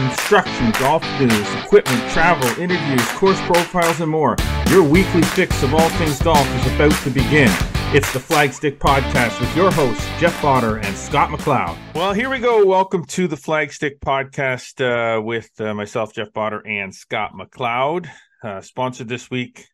instruction, 0.00 0.70
golf 0.78 1.02
news, 1.20 1.54
equipment, 1.64 2.10
travel, 2.10 2.48
interviews, 2.60 3.06
course 3.12 3.40
profiles, 3.42 4.00
and 4.00 4.10
more. 4.10 4.36
Your 4.68 4.82
weekly 4.82 5.22
fix 5.22 5.62
of 5.62 5.74
all 5.74 5.88
things 5.90 6.20
golf 6.22 6.46
is 6.56 6.74
about 6.74 6.92
to 7.02 7.10
begin. 7.10 7.50
It's 7.92 8.12
the 8.12 8.20
Flagstick 8.20 8.78
Podcast 8.78 9.40
with 9.40 9.54
your 9.56 9.70
hosts, 9.72 10.06
Jeff 10.20 10.40
Bauder 10.40 10.78
and 10.78 10.96
Scott 10.96 11.30
McLeod. 11.30 11.76
Well, 11.94 12.12
here 12.12 12.30
we 12.30 12.38
go. 12.38 12.64
Welcome 12.64 13.04
to 13.06 13.26
the 13.26 13.36
Flagstick 13.36 13.98
Podcast 13.98 14.80
uh, 14.80 15.20
with 15.20 15.50
uh, 15.60 15.74
myself, 15.74 16.14
Jeff 16.14 16.32
Bauder, 16.32 16.64
and 16.66 16.94
Scott 16.94 17.32
McLeod. 17.32 18.08
Uh, 18.44 18.60
sponsored 18.60 19.08
this 19.08 19.28
week 19.28 19.66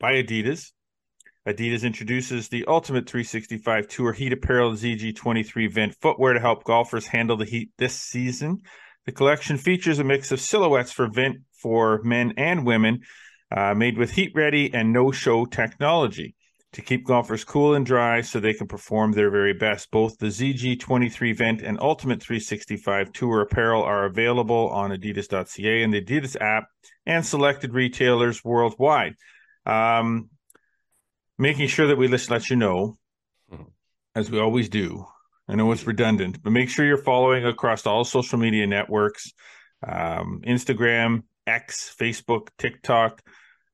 by 0.00 0.14
Adidas. 0.14 0.72
Adidas 1.46 1.84
introduces 1.84 2.48
the 2.48 2.64
Ultimate 2.66 3.08
365 3.08 3.86
Tour 3.86 4.12
Heat 4.12 4.32
Apparel 4.32 4.72
ZG23 4.72 5.70
Vent 5.70 5.94
footwear 6.00 6.32
to 6.32 6.40
help 6.40 6.64
golfers 6.64 7.06
handle 7.06 7.36
the 7.36 7.44
heat 7.44 7.70
this 7.78 7.94
season. 7.94 8.62
The 9.06 9.12
collection 9.12 9.56
features 9.56 9.98
a 9.98 10.04
mix 10.04 10.32
of 10.32 10.40
silhouettes 10.40 10.92
for 10.92 11.08
vent 11.08 11.38
for 11.52 12.02
men 12.02 12.34
and 12.36 12.66
women, 12.66 13.00
uh, 13.50 13.74
made 13.74 13.96
with 13.96 14.10
heat 14.10 14.32
ready 14.34 14.72
and 14.74 14.92
no 14.92 15.12
show 15.12 15.46
technology 15.46 16.34
to 16.72 16.82
keep 16.82 17.06
golfers 17.06 17.44
cool 17.44 17.74
and 17.74 17.86
dry 17.86 18.20
so 18.20 18.38
they 18.38 18.52
can 18.52 18.66
perform 18.66 19.12
their 19.12 19.30
very 19.30 19.54
best. 19.54 19.90
Both 19.90 20.18
the 20.18 20.26
ZG23 20.26 21.34
Vent 21.34 21.62
and 21.62 21.80
Ultimate 21.80 22.22
365 22.22 23.12
Tour 23.12 23.40
apparel 23.40 23.82
are 23.82 24.04
available 24.04 24.68
on 24.68 24.90
adidas.ca 24.90 25.82
and 25.82 25.94
the 25.94 26.02
Adidas 26.02 26.36
app 26.38 26.68
and 27.06 27.24
selected 27.24 27.72
retailers 27.72 28.44
worldwide. 28.44 29.14
Um, 29.64 30.28
making 31.38 31.68
sure 31.68 31.86
that 31.86 31.96
we 31.96 32.08
let, 32.08 32.28
let 32.28 32.50
you 32.50 32.56
know, 32.56 32.98
mm-hmm. 33.50 33.62
as 34.14 34.30
we 34.30 34.38
always 34.38 34.68
do. 34.68 35.06
I 35.48 35.54
know 35.54 35.70
it's 35.72 35.86
redundant, 35.86 36.42
but 36.42 36.52
make 36.52 36.68
sure 36.68 36.84
you're 36.84 36.96
following 36.96 37.44
across 37.46 37.86
all 37.86 38.04
social 38.04 38.38
media 38.38 38.66
networks 38.66 39.32
um, 39.86 40.40
Instagram, 40.46 41.22
X, 41.46 41.94
Facebook, 41.98 42.48
TikTok. 42.58 43.22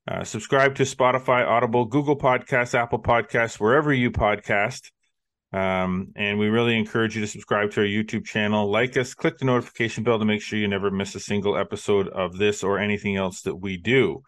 Uh, 0.07 0.23
subscribe 0.23 0.75
to 0.75 0.83
Spotify, 0.83 1.47
Audible, 1.47 1.85
Google 1.85 2.17
Podcasts, 2.17 2.77
Apple 2.77 3.01
Podcasts, 3.01 3.59
wherever 3.59 3.93
you 3.93 4.11
podcast. 4.11 4.91
Um, 5.53 6.13
and 6.15 6.39
we 6.39 6.47
really 6.47 6.77
encourage 6.77 7.15
you 7.15 7.21
to 7.21 7.27
subscribe 7.27 7.71
to 7.71 7.81
our 7.81 7.87
YouTube 7.87 8.25
channel, 8.25 8.69
like 8.69 8.97
us, 8.97 9.13
click 9.13 9.37
the 9.37 9.45
notification 9.45 10.03
bell 10.03 10.19
to 10.19 10.25
make 10.25 10.41
sure 10.41 10.57
you 10.57 10.67
never 10.67 10.89
miss 10.89 11.15
a 11.15 11.19
single 11.19 11.55
episode 11.55 12.07
of 12.07 12.37
this 12.37 12.63
or 12.63 12.79
anything 12.79 13.15
else 13.15 13.41
that 13.41 13.55
we 13.55 13.77
do. 13.77 14.23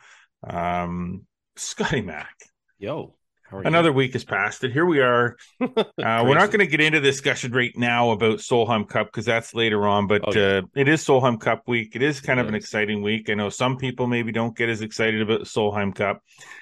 Um, 0.48 1.26
Scotty 1.56 2.02
Mac. 2.02 2.36
Yo. 2.78 3.16
Another 3.52 3.94
week 3.94 4.14
has 4.14 4.24
passed, 4.24 4.64
and 4.64 4.74
here 4.74 4.86
we 4.86 5.00
are. 5.00 5.38
Uh, 6.06 6.24
we're 6.24 6.36
not 6.36 6.48
going 6.52 6.60
to 6.60 6.68
get 6.68 6.80
into 6.80 7.00
discussion 7.00 7.52
right 7.52 7.76
now 7.76 8.12
about 8.12 8.38
Solheim 8.38 8.88
Cup 8.88 9.08
because 9.08 9.26
that's 9.26 9.56
later 9.56 9.88
on. 9.88 10.08
But 10.08 10.22
oh, 10.26 10.32
yeah. 10.34 10.58
uh, 10.58 10.62
it 10.76 10.88
is 10.88 11.04
Solheim 11.04 11.40
Cup 11.40 11.68
week. 11.68 11.96
It 11.96 12.04
is 12.04 12.20
kind 12.20 12.40
it 12.40 12.42
of 12.42 12.48
is. 12.48 12.50
an 12.50 12.56
exciting 12.56 13.02
week. 13.02 13.30
I 13.30 13.34
know 13.34 13.50
some 13.50 13.78
people 13.78 14.06
maybe 14.06 14.32
don't 14.32 14.56
get 14.56 14.70
as 14.70 14.82
excited 14.82 15.22
about 15.22 15.40
the 15.40 15.46
Solheim 15.46 15.96
Cup 15.96 16.22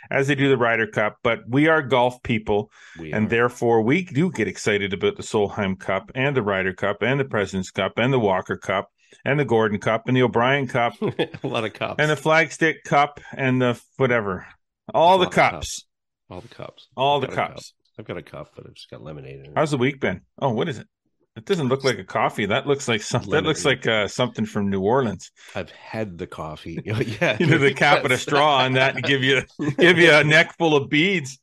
as 0.09 0.28
they 0.28 0.36
do 0.36 0.50
the 0.50 0.58
Ryder 0.58 0.88
Cup, 0.88 1.17
but 1.23 1.40
we 1.48 1.67
are 1.67 1.81
golf 1.81 2.22
people, 2.23 2.72
we 2.97 3.12
and 3.12 3.25
are. 3.25 3.30
therefore 3.30 3.81
we 3.81 4.03
do 4.03 4.31
get 4.31 4.47
excited 4.47 4.94
about 4.94 5.18
the 5.18 5.23
Solheim 5.23 5.78
Cup 5.78 6.12
and 6.16 6.38
the 6.38 6.44
Ryder 6.44 6.73
Cup 6.73 7.02
and 7.02 7.20
the 7.20 7.25
President's 7.25 7.72
Cup 7.72 7.94
and 7.97 8.14
the 8.14 8.20
Walker 8.20 8.56
Cup 8.56 8.90
and 9.25 9.40
the 9.40 9.45
Gordon 9.45 9.80
Cup 9.80 10.08
and 10.08 10.16
the 10.16 10.23
O'Brien 10.23 10.68
Cup, 10.68 10.94
a 11.02 11.30
lot 11.44 11.66
of 11.66 11.73
cups, 11.73 11.95
and 12.00 12.09
the 12.09 12.16
Flagstick 12.16 12.84
Cup 12.84 13.20
and 13.36 13.62
the 13.62 13.81
whatever, 13.97 14.47
all 14.94 15.18
the 15.18 15.25
cups. 15.25 15.52
cups. 15.52 15.86
All 16.34 16.42
the 16.42 16.48
cups. 16.48 16.88
All 16.98 17.20
the 17.20 17.28
cups. 17.28 17.53
Cup. 17.70 18.00
I've 18.00 18.06
got 18.06 18.17
a 18.17 18.23
cup, 18.23 18.53
but 18.56 18.66
I've 18.66 18.73
just 18.73 18.89
got 18.89 19.03
lemonade 19.03 19.42
in 19.42 19.45
it. 19.45 19.52
How's 19.56 19.70
the 19.70 19.78
week 19.78 20.00
been? 20.00 20.22
Oh, 20.42 20.50
what 20.50 20.67
is 20.67 20.80
it? 20.80 20.88
It 21.36 21.45
doesn't 21.45 21.67
look 21.67 21.84
like 21.84 22.00
a 22.00 22.03
coffee. 22.03 22.48
That 22.48 22.66
looks 22.66 22.88
like 22.88 23.03
something. 23.03 23.30
That 23.30 23.44
looks 23.44 23.66
like 23.66 23.86
uh, 23.86 24.08
something 24.08 24.48
from 24.48 24.72
New 24.72 24.81
Orleans. 24.81 25.30
I've 25.53 25.70
had 25.70 26.17
the 26.17 26.25
coffee. 26.25 26.80
yeah, 26.86 27.38
you 27.40 27.45
know 27.45 27.59
the 27.59 27.72
cap 27.72 28.03
and 28.03 28.14
a 28.14 28.17
straw 28.17 28.64
on 28.64 28.73
that 28.73 28.95
to 28.95 29.02
give 29.02 29.23
you 29.23 29.44
give 29.78 30.00
you 30.00 30.12
a 30.12 30.23
neck 30.23 30.58
full 30.58 30.75
of 30.75 30.90
beads. 30.90 31.38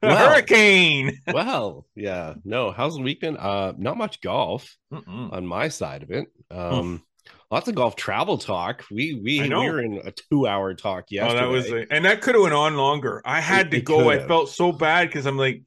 Well, 0.00 0.16
hurricane. 0.16 1.18
well, 1.32 1.84
yeah. 1.96 2.34
No, 2.44 2.70
how's 2.70 2.94
the 2.94 3.02
week 3.02 3.20
been? 3.20 3.36
Uh, 3.36 3.72
not 3.76 3.96
much 3.96 4.20
golf 4.20 4.76
Mm-mm. 4.92 5.32
on 5.32 5.44
my 5.44 5.66
side 5.66 6.04
of 6.04 6.12
it. 6.12 6.28
Um, 6.48 7.02
lots 7.50 7.68
of 7.68 7.74
golf 7.74 7.96
travel 7.96 8.38
talk. 8.38 8.84
We 8.90 9.14
we 9.14 9.40
we 9.40 9.48
were 9.48 9.80
in 9.80 10.00
a 10.04 10.12
two 10.12 10.46
hour 10.46 10.74
talk 10.74 11.06
yesterday. 11.10 11.44
Oh, 11.44 11.46
that 11.46 11.52
was, 11.52 11.70
a, 11.70 11.92
and 11.92 12.04
that 12.04 12.20
could 12.20 12.34
have 12.34 12.42
went 12.42 12.54
on 12.54 12.76
longer. 12.76 13.22
I 13.24 13.40
had 13.40 13.68
it, 13.68 13.70
to 13.70 13.80
go. 13.80 14.10
I 14.10 14.26
felt 14.26 14.48
so 14.48 14.72
bad 14.72 15.08
because 15.08 15.26
I'm 15.26 15.38
like, 15.38 15.62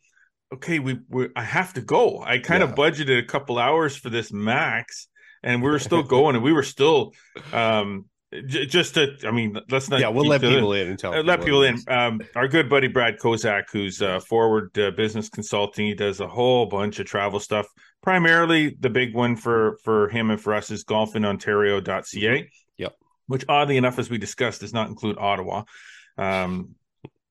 okay, 0.54 0.80
we, 0.80 1.00
we 1.10 1.30
I 1.36 1.44
have 1.44 1.74
to 1.74 1.82
go. 1.82 2.22
I 2.22 2.40
kind 2.40 2.62
yeah. 2.62 2.70
of 2.70 2.76
budgeted 2.76 3.20
a 3.20 3.26
couple 3.26 3.58
hours 3.58 3.96
for 3.96 4.10
this 4.10 4.32
max, 4.32 5.08
and 5.44 5.62
we 5.62 5.70
were 5.70 5.80
still 5.80 6.04
going, 6.18 6.36
and 6.36 6.44
we 6.44 6.54
were 6.54 6.64
still 6.64 7.14
um 7.54 8.06
just 8.48 8.94
to 8.94 9.14
i 9.26 9.32
mean 9.32 9.58
let's 9.70 9.90
not 9.90 10.00
yeah 10.00 10.08
we'll 10.08 10.26
let 10.26 10.40
people 10.40 10.72
in, 10.72 10.88
and 10.88 10.98
tell 10.98 11.14
uh, 11.14 11.22
let 11.22 11.44
people 11.44 11.64
in 11.64 11.78
um, 11.90 12.22
our 12.34 12.48
good 12.48 12.70
buddy 12.70 12.88
brad 12.88 13.18
kozak 13.20 13.64
who's 13.74 14.02
uh, 14.02 14.22
forward 14.22 14.78
uh, 14.80 14.90
business 14.92 15.28
consulting 15.28 15.86
he 15.88 15.94
does 15.94 16.22
a 16.22 16.28
whole 16.30 16.66
bunch 16.66 17.00
of 17.00 17.06
travel 17.06 17.42
stuff 17.42 17.68
primarily 18.02 18.76
the 18.80 18.90
big 18.90 19.14
one 19.14 19.36
for 19.36 19.78
for 19.84 20.10
him 20.10 20.32
and 20.32 20.42
for 20.42 20.54
us 20.54 20.72
is 20.72 20.84
golfinontario.ca 20.84 22.50
yep. 22.78 22.96
which 23.28 23.46
oddly 23.48 23.78
enough 23.78 24.00
as 24.00 24.10
we 24.10 24.18
discussed 24.18 24.62
does 24.62 24.74
not 24.74 24.90
include 24.90 25.18
ottawa. 25.18 25.64
Um, 26.18 26.76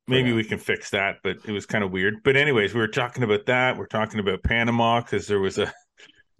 maybe 0.06 0.32
we 0.32 0.42
can 0.42 0.58
fix 0.58 0.90
that 0.90 1.18
but 1.22 1.36
it 1.46 1.52
was 1.52 1.66
kind 1.66 1.84
of 1.84 1.90
weird. 1.90 2.22
But 2.24 2.36
anyways 2.36 2.74
we 2.74 2.80
were 2.80 2.88
talking 2.88 3.22
about 3.22 3.46
that. 3.46 3.76
We're 3.76 3.86
talking 3.86 4.20
about 4.20 4.42
panama 4.42 5.00
because 5.00 5.26
there 5.26 5.40
was 5.40 5.58
a 5.58 5.72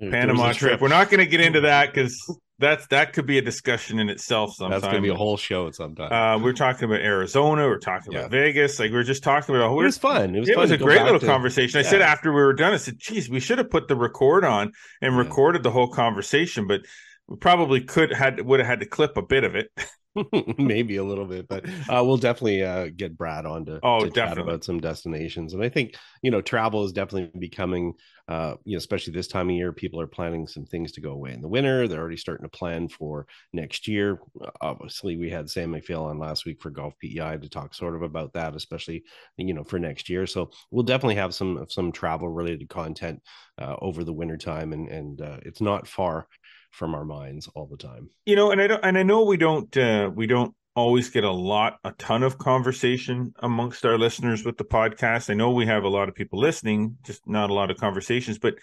panama 0.01 0.53
trip. 0.53 0.57
trip 0.57 0.81
we're 0.81 0.89
not 0.89 1.11
going 1.11 1.21
to 1.21 1.27
get 1.27 1.41
into 1.41 1.61
that 1.63 1.93
because 1.93 2.17
that's 2.61 2.87
that 2.89 3.15
could 3.15 3.27
be 3.27 3.39
a 3.39 3.43
discussion 3.43 3.99
in 3.99 4.11
itself. 4.11 4.55
Sometime. 4.55 4.79
That's 4.79 4.93
gonna 4.93 5.01
be 5.01 5.09
a 5.09 5.15
whole 5.15 5.39
show 5.39 5.71
sometime. 5.71 6.13
Uh, 6.13 6.39
we're 6.43 6.53
talking 6.53 6.85
about 6.85 7.01
Arizona. 7.01 7.67
We're 7.67 7.79
talking 7.79 8.13
yeah. 8.13 8.21
about 8.21 8.33
Vegas. 8.33 8.79
Like 8.79 8.93
we're 8.93 9.03
just 9.03 9.23
talking 9.23 9.55
about. 9.55 9.73
It 9.73 9.83
was 9.83 9.99
fun. 9.99 10.37
It 10.37 10.41
was. 10.41 10.49
It 10.51 10.55
fun 10.55 10.63
was 10.63 10.71
a 10.71 10.77
great 10.77 11.03
little 11.03 11.19
to, 11.19 11.27
conversation. 11.27 11.81
I 11.81 11.83
said 11.83 12.03
after 12.03 12.31
we 12.31 12.43
were 12.43 12.53
done, 12.53 12.75
I 12.75 12.77
said, 12.77 12.99
"Geez, 12.99 13.31
we 13.31 13.41
should 13.41 13.59
have 13.59 13.71
put 13.71 13.89
the 13.89 13.97
record 13.97 14.45
on 14.45 14.73
and 15.01 15.15
yeah. 15.15 15.19
recorded 15.19 15.63
the 15.63 15.71
whole 15.71 15.89
conversation, 15.89 16.67
but 16.67 16.83
we 17.29 17.37
probably 17.37 17.81
could 17.81 18.13
had 18.13 18.41
would 18.43 18.61
have 18.61 18.67
had 18.67 18.81
to 18.81 18.87
clip 18.87 19.17
a 19.17 19.23
bit 19.23 19.43
of 19.43 19.57
it." 19.57 19.71
maybe 20.59 20.97
a 20.97 21.05
little 21.05 21.25
bit 21.25 21.47
but 21.47 21.65
uh, 21.89 22.03
we'll 22.05 22.17
definitely 22.17 22.65
uh, 22.65 22.89
get 22.97 23.17
brad 23.17 23.47
on 23.47 23.65
to, 23.65 23.79
oh 23.83 24.05
to 24.05 24.11
definitely 24.11 24.43
about 24.43 24.65
some 24.65 24.81
destinations 24.81 25.55
and 25.55 25.63
i 25.63 25.69
think 25.69 25.95
you 26.21 26.33
know 26.33 26.41
travel 26.41 26.85
is 26.85 26.93
definitely 26.93 27.31
becoming 27.39 27.95
uh, 28.31 28.55
you 28.65 28.75
know 28.75 28.79
especially 28.79 29.13
this 29.13 29.29
time 29.29 29.51
of 29.51 29.57
year 29.57 29.73
people 29.73 30.01
are 30.01 30.07
planning 30.07 30.47
some 30.47 30.65
things 30.65 30.93
to 30.93 31.01
go 31.01 31.11
away 31.11 31.33
in 31.33 31.43
the 31.43 31.49
winter. 31.49 31.87
They're 31.87 32.01
already 32.01 32.17
starting 32.17 32.45
to 32.45 32.57
plan 32.57 32.89
for 32.89 33.27
next 33.53 33.89
year. 33.89 34.21
Obviously 34.61 35.17
we 35.17 35.29
had 35.29 35.51
sam 35.51 35.73
mcphail 35.73 36.05
on 36.05 36.19
last 36.19 36.47
week 36.47 36.63
for 36.63 36.71
golf 36.71 36.95
pei 36.99 37.15
to 37.15 37.49
talk 37.49 37.75
sort 37.75 37.95
of 37.95 38.03
about 38.03 38.33
that 38.35 38.55
especially 38.55 39.05
you 39.37 39.53
know 39.53 39.65
for 39.65 39.79
next 39.79 40.09
year. 40.09 40.27
So 40.27 40.51
we'll 40.71 40.85
definitely 40.85 41.17
have 41.17 41.35
some 41.35 41.67
some 41.69 41.93
travel 41.93 42.29
related 42.29 42.69
content 42.69 43.21
uh, 43.61 43.77
over 43.81 44.05
the 44.05 44.13
winter 44.13 44.37
time 44.37 44.73
and 44.73 44.89
and 44.89 45.21
uh, 45.21 45.39
it's 45.43 45.61
not 45.61 45.87
far 45.87 46.27
from 46.71 46.95
our 46.95 47.05
minds 47.05 47.49
all 47.55 47.67
the 47.67 47.77
time. 47.77 48.09
You 48.27 48.37
know, 48.37 48.51
and 48.51 48.61
I 48.61 48.67
don't, 48.67 48.85
and 48.85 48.97
I 48.97 49.03
know 49.03 49.25
we 49.25 49.37
don't, 49.37 49.77
uh, 49.77 50.11
we 50.15 50.27
don't 50.27 50.55
always 50.81 51.11
get 51.11 51.25
a 51.25 51.31
lot, 51.31 51.79
a 51.85 51.93
ton 51.93 52.23
of 52.23 52.39
conversation 52.39 53.33
amongst 53.41 53.85
our 53.85 53.99
listeners 53.99 54.45
with 54.45 54.57
the 54.57 54.65
podcast. 54.65 55.31
I 55.31 55.35
know 55.35 55.51
we 55.51 55.67
have 55.67 55.85
a 55.85 55.89
lot 55.89 56.09
of 56.09 56.15
people 56.15 56.41
listening, 56.41 56.97
just 57.03 57.27
not 57.29 57.51
a 57.51 57.55
lot 57.55 57.71
of 57.71 57.77
conversations. 57.77 58.39
But 58.39 58.55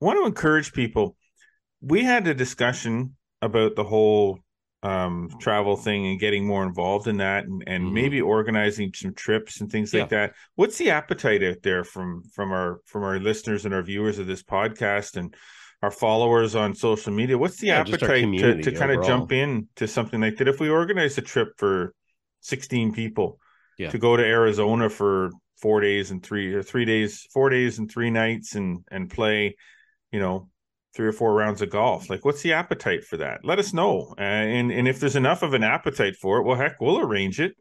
I 0.00 0.04
want 0.04 0.18
to 0.20 0.26
encourage 0.26 0.72
people. 0.72 1.16
We 1.80 2.02
had 2.04 2.26
a 2.26 2.34
discussion 2.34 3.16
about 3.42 3.76
the 3.76 3.84
whole 3.84 4.40
um 4.84 5.28
travel 5.40 5.76
thing 5.76 6.06
and 6.06 6.20
getting 6.20 6.46
more 6.46 6.62
involved 6.62 7.08
in 7.08 7.16
that 7.16 7.44
and, 7.44 7.64
and 7.66 7.84
mm-hmm. 7.86 7.94
maybe 7.94 8.20
organizing 8.20 8.92
some 8.94 9.12
trips 9.12 9.60
and 9.60 9.72
things 9.72 9.92
yeah. 9.92 10.02
like 10.02 10.10
that 10.10 10.34
what's 10.54 10.78
the 10.78 10.88
appetite 10.88 11.42
out 11.42 11.60
there 11.64 11.82
from 11.82 12.22
from 12.32 12.52
our 12.52 12.80
from 12.84 13.02
our 13.02 13.18
listeners 13.18 13.64
and 13.64 13.74
our 13.74 13.82
viewers 13.82 14.20
of 14.20 14.28
this 14.28 14.44
podcast 14.44 15.16
and 15.16 15.34
our 15.82 15.90
followers 15.90 16.54
on 16.54 16.74
social 16.74 17.12
media. 17.12 17.38
What's 17.38 17.58
the 17.58 17.68
yeah, 17.68 17.80
appetite 17.80 18.24
to, 18.38 18.62
to 18.62 18.72
kind 18.72 18.90
of 18.90 19.04
jump 19.04 19.32
in 19.32 19.68
to 19.76 19.86
something 19.86 20.20
like 20.20 20.36
that? 20.36 20.48
If 20.48 20.60
we 20.60 20.68
organize 20.68 21.16
a 21.18 21.22
trip 21.22 21.50
for 21.56 21.94
16 22.40 22.92
people 22.92 23.38
yeah. 23.78 23.90
to 23.90 23.98
go 23.98 24.16
to 24.16 24.24
Arizona 24.24 24.90
for 24.90 25.30
four 25.60 25.80
days 25.80 26.10
and 26.10 26.22
three 26.22 26.52
or 26.54 26.62
three 26.62 26.84
days, 26.84 27.26
four 27.32 27.48
days 27.48 27.78
and 27.78 27.90
three 27.90 28.10
nights 28.10 28.54
and, 28.54 28.84
and 28.90 29.10
play, 29.10 29.56
you 30.10 30.18
know, 30.20 30.48
three 30.94 31.06
or 31.06 31.12
four 31.12 31.32
rounds 31.32 31.62
of 31.62 31.70
golf. 31.70 32.10
Like, 32.10 32.24
what's 32.24 32.42
the 32.42 32.54
appetite 32.54 33.04
for 33.04 33.18
that? 33.18 33.44
Let 33.44 33.60
us 33.60 33.72
know. 33.72 34.14
Uh, 34.18 34.22
and, 34.22 34.72
and 34.72 34.88
if 34.88 34.98
there's 34.98 35.16
enough 35.16 35.42
of 35.42 35.54
an 35.54 35.62
appetite 35.62 36.16
for 36.16 36.38
it, 36.38 36.44
well, 36.44 36.56
heck, 36.56 36.80
we'll 36.80 36.98
arrange 36.98 37.40
it 37.40 37.56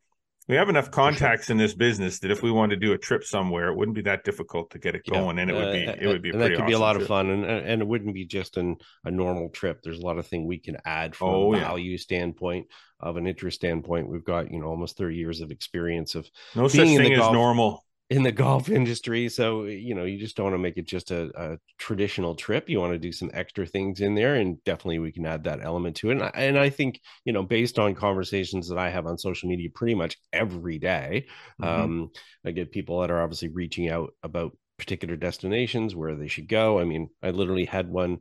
we 0.47 0.55
have 0.55 0.69
enough 0.69 0.91
contacts 0.91 1.49
in 1.49 1.57
this 1.57 1.73
business 1.73 2.19
that 2.19 2.31
if 2.31 2.41
we 2.41 2.51
wanted 2.51 2.79
to 2.79 2.87
do 2.87 2.93
a 2.93 2.97
trip 2.97 3.23
somewhere, 3.23 3.67
it 3.67 3.75
wouldn't 3.75 3.95
be 3.95 4.03
that 4.03 4.23
difficult 4.23 4.71
to 4.71 4.79
get 4.79 4.95
it 4.95 5.05
going, 5.05 5.37
yeah. 5.37 5.41
and 5.41 5.51
it 5.51 5.53
would 5.53 5.73
be 5.73 5.87
uh, 5.87 5.95
it 5.99 6.07
would 6.07 6.21
be 6.21 6.29
and 6.29 6.41
that 6.41 6.49
could 6.49 6.55
awesome 6.55 6.67
be 6.67 6.73
a 6.73 6.79
lot 6.79 6.93
trip. 6.93 7.01
of 7.01 7.07
fun, 7.07 7.29
and 7.29 7.43
and 7.43 7.81
it 7.81 7.87
wouldn't 7.87 8.13
be 8.13 8.25
just 8.25 8.57
an, 8.57 8.77
a 9.03 9.11
normal 9.11 9.49
trip. 9.49 9.81
There's 9.83 9.99
a 9.99 10.05
lot 10.05 10.17
of 10.17 10.27
things 10.27 10.47
we 10.47 10.59
can 10.59 10.77
add 10.85 11.15
from 11.15 11.29
oh, 11.29 11.53
a 11.53 11.59
value 11.59 11.91
yeah. 11.91 11.97
standpoint, 11.97 12.67
of 12.99 13.17
an 13.17 13.27
interest 13.27 13.55
standpoint. 13.55 14.09
We've 14.09 14.23
got 14.23 14.51
you 14.51 14.59
know 14.59 14.67
almost 14.67 14.97
30 14.97 15.15
years 15.15 15.41
of 15.41 15.51
experience 15.51 16.15
of 16.15 16.29
no 16.55 16.67
such 16.67 16.87
thing 16.87 17.13
as 17.13 17.31
normal. 17.31 17.83
In 18.09 18.23
the 18.23 18.31
golf 18.31 18.69
industry. 18.69 19.29
So, 19.29 19.65
you 19.65 19.95
know, 19.95 20.05
you 20.05 20.17
just 20.17 20.35
don't 20.35 20.45
want 20.45 20.53
to 20.55 20.59
make 20.59 20.77
it 20.77 20.87
just 20.87 21.11
a, 21.11 21.31
a, 21.35 21.57
traditional 21.77 22.35
trip. 22.35 22.69
You 22.69 22.79
want 22.79 22.93
to 22.93 22.99
do 22.99 23.11
some 23.11 23.31
extra 23.33 23.65
things 23.65 24.01
in 24.01 24.15
there. 24.15 24.35
And 24.35 24.63
definitely 24.63 24.99
we 24.99 25.11
can 25.11 25.25
add 25.25 25.43
that 25.43 25.63
element 25.63 25.97
to 25.97 26.09
it. 26.09 26.13
And 26.13 26.23
I, 26.23 26.31
and 26.35 26.57
I 26.57 26.69
think, 26.69 27.01
you 27.25 27.33
know, 27.33 27.43
based 27.43 27.79
on 27.79 27.95
conversations 27.95 28.69
that 28.69 28.77
I 28.77 28.89
have 28.89 29.05
on 29.05 29.17
social 29.17 29.49
media 29.49 29.69
pretty 29.73 29.95
much 29.95 30.17
every 30.31 30.79
day, 30.79 31.27
mm-hmm. 31.61 31.81
um, 31.83 32.11
I 32.45 32.51
get 32.51 32.71
people 32.71 33.01
that 33.01 33.11
are 33.11 33.21
obviously 33.21 33.49
reaching 33.49 33.89
out 33.89 34.13
about 34.23 34.57
particular 34.77 35.15
destinations 35.15 35.95
where 35.95 36.15
they 36.15 36.27
should 36.27 36.47
go. 36.47 36.79
I 36.79 36.85
mean, 36.85 37.09
I 37.23 37.31
literally 37.31 37.65
had 37.65 37.89
one 37.89 38.19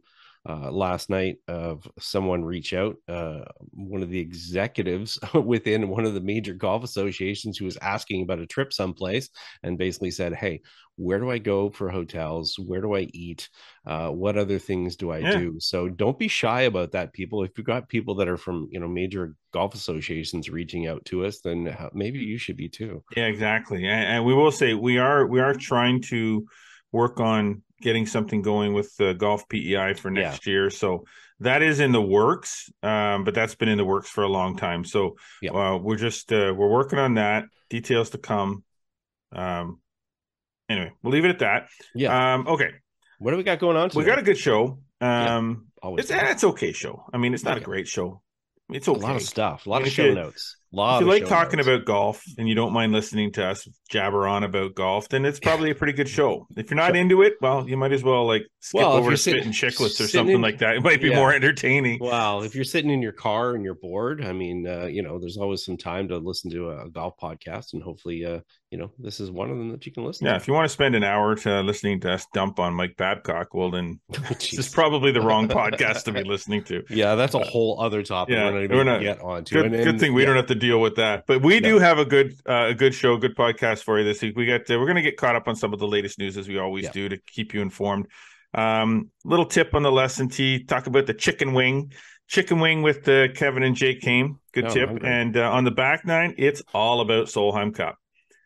uh, 0.49 0.71
last 0.71 1.11
night 1.11 1.39
of 1.49 1.89
someone 1.99 2.45
reach 2.45 2.73
out, 2.73 2.97
uh, 3.09 3.41
one 3.73 4.03
of 4.03 4.11
the 4.11 4.21
executives 4.21 5.19
within 5.35 5.89
one 5.89 6.05
of 6.05 6.15
the 6.15 6.21
major 6.21 6.55
golf 6.55 6.85
associations 6.85 7.59
who 7.59 7.65
was 7.65 7.79
asking 7.79 8.23
about 8.23 8.39
a 8.39 8.47
trip 8.47 8.73
someplace 8.73 9.29
and 9.63 9.79
basically 9.79 10.11
said, 10.11 10.35
Hey, 10.35 10.63
where 10.97 11.19
do 11.19 11.31
I 11.31 11.39
go 11.39 11.69
for 11.69 11.91
hotels? 11.91 12.59
Where 12.59 12.81
do 12.81 12.95
I 12.95 13.09
eat? 13.13 13.49
Uh, 13.85 14.09
what 14.09 14.39
other 14.39 14.59
things 14.59 14.97
do 14.97 15.11
I 15.11 15.19
yeah. 15.19 15.33
do? 15.33 15.57
So 15.59 15.89
don't 15.89 16.19
be 16.19 16.29
shy 16.29 16.63
about 16.63 16.93
that, 16.93 17.13
people. 17.13 17.43
If 17.43 17.59
you've 17.59 17.67
got 17.67 17.89
people 17.89 18.15
that 18.17 18.29
are 18.29 18.39
from, 18.39 18.69
you 18.71 18.81
know, 18.81 18.89
major 18.89 19.35
golf 19.53 19.75
associations 19.75 20.49
reaching 20.49 20.87
out 20.87 21.05
to 21.07 21.27
us, 21.27 21.41
then 21.41 21.77
maybe 21.93 22.19
you 22.21 22.39
should 22.39 22.57
be 22.57 22.69
too. 22.69 23.03
Yeah, 23.17 23.27
exactly. 23.27 23.87
And, 23.87 24.05
and 24.05 24.25
we 24.25 24.33
will 24.33 24.53
say 24.53 24.75
we 24.75 24.99
are, 24.99 25.27
we 25.27 25.41
are 25.41 25.55
trying 25.55 26.01
to 26.03 26.47
work 26.97 27.21
on 27.21 27.63
getting 27.81 28.07
something 28.07 28.43
going 28.43 28.73
with 28.73 28.97
the 28.97 29.13
golf 29.13 29.49
PEI 29.49 29.95
for 29.95 30.11
next 30.11 30.47
yeah. 30.47 30.51
year. 30.53 30.71
So 30.71 31.05
that 31.41 31.63
is 31.63 31.79
in 31.81 31.93
the 31.93 32.01
works, 32.01 32.71
um, 32.83 33.25
but 33.25 33.35
that's 33.35 33.55
been 33.55 33.69
in 33.69 33.77
the 33.77 33.85
works 33.85 34.09
for 34.09 34.25
a 34.25 34.29
long 34.29 34.57
time. 34.57 34.85
So 34.85 35.17
yeah. 35.43 35.53
uh, 35.53 35.77
we're 35.77 35.97
just 35.97 36.33
uh, 36.33 36.55
we're 36.57 36.71
working 36.71 36.99
on 36.99 37.15
that. 37.15 37.45
Details 37.69 38.11
to 38.11 38.19
come. 38.19 38.65
Um, 39.33 39.81
anyway, 40.69 40.93
we'll 41.03 41.13
leave 41.13 41.27
it 41.27 41.31
at 41.31 41.39
that. 41.41 41.69
Yeah. 41.95 42.35
Um, 42.35 42.47
okay. 42.49 42.71
What 43.19 43.33
do 43.33 43.37
we 43.37 43.43
got 43.43 43.59
going 43.59 43.77
on? 43.77 43.91
Today? 43.91 43.99
We 43.99 44.07
got 44.07 44.19
a 44.19 44.23
good 44.23 44.39
show. 44.39 44.79
Um, 45.01 45.67
yeah, 45.85 45.95
it's 45.99 46.11
it's 46.11 46.45
okay 46.45 46.73
show. 46.73 47.05
I 47.13 47.19
mean, 47.19 47.35
it's 47.35 47.45
not 47.45 47.59
a 47.59 47.61
great 47.61 47.87
show. 47.87 48.23
It's 48.71 48.89
okay. 48.89 49.01
A 49.01 49.03
lot 49.03 49.17
of 49.17 49.23
stuff. 49.23 49.67
A 49.67 49.71
lot 49.71 49.83
of 49.83 49.89
show 49.89 50.13
notes 50.13 50.57
if 50.79 51.01
you 51.01 51.07
like 51.07 51.27
talking 51.27 51.59
notes. 51.59 51.69
about 51.69 51.85
golf 51.85 52.23
and 52.39 52.49
you 52.49 52.55
don't 52.55 52.73
mind 52.73 52.93
listening 52.93 53.33
to 53.33 53.47
us 53.47 53.69
jabber 53.89 54.27
on 54.27 54.45
about 54.45 54.75
golf, 54.75 55.09
then 55.09 55.25
it's 55.25 55.41
probably 55.43 55.71
a 55.71 55.75
pretty 55.75 55.93
good 55.93 56.09
show. 56.09 56.47
If 56.57 56.71
you're 56.71 56.77
not 56.77 56.89
sure. 56.89 56.97
into 56.97 57.23
it, 57.23 57.35
well, 57.41 57.69
you 57.69 57.77
might 57.77 57.93
as 57.93 58.03
well 58.03 58.27
like 58.27 58.47
skip 58.61 58.81
well, 58.81 58.93
over 58.93 59.11
to 59.11 59.17
Spittin' 59.17 59.53
Chiclets 59.53 60.01
or 60.01 60.09
something 60.09 60.37
in, 60.37 60.43
like 60.43 60.59
that. 60.59 60.77
It 60.77 60.83
might 60.83 61.01
be 61.01 61.11
yeah. 61.11 61.17
more 61.17 61.33
entertaining. 61.33 61.99
Well, 62.01 62.43
if 62.43 62.55
you're 62.55 62.65
sitting 62.65 62.91
in 62.91 63.03
your 63.03 63.13
car 63.13 63.55
and 63.55 63.65
you're 63.65 63.75
bored, 63.75 64.25
I 64.25 64.33
mean, 64.33 64.67
uh, 64.67 64.87
you 64.87 65.03
know, 65.03 65.19
there's 65.19 65.37
always 65.37 65.65
some 65.65 65.77
time 65.77 66.09
to 66.09 66.19
listen 66.19 66.51
to 66.51 66.71
a, 66.71 66.91
golf 66.91 67.15
podcast, 67.21 67.75
and 67.75 67.83
hopefully, 67.83 68.25
uh, 68.25 68.41
you 68.71 68.79
know, 68.79 68.91
this 68.99 69.21
is 69.21 69.31
one 69.31 69.51
of 69.51 69.59
them 69.59 69.71
that 69.71 69.85
you 69.87 69.93
can 69.93 70.05
listen. 70.05 70.25
To. 70.25 70.31
Yeah, 70.31 70.39
to. 70.39 70.43
if 70.43 70.49
you 70.49 70.55
want 70.55 70.65
to 70.65 70.73
spend 70.73 70.95
an 70.95 71.05
hour 71.05 71.35
to 71.37 71.61
listening 71.61 72.01
to 72.01 72.13
us 72.13 72.27
dump 72.33 72.59
on 72.59 72.75
Mike 72.75 72.97
Babcock, 72.97 73.55
well, 73.55 73.71
then 73.71 74.01
this 74.29 74.55
is 74.55 74.69
probably 74.69 75.13
the 75.13 75.21
wrong 75.21 75.49
podcast 75.49 76.05
to 76.05 76.13
be 76.13 76.25
listening 76.25 76.65
to. 76.65 76.83
Yeah, 76.89 77.15
that's 77.15 77.35
a 77.35 77.39
whole 77.41 77.81
other 77.81 78.03
topic. 78.03 78.35
Yeah, 78.35 78.51
we're 78.51 78.67
not, 78.67 78.71
we're 78.71 78.85
not 78.85 79.01
get 79.01 79.21
onto. 79.21 79.55
Good, 79.55 79.67
and, 79.67 79.75
and, 79.75 79.85
good 79.85 80.01
thing 80.01 80.15
we 80.15 80.23
yeah. 80.23 80.27
don't 80.27 80.37
have 80.37 80.47
to 80.47 80.55
deal 80.67 80.81
with 80.81 80.97
that, 80.97 81.27
but 81.27 81.43
we 81.43 81.61
do 81.61 81.79
have 81.79 81.99
a 81.99 82.05
good 82.05 82.35
uh, 82.49 82.67
a 82.69 82.75
good 82.75 82.95
show, 82.95 83.17
good 83.17 83.37
podcast 83.37 83.83
for 83.83 83.99
you 83.99 84.05
this 84.05 84.23
week. 84.23 84.37
We 84.37 84.47
got 84.47 84.63
uh, 84.71 84.79
we're 84.79 84.87
going 84.87 84.97
to 84.97 85.03
get 85.03 85.17
caught 85.17 85.37
up 85.37 85.49
on 85.49 85.57
some 85.57 85.73
of 85.73 85.79
the 85.79 85.87
latest 85.87 86.19
news 86.19 86.37
as 86.37 86.49
we 86.49 86.59
always 86.59 86.85
yeah. 86.85 86.93
do 86.93 87.09
to 87.09 87.19
keep 87.19 87.55
you 87.55 87.63
informed. 87.63 88.07
Um, 88.55 89.11
little 89.25 89.47
tip 89.47 89.75
on 89.75 89.83
the 89.83 89.93
lesson 89.93 90.29
tee: 90.29 90.65
talk 90.65 90.87
about 90.87 91.07
the 91.07 91.15
chicken 91.15 91.53
wing, 91.55 91.93
chicken 92.29 92.61
wing 92.61 92.83
with 92.83 93.05
the 93.05 93.29
Kevin 93.35 93.63
and 93.63 93.77
Jake 93.77 94.03
Haime. 94.03 94.39
Good 94.53 94.67
oh, 94.67 94.71
tip. 94.71 95.05
And 95.05 95.37
uh, 95.37 95.51
on 95.51 95.65
the 95.65 95.71
back 95.71 96.05
nine, 96.05 96.35
it's 96.39 96.63
all 96.75 97.01
about 97.01 97.27
Solheim 97.27 97.75
Cup. 97.75 97.97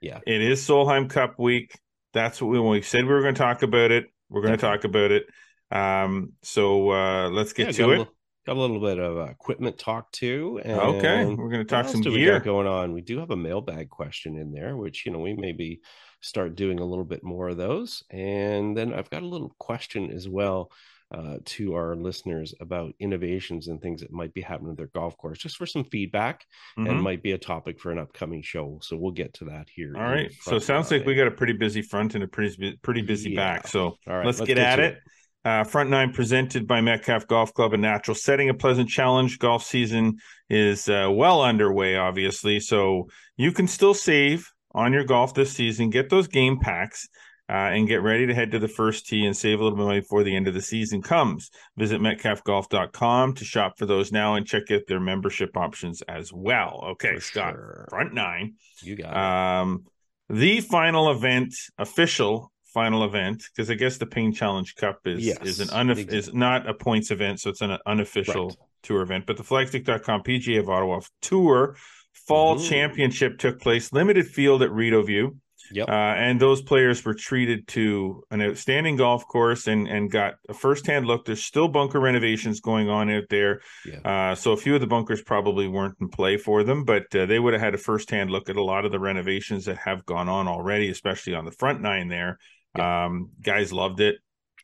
Yeah, 0.02 0.20
it 0.26 0.40
is 0.40 0.60
Solheim 0.66 1.08
Cup 1.08 1.38
week. 1.38 1.78
That's 2.12 2.40
what 2.40 2.48
we 2.48 2.60
when 2.60 2.70
we 2.72 2.82
said 2.82 3.04
we 3.04 3.12
were 3.12 3.22
going 3.22 3.34
to 3.34 3.40
talk 3.40 3.62
about 3.62 3.90
it. 3.90 4.06
We're 4.28 4.42
going 4.42 4.56
to 4.56 4.60
talk 4.60 4.84
about 4.84 5.10
it. 5.10 5.26
Um, 5.70 6.32
so 6.42 6.90
uh, 6.90 7.28
let's 7.30 7.52
get 7.52 7.78
yeah, 7.78 7.86
to 7.86 7.92
it. 7.92 8.08
Got 8.50 8.56
a 8.56 8.60
little 8.62 8.80
bit 8.80 8.98
of 8.98 9.16
uh, 9.16 9.30
equipment 9.30 9.78
talk 9.78 10.10
too. 10.10 10.60
okay, 10.66 11.24
we're 11.24 11.50
going 11.50 11.64
to 11.64 11.64
talk 11.64 11.86
some 11.86 12.00
gear 12.00 12.40
going 12.40 12.66
on. 12.66 12.92
We 12.92 13.00
do 13.00 13.20
have 13.20 13.30
a 13.30 13.36
mailbag 13.36 13.90
question 13.90 14.36
in 14.36 14.50
there, 14.50 14.76
which 14.76 15.06
you 15.06 15.12
know 15.12 15.20
we 15.20 15.34
maybe 15.34 15.82
start 16.20 16.56
doing 16.56 16.80
a 16.80 16.84
little 16.84 17.04
bit 17.04 17.22
more 17.22 17.50
of 17.50 17.58
those. 17.58 18.02
And 18.10 18.76
then 18.76 18.92
I've 18.92 19.08
got 19.08 19.22
a 19.22 19.26
little 19.26 19.54
question 19.60 20.10
as 20.10 20.28
well 20.28 20.72
uh, 21.14 21.36
to 21.44 21.74
our 21.74 21.94
listeners 21.94 22.52
about 22.60 22.92
innovations 22.98 23.68
and 23.68 23.80
things 23.80 24.00
that 24.00 24.10
might 24.10 24.34
be 24.34 24.40
happening 24.40 24.72
at 24.72 24.78
their 24.78 24.88
golf 24.88 25.16
course, 25.16 25.38
just 25.38 25.56
for 25.56 25.66
some 25.66 25.84
feedback, 25.84 26.44
mm-hmm. 26.76 26.90
and 26.90 27.00
might 27.00 27.22
be 27.22 27.30
a 27.30 27.38
topic 27.38 27.78
for 27.78 27.92
an 27.92 27.98
upcoming 27.98 28.42
show. 28.42 28.80
So 28.82 28.96
we'll 28.96 29.12
get 29.12 29.32
to 29.34 29.44
that 29.44 29.68
here. 29.72 29.92
All 29.96 30.02
right. 30.02 30.32
So 30.40 30.56
it 30.56 30.64
sounds 30.64 30.90
like 30.90 31.06
we 31.06 31.14
got 31.14 31.28
a 31.28 31.30
pretty 31.30 31.52
busy 31.52 31.82
front 31.82 32.16
and 32.16 32.24
a 32.24 32.26
pretty 32.26 32.76
pretty 32.82 33.02
busy 33.02 33.30
yeah. 33.30 33.54
back. 33.54 33.68
So 33.68 33.96
All 34.08 34.16
right, 34.16 34.26
let's, 34.26 34.40
let's 34.40 34.48
get, 34.48 34.56
get, 34.56 34.66
at 34.66 34.80
it. 34.80 34.94
it. 34.94 35.02
Uh, 35.42 35.64
front 35.64 35.88
nine 35.88 36.12
presented 36.12 36.66
by 36.66 36.82
Metcalfe 36.82 37.26
Golf 37.26 37.54
Club 37.54 37.72
and 37.72 37.80
Natural 37.80 38.14
Setting 38.14 38.50
a 38.50 38.54
Pleasant 38.54 38.90
Challenge. 38.90 39.38
Golf 39.38 39.64
season 39.64 40.18
is 40.50 40.88
uh, 40.88 41.08
well 41.10 41.42
underway, 41.42 41.96
obviously. 41.96 42.60
So 42.60 43.08
you 43.38 43.50
can 43.50 43.66
still 43.66 43.94
save 43.94 44.50
on 44.72 44.92
your 44.92 45.04
golf 45.04 45.32
this 45.32 45.52
season. 45.52 45.88
Get 45.88 46.10
those 46.10 46.28
game 46.28 46.60
packs 46.60 47.08
uh, 47.48 47.72
and 47.72 47.88
get 47.88 48.02
ready 48.02 48.26
to 48.26 48.34
head 48.34 48.52
to 48.52 48.58
the 48.58 48.68
first 48.68 49.06
tee 49.06 49.24
and 49.24 49.36
save 49.36 49.58
a 49.58 49.62
little 49.64 49.76
bit 49.76 49.84
money 49.84 50.00
before 50.00 50.22
the 50.22 50.36
end 50.36 50.46
of 50.46 50.54
the 50.54 50.60
season 50.60 51.02
comes. 51.02 51.50
Visit 51.76 52.00
metcalfegolf.com 52.00 53.34
to 53.34 53.44
shop 53.44 53.78
for 53.78 53.86
those 53.86 54.12
now 54.12 54.34
and 54.34 54.46
check 54.46 54.70
out 54.70 54.82
their 54.86 55.00
membership 55.00 55.56
options 55.56 56.02
as 56.02 56.32
well. 56.32 56.84
Okay, 56.92 57.14
for 57.14 57.20
Scott, 57.20 57.54
sure. 57.54 57.86
front 57.88 58.14
nine. 58.14 58.54
You 58.82 58.96
got 58.96 59.16
um, 59.16 59.84
The 60.28 60.60
final 60.60 61.10
event, 61.10 61.54
official 61.76 62.52
final 62.72 63.04
event 63.04 63.44
because 63.54 63.70
I 63.70 63.74
guess 63.74 63.98
the 63.98 64.06
Ping 64.06 64.32
Challenge 64.32 64.74
Cup 64.76 65.00
is 65.06 65.24
yes, 65.24 65.38
is 65.42 65.60
an 65.60 65.90
exactly. 65.90 66.16
is 66.16 66.32
not 66.32 66.68
a 66.68 66.74
points 66.74 67.10
event, 67.10 67.40
so 67.40 67.50
it's 67.50 67.60
an 67.60 67.76
unofficial 67.86 68.48
right. 68.48 68.56
tour 68.82 69.02
event. 69.02 69.26
But 69.26 69.36
the 69.36 69.42
Flagstick.com 69.42 70.22
PGA 70.22 70.60
of 70.60 70.68
Ottawa 70.68 71.00
Tour 71.20 71.76
Fall 72.12 72.60
Ooh. 72.60 72.62
Championship 72.62 73.38
took 73.38 73.60
place, 73.60 73.92
limited 73.92 74.26
field 74.26 74.62
at 74.62 74.70
Rideau 74.70 75.32
Yep. 75.72 75.88
Uh, 75.88 75.92
and 75.92 76.40
those 76.40 76.62
players 76.62 77.04
were 77.04 77.14
treated 77.14 77.68
to 77.68 78.24
an 78.30 78.42
outstanding 78.42 78.96
golf 78.96 79.26
course 79.26 79.66
and 79.68 79.86
and 79.86 80.10
got 80.10 80.34
a 80.48 80.54
firsthand 80.54 81.06
look. 81.06 81.24
There's 81.24 81.44
still 81.44 81.68
bunker 81.68 82.00
renovations 82.00 82.60
going 82.60 82.88
on 82.88 83.10
out 83.10 83.24
there, 83.30 83.60
yeah. 83.86 84.30
uh, 84.30 84.34
so 84.34 84.52
a 84.52 84.56
few 84.56 84.74
of 84.74 84.80
the 84.80 84.86
bunkers 84.86 85.22
probably 85.22 85.68
weren't 85.68 85.96
in 86.00 86.08
play 86.08 86.36
for 86.36 86.64
them, 86.64 86.84
but 86.84 87.14
uh, 87.14 87.26
they 87.26 87.38
would 87.38 87.52
have 87.52 87.62
had 87.62 87.74
a 87.74 87.78
firsthand 87.78 88.30
look 88.30 88.48
at 88.48 88.56
a 88.56 88.62
lot 88.62 88.84
of 88.84 88.90
the 88.90 88.98
renovations 88.98 89.66
that 89.66 89.78
have 89.78 90.04
gone 90.04 90.28
on 90.28 90.48
already, 90.48 90.88
especially 90.90 91.34
on 91.34 91.44
the 91.44 91.52
front 91.52 91.80
nine 91.80 92.08
there. 92.08 92.38
Um, 92.78 93.30
guys 93.42 93.72
loved 93.72 94.00
it. 94.00 94.16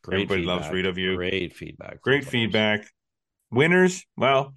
Great 0.03 0.23
Everybody 0.23 0.41
feedback. 0.41 0.59
loves 0.61 0.73
Rideau 0.73 0.91
View. 0.91 1.15
Great 1.15 1.53
feedback. 1.53 2.01
Great 2.01 2.25
feedback. 2.25 2.87
Winners, 3.51 4.05
well, 4.15 4.53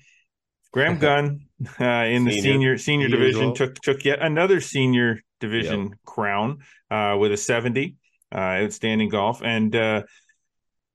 Graham 0.72 0.98
Gunn 1.00 1.46
uh, 1.80 1.84
in 1.84 2.24
the 2.24 2.40
senior 2.40 2.78
senior, 2.78 3.08
division 3.08 3.54
took 3.54 3.74
took 3.76 4.04
yet 4.04 4.20
another 4.20 4.60
senior 4.60 5.20
division 5.40 5.88
yep. 5.88 5.98
crown 6.04 6.58
uh, 6.90 7.16
with 7.18 7.32
a 7.32 7.36
70 7.36 7.96
uh, 8.32 8.38
outstanding 8.38 9.08
golf 9.08 9.42
and 9.42 9.74
uh, 9.74 10.02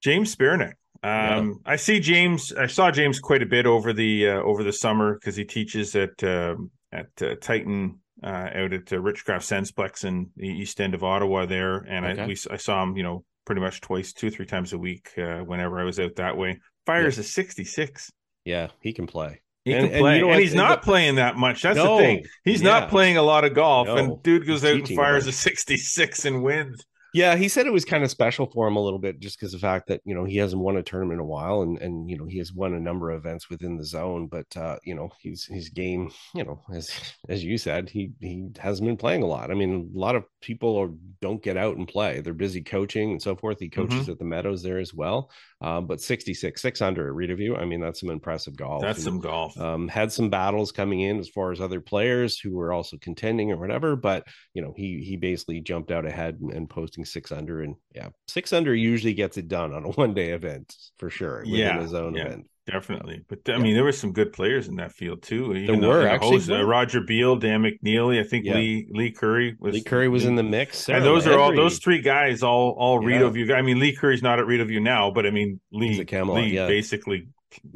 James 0.01 0.31
Spirnick. 0.31 0.77
Um, 1.03 1.59
I 1.65 1.75
see 1.75 1.99
James. 1.99 2.51
I 2.51 2.65
saw 2.65 2.89
James 2.89 3.19
quite 3.19 3.43
a 3.43 3.45
bit 3.45 3.67
over 3.67 3.93
the 3.93 4.29
uh, 4.29 4.41
over 4.41 4.63
the 4.63 4.73
summer 4.73 5.13
because 5.13 5.35
he 5.35 5.45
teaches 5.45 5.95
at 5.95 6.23
um, 6.23 6.71
at 6.91 7.09
uh, 7.21 7.35
Titan 7.39 7.99
uh, 8.23 8.49
out 8.53 8.73
at 8.73 8.93
uh, 8.93 8.97
Richcraft 8.97 9.43
Sensplex 9.43 10.05
in 10.05 10.29
the 10.35 10.47
east 10.47 10.79
end 10.79 10.93
of 10.93 11.03
Ottawa 11.03 11.45
there, 11.45 11.77
and 11.77 12.05
okay. 12.05 12.21
I 12.21 12.27
we, 12.27 12.37
I 12.51 12.57
saw 12.57 12.83
him, 12.83 12.97
you 12.97 13.03
know, 13.03 13.23
pretty 13.45 13.61
much 13.61 13.81
twice, 13.81 14.13
two 14.13 14.29
three 14.29 14.45
times 14.45 14.73
a 14.73 14.77
week 14.77 15.09
uh, 15.17 15.39
whenever 15.39 15.79
I 15.79 15.83
was 15.83 15.99
out 15.99 16.15
that 16.15 16.37
way. 16.37 16.59
Fires 16.85 17.17
yeah. 17.17 17.21
a 17.21 17.23
sixty 17.23 17.63
six. 17.65 18.11
Yeah, 18.43 18.69
he 18.79 18.93
can 18.93 19.07
play. 19.07 19.41
He 19.63 19.73
and, 19.73 19.89
can 19.89 19.99
play, 19.99 20.11
and, 20.11 20.19
you 20.19 20.27
know 20.27 20.33
and 20.33 20.41
he's 20.41 20.53
not 20.53 20.83
playing 20.83 21.15
that 21.15 21.35
much. 21.35 21.63
That's 21.63 21.77
no, 21.77 21.97
the 21.97 22.03
thing. 22.03 22.25
He's 22.43 22.61
yeah. 22.61 22.69
not 22.69 22.89
playing 22.89 23.17
a 23.17 23.23
lot 23.23 23.43
of 23.45 23.53
golf, 23.55 23.87
no. 23.87 23.97
and 23.97 24.23
dude 24.23 24.45
goes 24.45 24.63
out 24.63 24.75
and 24.75 24.87
fires 24.89 25.27
a 25.27 25.31
sixty 25.31 25.77
six 25.77 26.25
and 26.25 26.43
wins. 26.43 26.85
Yeah, 27.15 27.37
he 27.37 27.47
said 27.47 27.65
it 27.65 27.71
was 27.71 27.85
kind 27.85 28.03
of 28.03 28.11
special 28.11 28.45
for 28.45 28.67
him 28.67 28.75
a 28.75 28.83
little 28.83 28.99
bit 28.99 29.21
just 29.21 29.39
because 29.39 29.53
the 29.53 29.57
fact 29.57 29.87
that, 29.87 30.01
you 30.03 30.13
know, 30.13 30.25
he 30.25 30.35
hasn't 30.35 30.61
won 30.61 30.75
a 30.75 30.83
tournament 30.83 31.13
in 31.13 31.21
a 31.21 31.25
while 31.25 31.61
and 31.61 31.81
and 31.81 32.09
you 32.09 32.17
know, 32.17 32.25
he 32.25 32.39
has 32.39 32.51
won 32.51 32.73
a 32.73 32.79
number 32.79 33.09
of 33.09 33.19
events 33.19 33.49
within 33.49 33.77
the 33.77 33.85
zone, 33.85 34.27
but 34.27 34.45
uh, 34.57 34.77
you 34.83 34.93
know, 34.93 35.09
he's 35.21 35.45
his 35.45 35.69
game, 35.69 36.11
you 36.33 36.43
know, 36.43 36.61
as 36.73 36.91
as 37.29 37.41
you 37.41 37.57
said, 37.57 37.89
he 37.89 38.11
he 38.19 38.49
hasn't 38.59 38.85
been 38.85 38.97
playing 38.97 39.23
a 39.23 39.27
lot. 39.27 39.49
I 39.49 39.53
mean, 39.53 39.93
a 39.95 39.97
lot 39.97 40.17
of 40.17 40.25
people 40.41 40.75
are, 40.77 40.89
don't 41.21 41.41
get 41.41 41.55
out 41.55 41.77
and 41.77 41.87
play. 41.87 42.19
They're 42.19 42.33
busy 42.33 42.61
coaching 42.61 43.11
and 43.11 43.21
so 43.21 43.37
forth. 43.37 43.59
He 43.59 43.69
coaches 43.69 44.01
mm-hmm. 44.01 44.11
at 44.11 44.19
the 44.19 44.25
Meadows 44.25 44.61
there 44.61 44.79
as 44.79 44.93
well. 44.93 45.31
Um, 45.61 45.87
but 45.87 46.01
66, 46.01 46.61
600 46.61 47.07
at 47.07 47.13
Rideau 47.13 47.55
I 47.55 47.65
mean, 47.65 47.79
that's 47.79 48.01
some 48.01 48.09
impressive 48.09 48.55
golf. 48.55 48.81
That's 48.81 48.99
and, 48.99 49.05
some 49.05 49.19
golf. 49.19 49.57
Um, 49.59 49.87
had 49.87 50.11
some 50.11 50.29
battles 50.29 50.71
coming 50.71 50.99
in 50.99 51.17
as 51.17 51.29
far 51.29 51.51
as 51.51 51.61
other 51.61 51.79
players 51.79 52.37
who 52.37 52.55
were 52.55 52.73
also 52.73 52.97
contending 52.97 53.51
or 53.51 53.57
whatever, 53.57 53.95
but 53.95 54.27
you 54.53 54.61
know, 54.61 54.73
he 54.75 55.01
he 55.03 55.15
basically 55.15 55.61
jumped 55.61 55.91
out 55.91 56.05
ahead 56.05 56.37
and, 56.41 56.51
and 56.51 56.69
posting 56.69 57.05
six 57.05 57.31
under 57.31 57.61
and 57.61 57.75
yeah, 57.93 58.09
six 58.27 58.51
under 58.51 58.75
usually 58.75 59.13
gets 59.13 59.37
it 59.37 59.47
done 59.47 59.73
on 59.73 59.85
a 59.85 59.89
one 59.91 60.13
day 60.13 60.31
event 60.31 60.75
for 60.99 61.09
sure. 61.09 61.43
yeah, 61.45 61.81
his 61.81 61.93
own 61.93 62.15
yeah. 62.15 62.25
event. 62.25 62.47
Definitely. 62.65 63.23
But 63.27 63.49
I 63.49 63.57
mean, 63.57 63.73
there 63.73 63.83
were 63.83 63.91
some 63.91 64.11
good 64.11 64.33
players 64.33 64.67
in 64.67 64.75
that 64.77 64.91
field 64.91 65.21
too. 65.21 65.53
Even 65.55 65.81
there 65.81 65.89
were 65.89 66.07
actually 66.07 66.37
host, 66.37 66.49
uh, 66.49 66.63
Roger 66.63 67.01
Beal, 67.01 67.35
Dan 67.35 67.63
McNeely. 67.63 68.19
I 68.19 68.23
think 68.23 68.45
yeah. 68.45 68.55
Lee 68.55 68.87
Lee 68.89 69.11
Curry 69.11 69.55
was 69.59 69.73
Lee 69.73 69.83
Curry 69.83 70.09
was 70.09 70.25
in 70.25 70.35
the 70.35 70.43
mix. 70.43 70.79
Sarah 70.79 70.97
and 70.97 71.05
those 71.05 71.27
are 71.27 71.39
all 71.39 71.55
those 71.55 71.79
three 71.79 72.01
guys, 72.01 72.43
all 72.43 72.75
all 72.77 73.01
yeah. 73.01 73.15
Rideau 73.15 73.29
View. 73.29 73.53
I 73.53 73.61
mean, 73.61 73.79
Lee 73.79 73.95
Curry's 73.95 74.23
not 74.23 74.39
at 74.39 74.45
Rideau 74.45 74.65
View 74.65 74.79
now, 74.79 75.11
but 75.11 75.25
I 75.25 75.31
mean, 75.31 75.59
Lee 75.71 76.03
Lee 76.03 76.53
yeah. 76.53 76.67
basically 76.67 77.27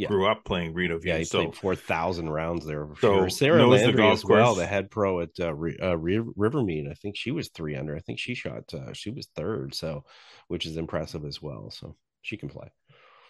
grew 0.08 0.28
up 0.28 0.44
playing 0.46 0.74
Rideau 0.74 0.98
View. 1.00 1.12
Yeah, 1.12 1.20
he 1.20 1.24
so, 1.24 1.44
played 1.44 1.56
four 1.56 1.76
thousand 1.76 2.30
rounds 2.30 2.66
there. 2.66 2.88
so 3.00 3.20
sure. 3.20 3.30
Sarah 3.30 3.68
Landry 3.68 4.08
as 4.08 4.26
well, 4.26 4.56
the 4.56 4.66
head 4.66 4.92
pro 4.92 5.22
at 5.22 5.30
uh, 5.40 5.48
uh, 5.48 5.54
Rivermead. 5.54 6.90
I 6.90 6.94
think 6.96 7.16
she 7.16 7.32
was 7.32 7.50
three 7.50 7.76
under. 7.76 7.96
I 7.96 8.00
think 8.00 8.20
she 8.20 8.36
shot. 8.36 8.74
Uh, 8.74 8.94
she 8.94 9.12
was 9.12 9.28
third, 9.36 9.76
so 9.76 10.04
which 10.48 10.66
is 10.66 10.78
impressive 10.78 11.26
as 11.26 11.42
well. 11.42 11.70
So 11.72 11.96
she 12.22 12.38
can 12.38 12.50
play. 12.50 12.70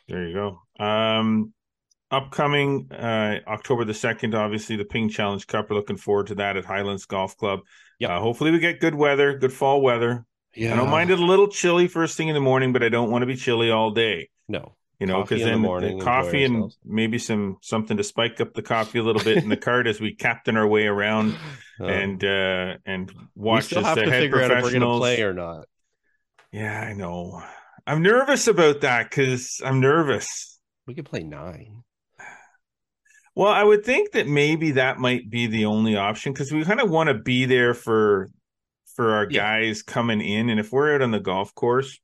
There 0.10 0.28
you 0.28 0.34
go. 0.34 0.84
Um, 0.84 1.54
upcoming 2.12 2.92
uh, 2.92 3.40
October 3.48 3.86
the 3.86 3.94
second, 3.94 4.36
obviously 4.36 4.76
the 4.76 4.86
Ping 4.86 5.10
Challenge 5.10 5.46
Cup. 5.46 5.70
We're 5.70 5.76
looking 5.76 5.98
forward 5.98 6.28
to 6.28 6.36
that 6.36 6.58
at 6.58 6.66
Highlands 6.66 7.06
Golf 7.06 7.38
Club. 7.38 7.60
Yeah. 8.00 8.18
Uh, 8.18 8.20
hopefully 8.22 8.52
we 8.52 8.60
get 8.60 8.80
good 8.80 8.96
weather, 8.96 9.38
good 9.38 9.54
fall 9.54 9.82
weather. 9.82 10.26
Yeah. 10.56 10.74
I 10.74 10.78
don't 10.78 10.90
mind 10.90 11.12
it 11.12 11.20
a 11.20 11.26
little 11.26 11.48
chilly 11.48 11.88
first 11.88 12.18
thing 12.18 12.28
in 12.28 12.34
the 12.34 12.42
morning, 12.42 12.74
but 12.74 12.84
I 12.84 12.90
don't 12.90 13.12
want 13.12 13.22
to 13.22 13.28
be 13.28 13.36
chilly 13.36 13.70
all 13.70 13.92
day. 13.92 14.30
No. 14.48 14.76
You 15.00 15.08
know, 15.08 15.22
because 15.22 15.44
then 15.44 15.54
the 15.54 15.60
morning, 15.60 16.02
coffee 16.02 16.44
and 16.44 16.76
maybe 16.84 17.20
some 17.20 17.56
something 17.62 17.96
to 17.96 18.04
spike 18.04 18.42
up 18.42 18.54
the 18.54 18.62
coffee 18.62 19.00
a 19.00 19.04
little 19.04 19.24
bit 19.24 19.38
in 19.38 19.48
the 19.48 19.56
cart 19.56 19.88
as 19.88 20.02
we 20.02 20.14
captain 20.14 20.58
our 20.58 20.68
way 20.68 20.88
around 20.88 21.38
uh, 21.80 21.86
and 21.86 22.22
uh 22.22 22.76
and 22.86 23.10
watch. 23.34 23.64
We 23.64 23.68
still 23.68 23.84
have 23.86 23.98
to 23.98 24.10
figure 24.10 24.42
out 24.42 24.52
if 24.52 24.62
we're 24.62 24.72
going 24.72 24.82
to 24.82 24.98
play 24.98 25.22
or 25.22 25.34
not. 25.34 25.68
Yeah, 26.52 26.82
I 26.82 26.92
know. 26.92 27.42
I'm 27.90 28.04
nervous 28.04 28.46
about 28.46 28.82
that 28.82 29.10
because 29.10 29.62
I'm 29.66 29.80
nervous. 29.80 30.60
We 30.86 30.94
could 30.94 31.08
play 31.08 31.24
nine. 31.24 31.84
Well, 33.34 33.52
I 33.52 33.64
would 33.64 33.84
think 33.84 34.12
that 34.12 34.28
maybe 34.28 34.72
that 34.72 35.00
might 35.00 35.28
be 35.28 35.48
the 35.48 35.66
only 35.66 35.96
option 35.96 36.32
because 36.32 36.52
we 36.52 36.64
kind 36.64 36.82
of 36.82 36.92
want 36.92 37.08
to 37.08 37.16
be 37.16 37.46
there 37.46 37.74
for 37.74 38.30
for 38.96 39.14
our 39.16 39.28
yeah. 39.28 39.62
guys 39.62 39.82
coming 39.82 40.22
in, 40.22 40.50
and 40.50 40.60
if 40.60 40.72
we're 40.72 40.94
out 40.94 41.02
on 41.02 41.10
the 41.10 41.20
golf 41.20 41.56
course 41.56 42.00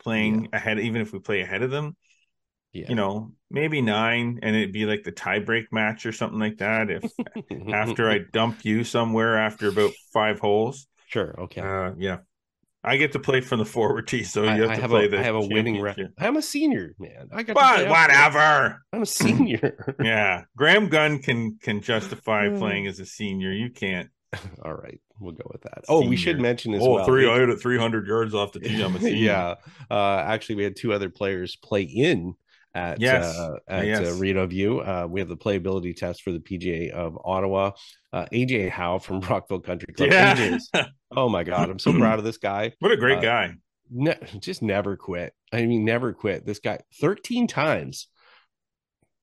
playing 0.00 0.44
yeah. 0.44 0.56
ahead, 0.56 0.80
even 0.80 1.00
if 1.00 1.12
we 1.12 1.20
play 1.20 1.42
ahead 1.42 1.62
of 1.62 1.70
them, 1.70 1.96
yeah. 2.72 2.88
you 2.88 2.96
know, 2.96 3.30
maybe 3.52 3.82
nine, 3.82 4.40
and 4.42 4.56
it'd 4.56 4.72
be 4.72 4.84
like 4.84 5.04
the 5.04 5.12
tiebreak 5.12 5.66
match 5.70 6.06
or 6.06 6.12
something 6.12 6.40
like 6.40 6.58
that. 6.58 6.90
If 6.90 7.04
after 7.72 8.10
I 8.10 8.18
dump 8.32 8.64
you 8.64 8.82
somewhere 8.82 9.38
after 9.38 9.68
about 9.68 9.92
five 10.12 10.40
holes, 10.40 10.88
sure, 11.06 11.36
okay, 11.42 11.60
uh, 11.60 11.92
yeah, 11.98 12.18
I 12.82 12.96
get 12.96 13.12
to 13.12 13.18
play 13.18 13.42
from 13.42 13.58
the 13.58 13.66
forward 13.66 14.08
tee, 14.08 14.22
so 14.22 14.42
you 14.42 14.62
have 14.62 14.70
I 14.70 14.74
to 14.76 14.80
have 14.80 14.90
play 14.90 15.04
a, 15.04 15.08
the. 15.08 15.18
I 15.18 15.22
have 15.22 15.34
a 15.34 15.46
winning 15.46 15.80
record. 15.82 16.14
I'm 16.18 16.36
a 16.36 16.42
senior, 16.42 16.94
man. 16.98 17.28
I 17.30 17.42
got. 17.42 17.54
But 17.54 17.88
whatever. 17.88 18.82
I'm 18.92 19.02
a 19.02 19.06
senior. 19.06 19.94
yeah, 20.02 20.44
Graham 20.56 20.88
Gunn 20.88 21.18
can 21.18 21.58
can 21.60 21.82
justify 21.82 22.48
playing 22.48 22.86
as 22.86 22.98
a 22.98 23.06
senior. 23.06 23.52
You 23.52 23.70
can't. 23.70 24.08
All 24.64 24.72
right, 24.72 24.98
we'll 25.18 25.34
go 25.34 25.48
with 25.52 25.60
that. 25.62 25.86
Senior. 25.86 26.06
Oh, 26.06 26.08
we 26.08 26.16
should 26.16 26.40
mention 26.40 26.72
as 26.72 26.82
oh, 26.82 26.94
well. 26.94 27.04
three 27.04 27.28
I 27.28 27.42
at 27.42 27.60
300 27.60 28.06
yards 28.06 28.32
off 28.32 28.52
the 28.52 28.60
tee. 28.60 28.80
I'm 28.80 28.96
a 28.96 29.00
senior. 29.00 29.14
yeah, 29.14 29.54
uh, 29.90 30.24
actually, 30.26 30.54
we 30.54 30.64
had 30.64 30.76
two 30.76 30.94
other 30.94 31.10
players 31.10 31.56
play 31.56 31.82
in 31.82 32.34
at 32.74 33.00
yes. 33.00 33.36
uh, 33.36 33.56
at 33.68 33.86
yes. 33.86 34.06
uh, 34.06 34.46
View. 34.46 34.80
Uh, 34.80 35.06
we 35.10 35.20
have 35.20 35.28
the 35.28 35.36
playability 35.36 35.94
test 35.94 36.22
for 36.22 36.32
the 36.32 36.38
PGA 36.38 36.90
of 36.90 37.18
Ottawa. 37.24 37.72
Uh, 38.12 38.26
AJ 38.32 38.70
Howe 38.70 38.98
from 38.98 39.20
Rockville 39.28 39.60
Country 39.60 39.92
Club. 39.94 40.10
Yeah. 40.10 40.58
oh 41.16 41.28
my 41.28 41.44
god, 41.44 41.70
I'm 41.70 41.78
so 41.78 41.92
proud 41.92 42.18
of 42.18 42.24
this 42.24 42.38
guy. 42.38 42.72
What 42.80 42.92
a 42.92 42.96
great 42.96 43.18
uh, 43.18 43.22
guy! 43.22 43.54
Ne- 43.90 44.18
just 44.40 44.62
never 44.62 44.96
quit. 44.96 45.34
I 45.52 45.66
mean, 45.66 45.84
never 45.84 46.12
quit. 46.12 46.46
This 46.46 46.60
guy 46.60 46.80
13 47.00 47.46
times. 47.46 48.08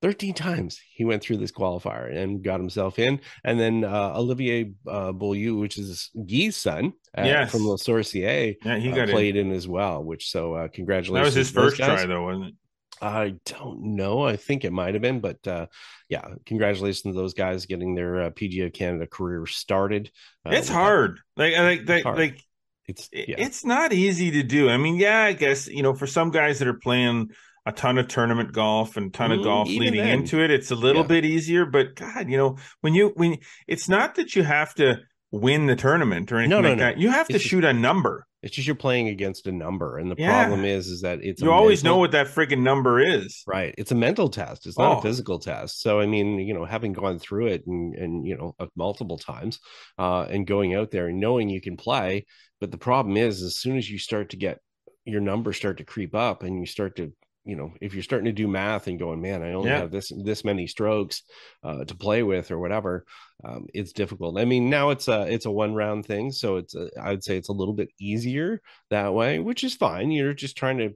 13 0.00 0.32
times 0.32 0.78
he 0.94 1.04
went 1.04 1.20
through 1.20 1.38
this 1.38 1.50
qualifier 1.50 2.16
and 2.16 2.44
got 2.44 2.60
himself 2.60 3.00
in. 3.00 3.20
And 3.42 3.58
then 3.58 3.82
uh, 3.82 4.12
Olivier 4.14 4.72
uh, 4.86 5.10
Beaulieu, 5.10 5.56
which 5.56 5.76
is 5.76 6.10
Guy's 6.14 6.56
son 6.56 6.92
uh, 7.16 7.22
yes. 7.24 7.50
from 7.50 7.66
Le 7.66 7.76
Sorcier, 7.78 8.54
yeah, 8.64 8.76
he 8.78 8.92
uh, 8.92 8.94
got 8.94 9.08
played 9.08 9.34
in. 9.34 9.50
in. 9.50 9.56
as 9.56 9.66
well, 9.66 10.04
which 10.04 10.30
so 10.30 10.54
uh, 10.54 10.68
congratulations. 10.68 11.34
That 11.34 11.40
was 11.40 11.48
his 11.48 11.50
first 11.50 11.76
try, 11.78 12.06
though, 12.06 12.22
wasn't 12.22 12.46
it? 12.46 12.54
I 13.00 13.36
don't 13.44 13.96
know. 13.96 14.22
I 14.22 14.36
think 14.36 14.64
it 14.64 14.72
might 14.72 14.94
have 14.94 15.02
been, 15.02 15.20
but 15.20 15.46
uh, 15.46 15.66
yeah, 16.08 16.34
congratulations 16.46 17.02
to 17.02 17.12
those 17.12 17.34
guys 17.34 17.66
getting 17.66 17.94
their 17.94 18.22
uh, 18.22 18.30
PGA 18.30 18.66
of 18.66 18.72
Canada 18.72 19.06
career 19.06 19.46
started. 19.46 20.10
Uh, 20.46 20.50
it's 20.50 20.68
hard. 20.68 21.20
Like, 21.36 21.56
like, 21.56 21.88
like, 21.88 22.02
hard. 22.02 22.18
like, 22.18 22.42
it's 22.86 23.08
yeah. 23.12 23.36
it's 23.38 23.64
not 23.64 23.92
easy 23.92 24.30
to 24.32 24.42
do. 24.42 24.68
I 24.70 24.78
mean, 24.78 24.96
yeah, 24.96 25.22
I 25.22 25.32
guess 25.34 25.68
you 25.68 25.82
know, 25.82 25.94
for 25.94 26.06
some 26.06 26.30
guys 26.30 26.58
that 26.58 26.68
are 26.68 26.74
playing 26.74 27.30
a 27.66 27.72
ton 27.72 27.98
of 27.98 28.08
tournament 28.08 28.52
golf 28.52 28.96
and 28.96 29.12
ton 29.12 29.30
of 29.30 29.40
mm, 29.40 29.44
golf 29.44 29.68
leading 29.68 30.02
then. 30.02 30.20
into 30.20 30.42
it, 30.42 30.50
it's 30.50 30.70
a 30.70 30.74
little 30.74 31.02
yeah. 31.02 31.08
bit 31.08 31.24
easier. 31.26 31.66
But 31.66 31.94
God, 31.96 32.30
you 32.30 32.38
know, 32.38 32.56
when 32.80 32.94
you 32.94 33.12
when 33.14 33.38
it's 33.66 33.88
not 33.88 34.14
that 34.14 34.34
you 34.34 34.42
have 34.42 34.74
to 34.76 35.00
win 35.30 35.66
the 35.66 35.76
tournament 35.76 36.32
or 36.32 36.38
anything 36.38 36.50
no, 36.50 36.60
no, 36.60 36.70
like 36.70 36.78
no. 36.78 36.84
that, 36.84 36.98
you 36.98 37.10
have 37.10 37.28
it's 37.28 37.42
to 37.42 37.48
shoot 37.48 37.64
a 37.64 37.74
number. 37.74 38.26
It's 38.42 38.54
just 38.54 38.66
you're 38.66 38.76
playing 38.76 39.08
against 39.08 39.46
a 39.48 39.52
number, 39.52 39.98
and 39.98 40.10
the 40.10 40.14
yeah. 40.16 40.44
problem 40.44 40.64
is, 40.64 40.86
is 40.86 41.00
that 41.00 41.20
it's 41.22 41.42
you 41.42 41.50
always 41.50 41.82
mental... 41.82 41.96
know 41.96 42.00
what 42.00 42.12
that 42.12 42.28
freaking 42.28 42.62
number 42.62 43.00
is, 43.00 43.42
right? 43.46 43.74
It's 43.76 43.90
a 43.90 43.96
mental 43.96 44.28
test. 44.28 44.66
It's 44.66 44.78
not 44.78 44.96
oh. 44.96 44.98
a 44.98 45.02
physical 45.02 45.40
test. 45.40 45.80
So 45.80 45.98
I 45.98 46.06
mean, 46.06 46.38
you 46.38 46.54
know, 46.54 46.64
having 46.64 46.92
gone 46.92 47.18
through 47.18 47.48
it 47.48 47.66
and 47.66 47.94
and 47.94 48.26
you 48.26 48.36
know 48.36 48.54
uh, 48.60 48.66
multiple 48.76 49.18
times, 49.18 49.58
uh, 49.98 50.22
and 50.30 50.46
going 50.46 50.74
out 50.74 50.90
there 50.92 51.08
and 51.08 51.18
knowing 51.18 51.48
you 51.48 51.60
can 51.60 51.76
play, 51.76 52.26
but 52.60 52.70
the 52.70 52.78
problem 52.78 53.16
is, 53.16 53.42
as 53.42 53.56
soon 53.56 53.76
as 53.76 53.90
you 53.90 53.98
start 53.98 54.30
to 54.30 54.36
get 54.36 54.58
your 55.04 55.20
numbers 55.20 55.56
start 55.56 55.78
to 55.78 55.84
creep 55.84 56.14
up 56.14 56.42
and 56.42 56.60
you 56.60 56.66
start 56.66 56.96
to 56.96 57.12
you 57.48 57.56
know 57.56 57.72
if 57.80 57.94
you're 57.94 58.02
starting 58.02 58.26
to 58.26 58.32
do 58.32 58.46
math 58.46 58.86
and 58.86 58.98
going 58.98 59.20
man 59.20 59.42
i 59.42 59.52
only 59.52 59.70
yeah. 59.70 59.78
have 59.78 59.90
this 59.90 60.12
this 60.22 60.44
many 60.44 60.66
strokes 60.66 61.22
uh, 61.64 61.84
to 61.84 61.96
play 61.96 62.22
with 62.22 62.50
or 62.50 62.58
whatever 62.58 63.04
um, 63.44 63.66
it's 63.72 63.92
difficult. 63.92 64.38
I 64.38 64.44
mean 64.44 64.68
now 64.68 64.90
it's 64.90 65.06
a 65.06 65.22
it's 65.32 65.46
a 65.46 65.50
one 65.50 65.74
round 65.74 66.04
thing 66.04 66.32
so 66.32 66.56
it's 66.56 66.74
a, 66.74 66.90
i'd 67.00 67.22
say 67.22 67.36
it's 67.36 67.48
a 67.48 67.52
little 67.52 67.74
bit 67.74 67.90
easier 68.00 68.60
that 68.90 69.14
way 69.14 69.38
which 69.38 69.62
is 69.62 69.74
fine. 69.74 70.10
You're 70.10 70.34
just 70.34 70.56
trying 70.56 70.78
to 70.78 70.94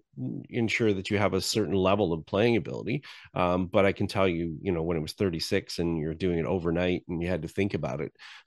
ensure 0.50 0.92
that 0.92 1.10
you 1.10 1.18
have 1.18 1.34
a 1.34 1.40
certain 1.40 1.74
level 1.74 2.12
of 2.12 2.26
playing 2.26 2.56
ability 2.56 3.02
um, 3.34 3.66
but 3.66 3.86
i 3.86 3.92
can 3.92 4.06
tell 4.06 4.28
you 4.28 4.58
you 4.60 4.72
know 4.72 4.82
when 4.82 4.96
it 4.96 5.00
was 5.00 5.12
36 5.12 5.78
and 5.78 5.98
you're 5.98 6.14
doing 6.14 6.38
it 6.38 6.44
overnight 6.44 7.04
and 7.08 7.22
you 7.22 7.28
had 7.28 7.42
to 7.42 7.48
think 7.48 7.74
about 7.74 8.00
it 8.00 8.12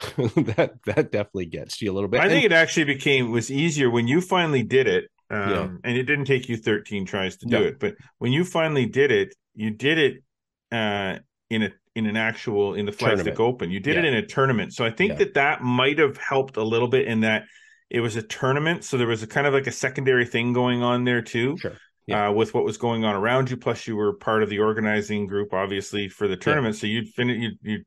that 0.55 0.73
that 0.85 1.11
definitely 1.11 1.45
gets 1.45 1.77
to 1.77 1.85
you 1.85 1.91
a 1.91 1.93
little 1.93 2.09
bit. 2.09 2.19
I 2.19 2.27
think 2.27 2.43
and, 2.43 2.53
it 2.53 2.55
actually 2.55 2.85
became 2.85 3.31
was 3.31 3.49
easier 3.49 3.89
when 3.89 4.07
you 4.07 4.21
finally 4.21 4.63
did 4.63 4.87
it 4.87 5.09
um, 5.29 5.49
yeah. 5.49 5.67
and 5.83 5.97
it 5.97 6.03
didn't 6.03 6.25
take 6.25 6.47
you 6.49 6.57
13 6.57 7.05
tries 7.05 7.37
to 7.37 7.45
do 7.47 7.63
it 7.63 7.79
but 7.79 7.95
when 8.19 8.31
you 8.31 8.43
finally 8.43 8.85
did 8.85 9.11
it 9.11 9.33
you 9.55 9.71
did 9.71 9.97
it 9.97 10.23
uh, 10.71 11.17
in 11.49 11.63
a 11.63 11.71
in 11.95 12.05
an 12.05 12.17
actual 12.17 12.73
in 12.73 12.85
the 12.85 12.91
flagstick 12.91 13.39
open 13.39 13.71
you 13.71 13.79
did 13.79 13.95
yeah. 13.95 14.01
it 14.01 14.05
in 14.05 14.13
a 14.15 14.25
tournament 14.25 14.73
so 14.73 14.85
i 14.85 14.91
think 14.91 15.11
yeah. 15.11 15.17
that 15.17 15.33
that 15.33 15.61
might 15.61 15.97
have 15.97 16.17
helped 16.17 16.57
a 16.57 16.63
little 16.63 16.87
bit 16.87 17.07
in 17.07 17.21
that 17.21 17.45
it 17.89 18.01
was 18.01 18.15
a 18.15 18.21
tournament 18.21 18.83
so 18.83 18.97
there 18.97 19.07
was 19.07 19.23
a 19.23 19.27
kind 19.27 19.47
of 19.47 19.53
like 19.53 19.67
a 19.67 19.71
secondary 19.71 20.25
thing 20.25 20.53
going 20.53 20.83
on 20.83 21.05
there 21.05 21.21
too 21.21 21.57
sure. 21.57 21.73
yeah. 22.05 22.27
uh, 22.27 22.31
with 22.31 22.53
what 22.53 22.65
was 22.65 22.77
going 22.77 23.05
on 23.05 23.15
around 23.15 23.49
you 23.49 23.57
plus 23.57 23.87
you 23.87 23.95
were 23.95 24.13
part 24.13 24.43
of 24.43 24.49
the 24.49 24.59
organizing 24.59 25.25
group 25.25 25.53
obviously 25.53 26.09
for 26.09 26.27
the 26.27 26.35
tournament 26.35 26.75
so 26.75 26.85
you'd 26.85 27.07
finish 27.09 27.41
you'd, 27.41 27.57
you'd 27.61 27.85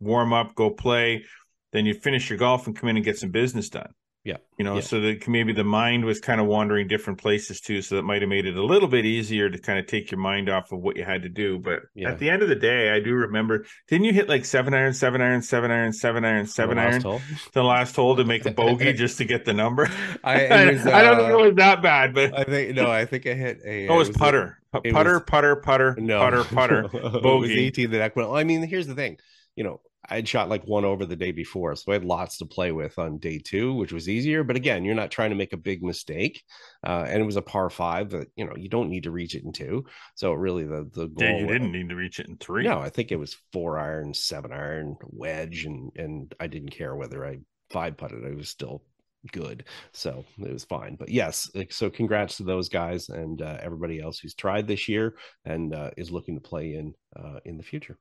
warm 0.00 0.32
up 0.32 0.54
go 0.54 0.70
play 0.70 1.24
then 1.72 1.84
you'd 1.84 2.02
finish 2.02 2.30
your 2.30 2.38
golf 2.38 2.66
and 2.66 2.76
come 2.76 2.88
in 2.88 2.96
and 2.96 3.04
get 3.04 3.18
some 3.18 3.30
business 3.30 3.68
done 3.68 3.92
yeah. 4.28 4.36
You 4.58 4.64
know, 4.64 4.74
yeah. 4.74 4.80
so 4.82 5.00
that 5.00 5.26
maybe 5.26 5.54
the 5.54 5.64
mind 5.64 6.04
was 6.04 6.20
kind 6.20 6.38
of 6.38 6.46
wandering 6.46 6.86
different 6.86 7.18
places 7.18 7.62
too. 7.62 7.80
So 7.80 7.94
that 7.94 8.02
might 8.02 8.20
have 8.20 8.28
made 8.28 8.44
it 8.44 8.56
a 8.56 8.62
little 8.62 8.88
bit 8.88 9.06
easier 9.06 9.48
to 9.48 9.58
kind 9.58 9.78
of 9.78 9.86
take 9.86 10.10
your 10.10 10.20
mind 10.20 10.50
off 10.50 10.70
of 10.70 10.80
what 10.80 10.98
you 10.98 11.04
had 11.04 11.22
to 11.22 11.30
do. 11.30 11.58
But 11.58 11.84
yeah. 11.94 12.10
at 12.10 12.18
the 12.18 12.28
end 12.28 12.42
of 12.42 12.50
the 12.50 12.54
day, 12.54 12.90
I 12.90 13.00
do 13.00 13.14
remember, 13.14 13.64
didn't 13.88 14.04
you 14.04 14.12
hit 14.12 14.28
like 14.28 14.44
seven 14.44 14.74
iron, 14.74 14.92
seven 14.92 15.22
iron, 15.22 15.40
seven 15.40 15.70
iron, 15.70 15.92
seven 15.94 16.26
iron, 16.26 16.46
seven 16.46 16.76
the 16.76 16.82
iron, 16.82 17.00
hole? 17.00 17.20
the 17.54 17.62
last 17.62 17.96
hole 17.96 18.16
to 18.16 18.24
make 18.24 18.44
a 18.44 18.50
bogey 18.50 18.92
just 19.04 19.16
to 19.16 19.24
get 19.24 19.46
the 19.46 19.54
number? 19.54 19.88
I, 20.22 20.72
was, 20.72 20.86
uh, 20.86 20.90
I 20.90 21.02
don't 21.02 21.16
think 21.16 21.30
it 21.30 21.36
was 21.36 21.54
that 21.54 21.80
bad, 21.80 22.14
but 22.14 22.38
I 22.38 22.44
think, 22.44 22.74
no, 22.74 22.90
I 22.90 23.06
think 23.06 23.26
I 23.26 23.32
hit 23.32 23.60
a, 23.64 23.88
oh, 23.88 23.94
it 23.94 23.98
was, 23.98 24.08
was 24.08 24.16
putter, 24.18 24.58
it 24.84 24.92
putter, 24.92 25.14
was, 25.14 25.22
putter, 25.26 25.56
putter, 25.56 25.96
no. 25.98 26.18
putter, 26.18 26.44
putter, 26.44 26.82
bogey. 26.82 27.06
it 27.22 27.40
was 27.40 27.50
18 27.50 27.90
the 27.90 27.98
neck. 27.98 28.14
Well, 28.14 28.36
I 28.36 28.44
mean, 28.44 28.62
here's 28.64 28.86
the 28.86 28.94
thing, 28.94 29.16
you 29.56 29.64
know, 29.64 29.80
I'd 30.10 30.28
shot 30.28 30.48
like 30.48 30.64
one 30.64 30.84
over 30.84 31.04
the 31.04 31.16
day 31.16 31.32
before, 31.32 31.76
so 31.76 31.92
I 31.92 31.94
had 31.94 32.04
lots 32.04 32.38
to 32.38 32.46
play 32.46 32.72
with 32.72 32.98
on 32.98 33.18
day 33.18 33.38
two, 33.38 33.74
which 33.74 33.92
was 33.92 34.08
easier. 34.08 34.42
But 34.42 34.56
again, 34.56 34.84
you're 34.84 34.94
not 34.94 35.10
trying 35.10 35.30
to 35.30 35.36
make 35.36 35.52
a 35.52 35.58
big 35.58 35.82
mistake, 35.82 36.42
uh, 36.86 37.06
and 37.08 37.20
it 37.20 37.26
was 37.26 37.36
a 37.36 37.42
par 37.42 37.70
five 37.70 38.10
that 38.10 38.28
you 38.36 38.44
know 38.44 38.54
you 38.56 38.68
don't 38.68 38.90
need 38.90 39.04
to 39.04 39.10
reach 39.10 39.34
it 39.34 39.44
in 39.44 39.52
two. 39.52 39.84
So 40.14 40.32
really, 40.32 40.64
the 40.64 40.88
the 40.92 41.08
goal 41.08 41.28
yeah, 41.28 41.38
you 41.38 41.46
didn't 41.46 41.72
need 41.72 41.88
to 41.90 41.96
reach 41.96 42.20
it 42.20 42.28
in 42.28 42.36
three. 42.36 42.64
No, 42.64 42.78
I 42.78 42.90
think 42.90 43.12
it 43.12 43.18
was 43.18 43.36
four 43.52 43.78
iron, 43.78 44.14
seven 44.14 44.52
iron, 44.52 44.96
wedge, 45.02 45.64
and 45.64 45.90
and 45.96 46.34
I 46.40 46.46
didn't 46.46 46.70
care 46.70 46.96
whether 46.96 47.26
I 47.26 47.38
five 47.70 47.96
putted. 47.96 48.24
I 48.24 48.34
was 48.34 48.48
still 48.48 48.82
good 49.32 49.64
so 49.92 50.24
it 50.38 50.52
was 50.52 50.64
fine 50.64 50.94
but 50.94 51.08
yes 51.08 51.50
so 51.70 51.90
congrats 51.90 52.36
to 52.36 52.44
those 52.44 52.68
guys 52.68 53.08
and 53.08 53.42
uh, 53.42 53.58
everybody 53.60 54.00
else 54.00 54.20
who's 54.20 54.32
tried 54.32 54.66
this 54.66 54.88
year 54.88 55.16
and 55.44 55.74
uh, 55.74 55.90
is 55.96 56.12
looking 56.12 56.36
to 56.36 56.40
play 56.40 56.74
in 56.74 56.94
uh, 57.16 57.40
in 57.44 57.56
the 57.56 57.62
future 57.62 57.98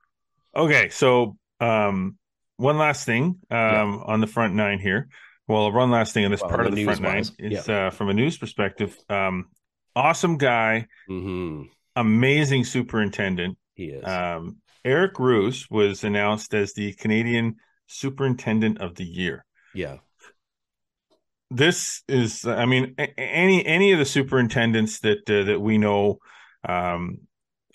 okay 0.55 0.89
so 0.89 1.35
um, 1.59 2.17
one 2.57 2.77
last 2.77 3.05
thing 3.05 3.23
um, 3.23 3.37
yeah. 3.49 3.99
on 4.05 4.21
the 4.21 4.27
front 4.27 4.55
nine 4.55 4.79
here. 4.79 5.09
Well, 5.47 5.71
one 5.71 5.91
last 5.91 6.13
thing 6.13 6.25
on 6.25 6.31
this 6.31 6.41
well, 6.41 6.49
part 6.49 6.67
of 6.67 6.75
the 6.75 6.83
front 6.83 7.01
nine 7.01 7.25
is 7.39 7.67
yeah. 7.67 7.87
uh, 7.87 7.89
from 7.89 8.09
a 8.09 8.13
news 8.13 8.37
perspective. 8.37 8.97
Um, 9.09 9.45
awesome 9.95 10.37
guy, 10.37 10.87
mm-hmm. 11.09 11.63
amazing 11.95 12.65
superintendent. 12.65 13.57
He 13.73 13.85
is. 13.85 14.05
Um, 14.05 14.57
Eric 14.83 15.19
Roos 15.19 15.69
was 15.69 16.03
announced 16.03 16.53
as 16.53 16.73
the 16.73 16.93
Canadian 16.93 17.57
Superintendent 17.87 18.79
of 18.79 18.95
the 18.95 19.05
Year. 19.05 19.45
Yeah. 19.73 19.97
This 21.49 22.01
is, 22.09 22.45
I 22.45 22.65
mean, 22.65 22.95
any 23.17 23.65
any 23.65 23.93
of 23.93 23.99
the 23.99 24.05
superintendents 24.05 24.99
that 24.99 25.29
uh, 25.29 25.43
that 25.43 25.61
we 25.61 25.77
know, 25.77 26.19
um, 26.67 27.19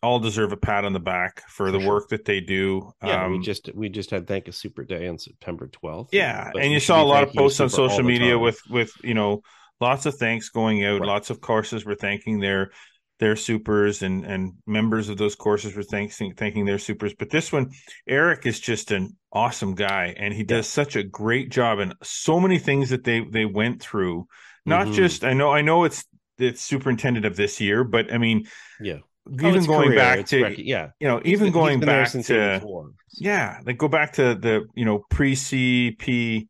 all 0.02 0.18
deserve 0.18 0.52
a 0.52 0.56
pat 0.56 0.84
on 0.84 0.92
the 0.92 1.00
back 1.00 1.42
for, 1.48 1.66
for 1.66 1.70
the 1.70 1.80
sure. 1.80 1.88
work 1.88 2.08
that 2.08 2.24
they 2.24 2.40
do. 2.40 2.92
Yeah, 3.02 3.24
um, 3.24 3.32
we 3.32 3.38
just 3.38 3.70
we 3.74 3.88
just 3.88 4.10
had 4.10 4.26
Thank 4.26 4.48
a 4.48 4.52
Super 4.52 4.84
Day 4.84 5.06
on 5.08 5.18
September 5.18 5.68
twelfth. 5.68 6.10
Yeah, 6.12 6.50
and 6.54 6.72
you 6.72 6.80
saw 6.80 7.02
a 7.02 7.04
lot 7.04 7.22
of 7.22 7.32
posts 7.32 7.60
on 7.60 7.70
social 7.70 8.02
media 8.02 8.38
with 8.38 8.60
with 8.68 8.92
you 9.02 9.14
know 9.14 9.42
lots 9.80 10.06
of 10.06 10.16
thanks 10.16 10.48
going 10.48 10.84
out. 10.84 11.00
Right. 11.00 11.06
Lots 11.06 11.30
of 11.30 11.40
courses 11.40 11.84
were 11.84 11.94
thanking 11.94 12.40
their 12.40 12.70
their 13.22 13.36
supers 13.36 14.02
and 14.02 14.24
and 14.24 14.54
members 14.66 15.08
of 15.08 15.16
those 15.16 15.36
courses 15.36 15.76
were 15.76 15.84
thanking 15.84 16.34
thanking 16.34 16.64
their 16.64 16.78
supers 16.78 17.14
but 17.16 17.30
this 17.30 17.52
one 17.52 17.70
eric 18.08 18.46
is 18.46 18.58
just 18.58 18.90
an 18.90 19.16
awesome 19.32 19.76
guy 19.76 20.12
and 20.16 20.34
he 20.34 20.42
does 20.42 20.66
such 20.66 20.96
a 20.96 21.04
great 21.04 21.48
job 21.48 21.78
and 21.78 21.94
so 22.02 22.40
many 22.40 22.58
things 22.58 22.90
that 22.90 23.04
they 23.04 23.20
they 23.20 23.44
went 23.44 23.80
through 23.80 24.26
not 24.66 24.86
mm-hmm. 24.86 24.96
just 24.96 25.22
i 25.22 25.34
know 25.34 25.52
i 25.52 25.60
know 25.60 25.84
it's 25.84 26.04
it's 26.38 26.60
superintendent 26.60 27.24
of 27.24 27.36
this 27.36 27.60
year 27.60 27.84
but 27.84 28.12
i 28.12 28.18
mean 28.18 28.44
yeah 28.80 28.98
even 29.30 29.62
oh, 29.62 29.66
going 29.66 29.88
career, 29.88 29.98
back 29.98 30.26
to 30.26 30.42
rec- 30.42 30.58
yeah 30.58 30.90
you 30.98 31.06
know 31.06 31.20
even 31.24 31.46
he's, 31.46 31.54
going 31.54 31.80
back 31.80 32.10
to 32.10 32.60
yeah 33.12 33.60
like 33.64 33.78
go 33.78 33.88
back 33.88 34.12
to 34.12 34.34
the 34.34 34.64
you 34.74 34.84
know 34.84 35.04
pre 35.10 35.34
cp 35.34 36.46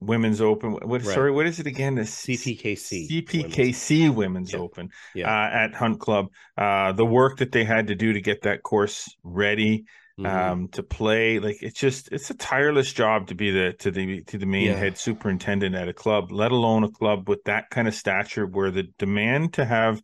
Women's 0.00 0.40
Open. 0.40 0.72
What 0.72 1.02
right. 1.02 1.14
sorry, 1.14 1.32
what 1.32 1.46
is 1.46 1.58
it 1.58 1.66
again? 1.66 1.96
The 1.96 2.02
CPKC 2.02 3.10
CPKC 3.10 4.00
Women's, 4.02 4.16
Women's 4.16 4.52
yeah. 4.52 4.58
Open 4.58 4.90
yeah. 5.14 5.28
Uh, 5.28 5.50
at 5.50 5.74
Hunt 5.74 5.98
Club. 5.98 6.28
Uh, 6.56 6.92
the 6.92 7.04
work 7.04 7.38
that 7.38 7.52
they 7.52 7.64
had 7.64 7.88
to 7.88 7.94
do 7.94 8.12
to 8.12 8.20
get 8.20 8.42
that 8.42 8.62
course 8.62 9.12
ready 9.24 9.86
mm-hmm. 10.18 10.26
um, 10.26 10.68
to 10.68 10.82
play, 10.82 11.40
like 11.40 11.62
it's 11.62 11.80
just 11.80 12.10
it's 12.12 12.30
a 12.30 12.34
tireless 12.34 12.92
job 12.92 13.26
to 13.28 13.34
be 13.34 13.50
the 13.50 13.72
to 13.80 13.90
the 13.90 14.22
to 14.24 14.38
the 14.38 14.46
main 14.46 14.66
yeah. 14.66 14.76
head 14.76 14.98
superintendent 14.98 15.74
at 15.74 15.88
a 15.88 15.94
club, 15.94 16.30
let 16.30 16.52
alone 16.52 16.84
a 16.84 16.90
club 16.90 17.28
with 17.28 17.42
that 17.44 17.68
kind 17.70 17.88
of 17.88 17.94
stature 17.94 18.46
where 18.46 18.70
the 18.70 18.84
demand 18.98 19.54
to 19.54 19.64
have 19.64 20.00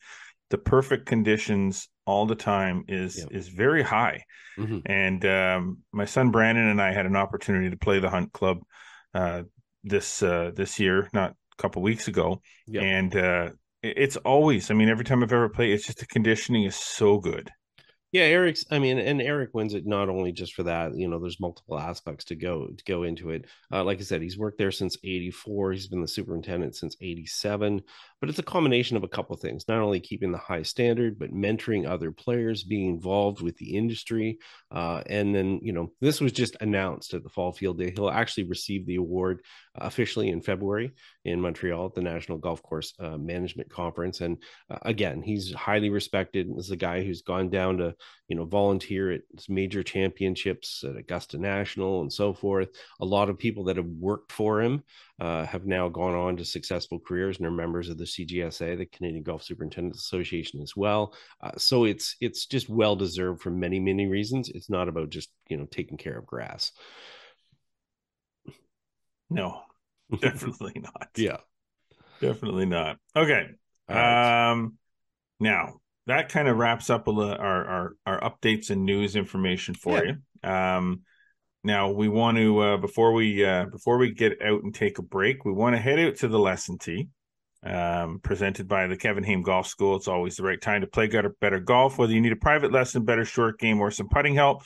the 0.54 0.58
perfect 0.58 1.04
conditions 1.04 1.88
all 2.06 2.26
the 2.26 2.36
time 2.36 2.84
is 2.86 3.18
yep. 3.18 3.28
is 3.32 3.48
very 3.48 3.82
high. 3.82 4.22
Mm-hmm. 4.56 4.78
And 4.86 5.24
um, 5.26 5.78
my 5.92 6.04
son 6.04 6.30
Brandon 6.30 6.68
and 6.68 6.80
I 6.80 6.92
had 6.92 7.06
an 7.06 7.16
opportunity 7.16 7.70
to 7.70 7.76
play 7.76 7.98
the 7.98 8.08
Hunt 8.08 8.32
Club. 8.32 8.58
Uh, 9.12 9.42
this 9.82 10.22
uh, 10.22 10.52
this 10.54 10.78
year, 10.78 11.08
not 11.12 11.32
a 11.32 11.62
couple 11.62 11.82
weeks 11.82 12.06
ago, 12.06 12.40
yep. 12.68 12.84
and 12.84 13.16
uh, 13.16 13.50
it's 13.82 14.16
always. 14.18 14.70
I 14.70 14.74
mean, 14.74 14.88
every 14.88 15.04
time 15.04 15.24
I've 15.24 15.32
ever 15.32 15.48
played, 15.48 15.72
it's 15.72 15.86
just 15.86 15.98
the 15.98 16.06
conditioning 16.06 16.62
is 16.62 16.76
so 16.76 17.18
good. 17.18 17.50
Yeah, 18.14 18.22
Eric's. 18.22 18.64
I 18.70 18.78
mean, 18.78 18.98
and 19.00 19.20
Eric 19.20 19.54
wins 19.54 19.74
it 19.74 19.88
not 19.88 20.08
only 20.08 20.30
just 20.30 20.54
for 20.54 20.62
that. 20.62 20.96
You 20.96 21.08
know, 21.08 21.18
there's 21.18 21.40
multiple 21.40 21.80
aspects 21.80 22.26
to 22.26 22.36
go 22.36 22.68
to 22.68 22.84
go 22.84 23.02
into 23.02 23.30
it. 23.30 23.46
Uh, 23.72 23.82
like 23.82 23.98
I 23.98 24.02
said, 24.02 24.22
he's 24.22 24.38
worked 24.38 24.56
there 24.56 24.70
since 24.70 24.96
'84. 25.02 25.72
He's 25.72 25.88
been 25.88 26.00
the 26.00 26.06
superintendent 26.06 26.76
since 26.76 26.96
'87. 27.00 27.82
But 28.24 28.30
it's 28.30 28.38
a 28.38 28.42
combination 28.42 28.96
of 28.96 29.04
a 29.04 29.08
couple 29.08 29.34
of 29.34 29.40
things: 29.42 29.68
not 29.68 29.82
only 29.82 30.00
keeping 30.00 30.32
the 30.32 30.38
high 30.38 30.62
standard, 30.62 31.18
but 31.18 31.34
mentoring 31.34 31.86
other 31.86 32.10
players, 32.10 32.62
being 32.62 32.88
involved 32.88 33.42
with 33.42 33.54
the 33.58 33.76
industry, 33.76 34.38
uh, 34.70 35.02
and 35.04 35.34
then 35.34 35.60
you 35.62 35.74
know, 35.74 35.92
this 36.00 36.22
was 36.22 36.32
just 36.32 36.56
announced 36.62 37.12
at 37.12 37.22
the 37.22 37.28
Fall 37.28 37.52
Field 37.52 37.78
Day. 37.78 37.92
He'll 37.94 38.08
actually 38.08 38.44
receive 38.44 38.86
the 38.86 38.94
award 38.94 39.42
officially 39.74 40.30
in 40.30 40.40
February 40.40 40.94
in 41.26 41.38
Montreal 41.38 41.84
at 41.84 41.94
the 41.94 42.00
National 42.00 42.38
Golf 42.38 42.62
Course 42.62 42.94
uh, 42.98 43.18
Management 43.18 43.68
Conference. 43.68 44.22
And 44.22 44.42
uh, 44.70 44.78
again, 44.82 45.20
he's 45.20 45.52
highly 45.52 45.90
respected. 45.90 46.48
Is 46.56 46.70
a 46.70 46.76
guy 46.76 47.04
who's 47.04 47.20
gone 47.20 47.50
down 47.50 47.76
to 47.76 47.94
you 48.28 48.36
know 48.36 48.46
volunteer 48.46 49.12
at 49.12 49.20
major 49.50 49.82
championships 49.82 50.82
at 50.82 50.96
Augusta 50.96 51.36
National 51.36 52.00
and 52.00 52.10
so 52.10 52.32
forth. 52.32 52.70
A 53.00 53.04
lot 53.04 53.28
of 53.28 53.38
people 53.38 53.64
that 53.64 53.76
have 53.76 53.84
worked 53.84 54.32
for 54.32 54.62
him 54.62 54.82
uh, 55.20 55.46
have 55.46 55.64
now 55.64 55.88
gone 55.88 56.14
on 56.14 56.36
to 56.36 56.44
successful 56.44 56.98
careers 56.98 57.38
and 57.38 57.46
are 57.46 57.50
members 57.50 57.88
of 57.88 57.98
the 57.98 58.04
CGSA, 58.04 58.76
the 58.76 58.86
Canadian 58.86 59.22
Golf 59.22 59.42
Superintendents 59.42 60.00
Association, 60.00 60.60
as 60.60 60.74
well. 60.76 61.14
Uh, 61.40 61.52
so 61.56 61.84
it's 61.84 62.16
it's 62.20 62.46
just 62.46 62.68
well 62.68 62.96
deserved 62.96 63.40
for 63.40 63.50
many 63.50 63.78
many 63.78 64.06
reasons. 64.06 64.48
It's 64.48 64.70
not 64.70 64.88
about 64.88 65.10
just 65.10 65.30
you 65.48 65.56
know 65.56 65.66
taking 65.70 65.96
care 65.96 66.18
of 66.18 66.26
grass. 66.26 66.72
No, 69.30 69.60
definitely 70.20 70.80
not. 70.80 71.08
yeah, 71.16 71.38
definitely 72.20 72.66
not. 72.66 72.98
Okay. 73.14 73.46
Right. 73.88 74.50
Um, 74.50 74.78
now 75.38 75.74
that 76.06 76.28
kind 76.28 76.48
of 76.48 76.56
wraps 76.56 76.90
up 76.90 77.06
a, 77.08 77.10
our, 77.10 77.64
our 77.64 77.92
our 78.06 78.20
updates 78.20 78.70
and 78.70 78.84
news 78.84 79.16
information 79.16 79.74
for 79.74 80.04
yeah. 80.04 80.12
you. 80.42 80.50
Um, 80.50 81.02
now 81.64 81.90
we 81.90 82.08
want 82.08 82.36
to 82.36 82.58
uh, 82.60 82.76
before 82.76 83.12
we 83.12 83.44
uh, 83.44 83.66
before 83.66 83.98
we 83.98 84.12
get 84.12 84.40
out 84.42 84.62
and 84.62 84.74
take 84.74 84.98
a 84.98 85.02
break, 85.02 85.44
we 85.44 85.52
want 85.52 85.74
to 85.74 85.80
head 85.80 85.98
out 85.98 86.16
to 86.16 86.28
the 86.28 86.38
lesson 86.38 86.78
tee. 86.78 87.08
Um, 87.62 88.20
presented 88.22 88.68
by 88.68 88.86
the 88.86 88.96
Kevin 88.96 89.24
Haime 89.24 89.42
Golf 89.42 89.66
School. 89.66 89.96
It's 89.96 90.06
always 90.06 90.36
the 90.36 90.42
right 90.42 90.60
time 90.60 90.82
to 90.82 90.86
play 90.86 91.06
better, 91.06 91.34
better 91.40 91.60
golf. 91.60 91.96
Whether 91.96 92.12
you 92.12 92.20
need 92.20 92.32
a 92.32 92.36
private 92.36 92.72
lesson, 92.72 93.06
better 93.06 93.24
short 93.24 93.58
game, 93.58 93.80
or 93.80 93.90
some 93.90 94.10
putting 94.10 94.34
help, 94.34 94.64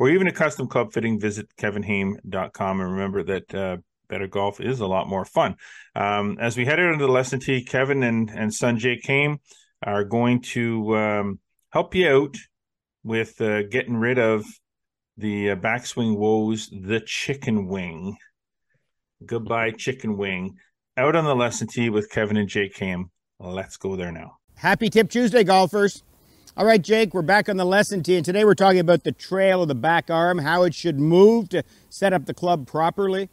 or 0.00 0.10
even 0.10 0.26
a 0.26 0.32
custom 0.32 0.66
club 0.66 0.92
fitting, 0.92 1.20
visit 1.20 1.46
kevinhaime.com. 1.56 2.80
And 2.80 2.90
remember 2.90 3.22
that 3.22 3.54
uh, 3.54 3.76
better 4.08 4.26
golf 4.26 4.60
is 4.60 4.80
a 4.80 4.86
lot 4.86 5.08
more 5.08 5.24
fun. 5.24 5.54
Um, 5.94 6.38
as 6.40 6.56
we 6.56 6.66
head 6.66 6.80
out 6.80 6.92
into 6.92 7.06
the 7.06 7.12
lesson 7.12 7.38
tee, 7.38 7.64
Kevin 7.64 8.02
and, 8.02 8.28
and 8.30 8.52
son 8.52 8.78
Jake 8.78 9.06
Haime 9.06 9.38
are 9.82 10.04
going 10.04 10.42
to 10.42 10.96
um, 10.96 11.38
help 11.70 11.94
you 11.94 12.08
out 12.08 12.36
with 13.04 13.40
uh, 13.40 13.62
getting 13.62 13.96
rid 13.96 14.18
of 14.18 14.44
the 15.20 15.50
uh, 15.50 15.56
backswing 15.56 16.16
woes, 16.16 16.70
the 16.72 17.00
chicken 17.00 17.68
wing. 17.68 18.16
Goodbye, 19.24 19.72
chicken 19.72 20.16
wing. 20.16 20.56
Out 20.96 21.14
on 21.14 21.24
the 21.24 21.36
lesson 21.36 21.68
tee 21.68 21.90
with 21.90 22.10
Kevin 22.10 22.36
and 22.36 22.48
Jake 22.48 22.76
Haime. 22.78 23.10
Let's 23.38 23.76
go 23.76 23.96
there 23.96 24.12
now. 24.12 24.38
Happy 24.56 24.90
Tip 24.90 25.10
Tuesday, 25.10 25.44
golfers. 25.44 26.02
All 26.56 26.66
right, 26.66 26.82
Jake, 26.82 27.14
we're 27.14 27.22
back 27.22 27.48
on 27.48 27.56
the 27.56 27.64
lesson 27.64 28.02
tee, 28.02 28.16
and 28.16 28.24
today 28.24 28.44
we're 28.44 28.54
talking 28.54 28.80
about 28.80 29.04
the 29.04 29.12
trail 29.12 29.62
of 29.62 29.68
the 29.68 29.74
back 29.74 30.10
arm, 30.10 30.38
how 30.38 30.64
it 30.64 30.74
should 30.74 30.98
move 30.98 31.48
to 31.50 31.62
set 31.88 32.12
up 32.12 32.26
the 32.26 32.34
club 32.34 32.66
properly. 32.66 33.28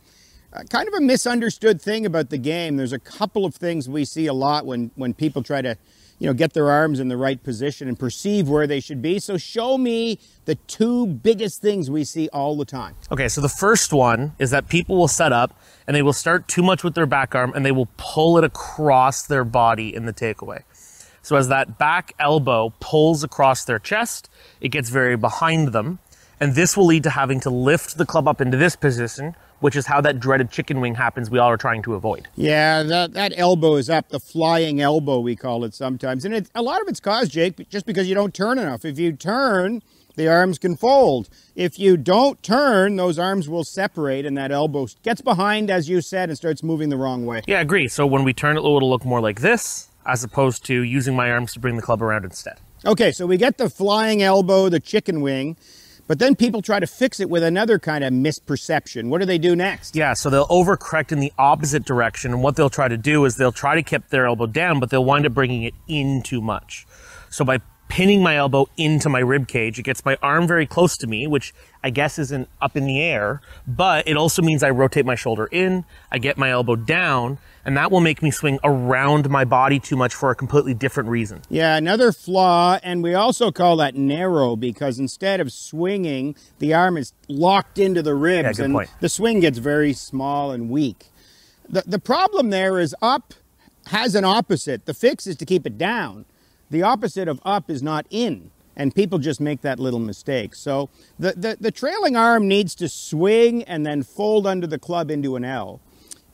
Uh, 0.53 0.63
kind 0.69 0.87
of 0.87 0.93
a 0.93 1.01
misunderstood 1.01 1.81
thing 1.81 2.05
about 2.05 2.29
the 2.29 2.37
game. 2.37 2.77
There's 2.77 2.93
a 2.93 2.99
couple 2.99 3.43
of 3.43 3.55
things 3.55 3.89
we 3.89 4.05
see 4.05 4.27
a 4.27 4.33
lot 4.33 4.65
when, 4.65 4.91
when 4.95 5.13
people 5.13 5.43
try 5.43 5.61
to 5.61 5.77
you 6.19 6.27
know, 6.27 6.33
get 6.33 6.53
their 6.53 6.71
arms 6.71 6.99
in 6.99 7.07
the 7.07 7.17
right 7.17 7.41
position 7.43 7.87
and 7.87 7.97
perceive 7.97 8.49
where 8.49 8.65
they 8.65 8.79
should 8.79 9.01
be. 9.01 9.19
So 9.19 9.37
show 9.37 9.77
me 9.77 10.19
the 10.45 10.55
two 10.55 11.05
biggest 11.05 11.61
things 11.61 11.91
we 11.91 12.03
see 12.03 12.27
all 12.29 12.57
the 12.57 12.65
time. 12.65 12.95
Okay, 13.11 13.27
so 13.27 13.41
the 13.41 13.49
first 13.49 13.93
one 13.93 14.33
is 14.39 14.51
that 14.51 14.67
people 14.67 14.97
will 14.97 15.07
set 15.07 15.31
up 15.31 15.59
and 15.85 15.95
they 15.95 16.01
will 16.01 16.13
start 16.13 16.47
too 16.47 16.63
much 16.63 16.83
with 16.83 16.95
their 16.95 17.05
back 17.05 17.35
arm 17.35 17.53
and 17.55 17.65
they 17.65 17.71
will 17.71 17.89
pull 17.97 18.37
it 18.37 18.43
across 18.43 19.27
their 19.27 19.43
body 19.43 19.93
in 19.93 20.05
the 20.05 20.13
takeaway. 20.13 20.63
So 21.21 21.35
as 21.35 21.49
that 21.49 21.77
back 21.77 22.13
elbow 22.19 22.73
pulls 22.79 23.23
across 23.23 23.65
their 23.65 23.79
chest, 23.79 24.29
it 24.61 24.69
gets 24.69 24.89
very 24.89 25.17
behind 25.17 25.73
them. 25.73 25.99
And 26.39 26.55
this 26.55 26.77
will 26.77 26.85
lead 26.85 27.03
to 27.03 27.09
having 27.09 27.39
to 27.41 27.49
lift 27.49 27.97
the 27.97 28.05
club 28.05 28.27
up 28.27 28.39
into 28.39 28.57
this 28.57 28.75
position, 28.75 29.35
which 29.59 29.75
is 29.75 29.85
how 29.85 30.01
that 30.01 30.19
dreaded 30.19 30.51
chicken 30.51 30.79
wing 30.79 30.95
happens 30.95 31.29
we 31.29 31.39
all 31.39 31.49
are 31.49 31.57
trying 31.57 31.81
to 31.83 31.95
avoid. 31.95 32.27
Yeah, 32.35 32.83
that, 32.83 33.13
that 33.13 33.33
elbow 33.35 33.75
is 33.75 33.89
up, 33.89 34.09
the 34.09 34.19
flying 34.19 34.81
elbow, 34.81 35.19
we 35.19 35.35
call 35.35 35.63
it 35.63 35.73
sometimes. 35.73 36.25
And 36.25 36.33
it, 36.33 36.49
a 36.55 36.61
lot 36.61 36.81
of 36.81 36.87
it's 36.87 36.99
caused, 36.99 37.31
Jake, 37.31 37.69
just 37.69 37.85
because 37.85 38.07
you 38.07 38.15
don't 38.15 38.33
turn 38.33 38.59
enough. 38.59 38.85
If 38.85 38.99
you 38.99 39.13
turn, 39.13 39.81
the 40.15 40.27
arms 40.27 40.57
can 40.57 40.75
fold. 40.75 41.29
If 41.55 41.79
you 41.79 41.95
don't 41.95 42.41
turn, 42.43 42.95
those 42.95 43.17
arms 43.17 43.47
will 43.47 43.63
separate 43.63 44.25
and 44.25 44.37
that 44.37 44.51
elbow 44.51 44.87
gets 45.03 45.21
behind, 45.21 45.69
as 45.69 45.89
you 45.89 46.01
said, 46.01 46.29
and 46.29 46.37
starts 46.37 46.63
moving 46.63 46.89
the 46.89 46.97
wrong 46.97 47.25
way. 47.25 47.41
Yeah, 47.47 47.59
I 47.59 47.61
agree. 47.61 47.87
So 47.87 48.05
when 48.05 48.23
we 48.23 48.33
turn 48.33 48.57
it, 48.57 48.59
it'll 48.59 48.89
look 48.89 49.05
more 49.05 49.21
like 49.21 49.41
this, 49.41 49.89
as 50.05 50.23
opposed 50.23 50.65
to 50.65 50.81
using 50.81 51.15
my 51.15 51.31
arms 51.31 51.53
to 51.53 51.59
bring 51.59 51.75
the 51.75 51.81
club 51.81 52.01
around 52.01 52.25
instead. 52.25 52.57
Okay, 52.85 53.11
so 53.11 53.25
we 53.25 53.37
get 53.37 53.57
the 53.57 53.69
flying 53.69 54.21
elbow, 54.21 54.69
the 54.69 54.79
chicken 54.79 55.21
wing. 55.21 55.57
But 56.07 56.19
then 56.19 56.35
people 56.35 56.61
try 56.61 56.79
to 56.79 56.87
fix 56.87 57.19
it 57.19 57.29
with 57.29 57.43
another 57.43 57.79
kind 57.79 58.03
of 58.03 58.13
misperception. 58.13 59.09
What 59.09 59.19
do 59.19 59.25
they 59.25 59.37
do 59.37 59.55
next? 59.55 59.95
Yeah, 59.95 60.13
so 60.13 60.29
they'll 60.29 60.47
overcorrect 60.47 61.11
in 61.11 61.19
the 61.19 61.33
opposite 61.37 61.83
direction. 61.83 62.33
And 62.33 62.41
what 62.41 62.55
they'll 62.55 62.69
try 62.69 62.87
to 62.87 62.97
do 62.97 63.25
is 63.25 63.35
they'll 63.35 63.51
try 63.51 63.75
to 63.75 63.83
keep 63.83 64.07
their 64.07 64.25
elbow 64.25 64.47
down, 64.47 64.79
but 64.79 64.89
they'll 64.89 65.03
wind 65.03 65.25
up 65.25 65.33
bringing 65.33 65.63
it 65.63 65.73
in 65.87 66.21
too 66.23 66.41
much. 66.41 66.87
So 67.29 67.43
by 67.43 67.59
pinning 67.87 68.21
my 68.21 68.35
elbow 68.35 68.67
into 68.77 69.09
my 69.09 69.19
rib 69.19 69.47
cage. 69.47 69.79
It 69.79 69.83
gets 69.83 70.03
my 70.03 70.17
arm 70.21 70.47
very 70.47 70.65
close 70.65 70.97
to 70.97 71.07
me, 71.07 71.27
which 71.27 71.53
I 71.83 71.89
guess 71.89 72.19
isn't 72.19 72.49
up 72.61 72.75
in 72.75 72.85
the 72.85 73.01
air, 73.01 73.41
but 73.65 74.07
it 74.07 74.17
also 74.17 74.41
means 74.41 74.63
I 74.63 74.71
rotate 74.71 75.05
my 75.05 75.15
shoulder 75.15 75.47
in, 75.51 75.85
I 76.11 76.17
get 76.17 76.37
my 76.37 76.49
elbow 76.49 76.75
down, 76.75 77.37
and 77.63 77.77
that 77.77 77.91
will 77.91 78.01
make 78.01 78.21
me 78.21 78.31
swing 78.31 78.59
around 78.63 79.29
my 79.29 79.45
body 79.45 79.79
too 79.79 79.95
much 79.95 80.13
for 80.13 80.31
a 80.31 80.35
completely 80.35 80.73
different 80.73 81.09
reason. 81.09 81.41
Yeah, 81.49 81.77
another 81.77 82.11
flaw, 82.11 82.79
and 82.83 83.03
we 83.03 83.13
also 83.13 83.51
call 83.51 83.77
that 83.77 83.95
narrow 83.95 84.55
because 84.55 84.99
instead 84.99 85.39
of 85.39 85.51
swinging, 85.51 86.35
the 86.59 86.73
arm 86.73 86.97
is 86.97 87.13
locked 87.27 87.77
into 87.77 88.01
the 88.01 88.15
ribs 88.15 88.59
yeah, 88.59 88.65
and 88.65 88.73
point. 88.73 88.89
the 88.99 89.09
swing 89.09 89.39
gets 89.39 89.59
very 89.59 89.93
small 89.93 90.51
and 90.51 90.69
weak. 90.69 91.07
The, 91.69 91.83
the 91.85 91.99
problem 91.99 92.49
there 92.49 92.79
is 92.79 92.95
up 93.01 93.33
has 93.87 94.15
an 94.15 94.25
opposite. 94.25 94.85
The 94.85 94.93
fix 94.93 95.27
is 95.27 95.35
to 95.37 95.45
keep 95.45 95.65
it 95.65 95.77
down. 95.77 96.25
The 96.69 96.83
opposite 96.83 97.27
of 97.27 97.39
up 97.45 97.69
is 97.69 97.81
not 97.81 98.05
in. 98.09 98.51
and 98.77 98.93
people 98.93 99.17
just 99.17 99.41
make 99.41 99.61
that 99.61 99.79
little 99.79 99.99
mistake. 99.99 100.55
So 100.55 100.89
the, 101.19 101.33
the, 101.33 101.57
the 101.59 101.71
trailing 101.71 102.15
arm 102.15 102.47
needs 102.47 102.75
to 102.75 102.87
swing 102.87 103.63
and 103.63 103.85
then 103.85 104.03
fold 104.03 104.45
under 104.47 104.67
the 104.67 104.77
club 104.79 105.09
into 105.11 105.35
an 105.35 105.43
L. 105.43 105.81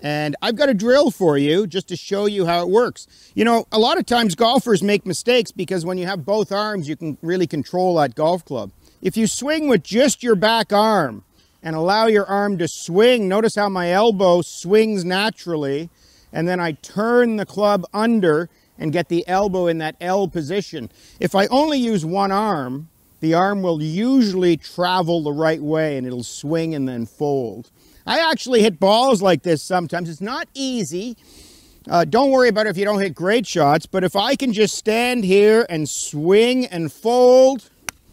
And 0.02 0.36
I've 0.42 0.58
got 0.58 0.68
a 0.68 0.74
drill 0.74 1.10
for 1.12 1.38
you 1.38 1.66
just 1.66 1.88
to 1.88 1.96
show 1.96 2.26
you 2.26 2.46
how 2.46 2.62
it 2.62 2.70
works. 2.70 3.08
You 3.34 3.46
know, 3.46 3.66
a 3.72 3.80
lot 3.80 3.98
of 3.98 4.06
times 4.06 4.36
golfers 4.36 4.84
make 4.84 5.06
mistakes 5.06 5.52
because 5.52 5.86
when 5.86 5.98
you 5.98 6.06
have 6.06 6.26
both 6.26 6.52
arms, 6.52 6.90
you 6.90 6.98
can 6.98 7.18
really 7.22 7.48
control 7.48 7.96
that 7.96 8.14
golf 8.14 8.44
club. 8.44 8.72
If 9.02 9.16
you 9.16 9.26
swing 9.26 9.70
with 9.70 9.82
just 9.84 10.22
your 10.22 10.36
back 10.36 10.74
arm 10.74 11.24
and 11.64 11.78
allow 11.78 12.08
your 12.08 12.26
arm 12.26 12.58
to 12.58 12.68
swing, 12.68 13.30
notice 13.30 13.56
how 13.56 13.70
my 13.70 13.92
elbow 13.92 14.42
swings 14.42 15.06
naturally, 15.06 15.90
and 16.34 16.50
then 16.50 16.60
I 16.60 16.74
turn 16.74 17.38
the 17.38 17.46
club 17.46 17.86
under 17.94 18.50
and 18.78 18.92
get 18.92 19.10
the 19.10 19.28
elbow 19.28 19.68
in 19.68 19.78
that 19.80 19.96
L 20.02 20.28
position. 20.28 20.90
If 21.20 21.36
I 21.36 21.48
only 21.48 21.80
use 21.80 22.06
one 22.06 22.32
arm, 22.32 22.90
the 23.20 23.34
arm 23.34 23.62
will 23.62 23.82
usually 23.82 24.58
travel 24.58 25.24
the 25.24 25.32
right 25.32 25.62
way 25.62 25.98
and 25.98 26.06
it'll 26.06 26.24
swing 26.24 26.76
and 26.76 26.88
then 26.88 27.06
fold. 27.06 27.72
I 28.06 28.20
actually 28.20 28.62
hit 28.62 28.80
balls 28.80 29.22
like 29.22 29.44
this 29.44 29.64
sometimes. 29.64 30.10
It's 30.10 30.20
not 30.20 30.50
easy. 30.54 31.16
Uh, 31.90 32.06
don't 32.06 32.32
worry 32.32 32.50
about 32.50 32.68
it 32.68 32.72
if 32.72 32.78
you 32.78 32.86
don't 32.86 33.00
hit 33.00 33.16
great 33.16 33.46
shots, 33.46 33.86
but 33.86 34.04
if 34.04 34.16
I 34.16 34.36
can 34.36 34.54
just 34.54 34.76
stand 34.76 35.24
here 35.24 35.66
and 35.70 35.88
swing 35.88 36.66
and 36.66 36.92
fold, 36.92 37.70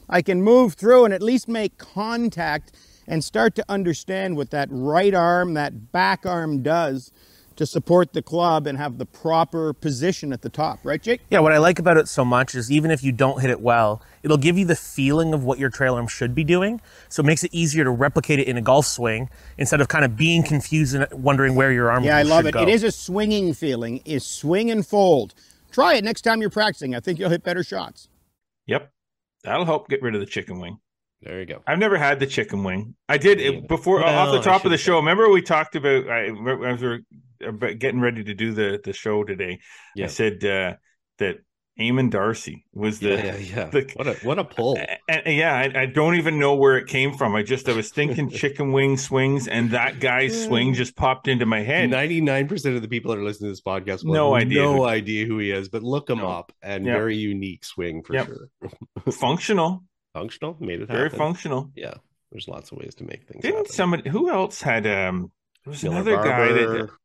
I 0.09 0.23
can 0.23 0.43
move 0.43 0.75
through 0.75 1.05
and 1.05 1.15
at 1.15 1.23
least 1.23 1.49
make 1.49 1.79
contact 1.79 2.73
and 3.07 3.25
start 3.25 3.55
to 3.57 3.65
understand 3.69 4.37
what 4.37 4.51
that 4.51 4.69
right 4.71 5.15
arm, 5.15 5.55
that 5.55 5.93
back 5.93 6.25
arm 6.27 6.63
does 6.63 7.13
to 7.61 7.67
support 7.67 8.15
the 8.15 8.23
club 8.23 8.67
and 8.67 8.79
have 8.79 8.97
the 8.97 9.05
proper 9.05 9.75
position 9.75 10.33
at 10.33 10.41
the 10.41 10.49
top, 10.49 10.79
right, 10.83 11.03
Jake? 11.03 11.21
Yeah, 11.29 11.41
what 11.41 11.53
I 11.53 11.59
like 11.59 11.79
about 11.79 11.99
it 11.99 12.09
so 12.09 12.25
much 12.25 12.55
is 12.55 12.73
even 12.73 12.91
if 12.91 13.05
you 13.05 13.13
don't 13.13 13.43
hit 13.43 13.51
it 13.51 13.61
well, 13.61 14.01
it'll 14.23 14.39
give 14.39 14.57
you 14.57 14.65
the 14.65 14.75
feeling 14.75 15.35
of 15.35 15.45
what 15.45 15.59
your 15.59 15.69
trail 15.69 15.97
arm 15.97 16.09
should 16.09 16.35
be 16.35 16.43
doing. 16.43 16.81
So 17.11 17.21
it 17.21 17.27
makes 17.27 17.45
it 17.45 17.53
easier 17.53 17.85
to 17.85 17.91
replicate 17.91 18.39
it 18.39 18.49
in 18.49 18.57
a 18.57 18.63
golf 18.63 18.87
swing 18.87 19.29
instead 19.59 19.83
of 19.83 19.89
kind 19.89 20.07
of 20.07 20.17
being 20.17 20.43
confused 20.43 20.95
and 20.95 21.07
wondering 21.13 21.55
where 21.55 21.71
your 21.71 21.91
arm 21.91 22.03
is. 22.03 22.07
Yeah, 22.07 22.17
I 22.17 22.23
love 22.23 22.47
it. 22.47 22.53
Go. 22.53 22.63
It 22.63 22.71
is 22.71 22.83
a 22.83 22.91
swinging 22.91 23.53
feeling. 23.53 24.01
Is 24.07 24.25
swing 24.25 24.71
and 24.71 24.87
fold. 24.87 25.35
Try 25.71 25.97
it 25.97 26.05
next 26.05 26.23
time 26.23 26.41
you're 26.41 26.49
practicing. 26.49 26.95
I 26.95 27.01
think 27.01 27.19
you'll 27.19 27.29
hit 27.29 27.43
better 27.43 27.63
shots. 27.63 28.09
Yep. 28.69 28.91
That'll 29.45 29.67
help 29.67 29.91
get 29.91 30.01
rid 30.01 30.15
of 30.15 30.21
the 30.21 30.27
chicken 30.27 30.61
wing. 30.61 30.79
There 31.23 31.39
you 31.39 31.45
go. 31.45 31.63
I've 31.67 31.79
never 31.79 31.99
had 31.99 32.19
the 32.19 32.27
chicken 32.27 32.65
wing. 32.65 32.95
I 33.07 33.19
did 33.19 33.39
it 33.39 33.69
before 33.69 33.97
Well, 33.97 34.09
off 34.09 34.33
the 34.33 34.41
top 34.41 34.65
of 34.65 34.71
the 34.71 34.79
show. 34.79 34.97
Remember 34.97 35.29
we 35.29 35.43
talked 35.43 35.77
about 35.77 36.09
I, 36.09 36.29
as 36.29 36.33
we 36.33 36.41
were 36.41 36.95
about 36.95 37.01
getting 37.79 38.01
ready 38.01 38.25
to 38.25 38.35
do 38.35 38.53
the 38.53 38.81
the 38.83 38.93
show 38.93 39.25
today. 39.25 39.61
Yeah. 39.97 40.05
I 40.07 40.09
said 40.09 40.45
uh, 40.45 40.75
that 41.19 41.39
Eamon 41.79 42.11
Darcy 42.11 42.67
was 42.75 43.01
the 43.01 43.11
yeah, 43.11 43.25
yeah, 43.25 43.37
yeah. 43.37 43.65
the- 43.71 43.91
what 43.95 44.07
a 44.07 44.13
what 44.23 44.39
a 44.39 44.45
pull. 44.45 44.77
and, 44.77 45.23
and 45.27 45.35
yeah, 45.37 45.55
I, 45.55 45.83
I 45.83 45.87
don't 45.87 46.17
even 46.17 46.39
know 46.39 46.55
where 46.55 46.77
it 46.77 46.89
came 46.89 47.15
from. 47.15 47.35
I 47.35 47.43
just 47.43 47.69
I 47.69 47.73
was 47.73 47.91
thinking 47.91 48.29
chicken 48.43 48.73
wing 48.73 48.99
swings, 48.99 49.49
and 49.49 49.71
that 49.71 49.99
guy's 50.01 50.45
swing 50.45 50.75
just 50.75 50.95
popped 50.97 51.27
into 51.29 51.47
my 51.47 51.63
head. 51.63 51.89
Ninety 51.91 52.21
nine 52.21 52.49
percent 52.49 52.77
of 52.77 52.83
the 52.83 52.89
people 52.89 53.13
that 53.13 53.19
are 53.21 53.25
listening 53.25 53.49
to 53.49 53.53
this 53.53 53.63
podcast 53.63 54.05
will 54.05 54.13
No 54.15 54.35
have 54.35 54.43
idea 54.47 54.63
no 54.63 54.75
who- 54.77 54.85
idea 54.85 55.27
who 55.27 55.39
he 55.39 55.51
is, 55.53 55.69
but 55.71 55.83
look 55.83 56.11
him 56.11 56.19
No. 56.19 56.29
up 56.29 56.53
and 56.63 56.85
Yep. 56.85 56.95
very 56.97 57.17
unique 57.17 57.65
swing 57.65 58.03
for 58.03 58.15
Yep. 58.15 58.27
sure. 58.27 58.49
Functional, 59.13 59.83
Functional, 60.13 60.57
made 60.61 60.81
it 60.83 60.89
very 60.89 61.05
happen. 61.05 61.19
functional. 61.19 61.71
Yeah, 61.75 61.95
there's 62.31 62.49
lots 62.49 62.73
of 62.73 62.79
ways 62.79 62.95
to 62.97 63.05
make 63.05 63.27
things 63.27 63.43
Didn't 63.43 63.57
happen. 63.59 63.73
somebody 63.73 64.11
who 64.11 64.29
else 64.31 64.61
had 64.61 64.87
um? 64.87 65.31
There 65.65 65.71
was 65.73 65.83
Miller 65.83 65.97
another 65.97 66.17
guy 66.17 66.53
that 66.53 66.67
Barber. 66.67 67.00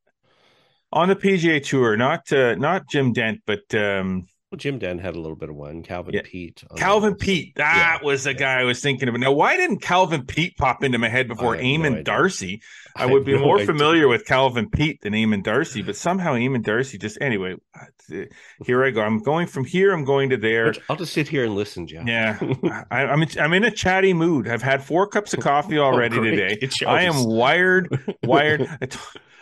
On 0.96 1.10
the 1.10 1.16
PGA 1.16 1.62
Tour, 1.64 1.96
not 1.98 2.32
uh, 2.32 2.56
not 2.56 2.90
Jim 2.90 3.12
Dent, 3.14 3.42
but 3.46 3.62
um, 3.76 4.28
Well, 4.50 4.58
Jim 4.58 4.80
Dent 4.80 5.02
had 5.02 5.14
a 5.16 5.20
little 5.20 5.36
bit 5.36 5.50
of 5.50 5.56
one. 5.56 5.84
Calvin 5.84 6.14
Yeah. 6.14 6.22
Peete. 6.24 6.64
Calvin 6.78 7.16
Peete. 7.16 7.54
That 7.58 8.00
Yeah, 8.02 8.06
was 8.06 8.24
the 8.24 8.32
yeah. 8.32 8.38
guy 8.40 8.62
I 8.62 8.64
was 8.64 8.80
thinking 8.80 9.10
of. 9.10 9.20
Now, 9.20 9.34
why 9.34 9.58
didn't 9.58 9.82
Calvin 9.82 10.26
Peete 10.26 10.56
pop 10.56 10.86
into 10.86 10.98
my 10.98 11.10
head 11.10 11.28
before 11.28 11.56
have 11.56 11.64
no 11.64 11.70
Eamon. 11.70 12.04
Darcy? 12.06 12.62
I 12.96 13.04
I 13.04 13.06
would 13.08 13.26
be 13.26 13.34
no 13.34 13.40
more 13.40 13.56
idea. 13.56 13.66
familiar 13.66 14.08
with 14.08 14.26
Calvin 14.26 14.70
Peete 14.70 15.02
than 15.02 15.12
Eamon 15.12 15.44
Darcy, 15.44 15.82
but 15.82 15.98
somehow 15.98 16.36
Eamon 16.36 16.64
Darcy 16.64 16.98
just 16.98 17.18
anyway. 17.20 17.56
uh, 17.78 18.22
Here 18.66 18.82
I 18.86 18.92
go. 18.92 19.02
I'm 19.02 19.20
going 19.20 19.48
from 19.48 19.66
here. 19.66 19.92
I'm 19.92 20.06
going 20.06 20.30
to 20.30 20.38
there. 20.38 20.74
I'll 20.90 20.96
just 20.96 21.12
sit 21.12 21.28
here 21.28 21.44
and 21.44 21.56
listen, 21.56 21.88
Jeff. 21.88 22.08
Yeah, 22.08 22.40
I, 22.90 23.04
I'm 23.04 23.22
in, 23.22 23.30
I'm 23.38 23.52
in 23.52 23.66
a 23.66 23.72
chatty 23.72 24.14
mood. 24.14 24.48
I've 24.48 24.62
had 24.62 24.82
four 24.82 25.08
cups 25.08 25.34
of 25.34 25.42
coffee 25.42 25.78
already 25.88 26.18
Oh, 26.20 26.24
today. 26.24 26.58
I 26.88 27.02
am 27.04 27.26
wired, 27.26 27.90
wired. 28.24 28.66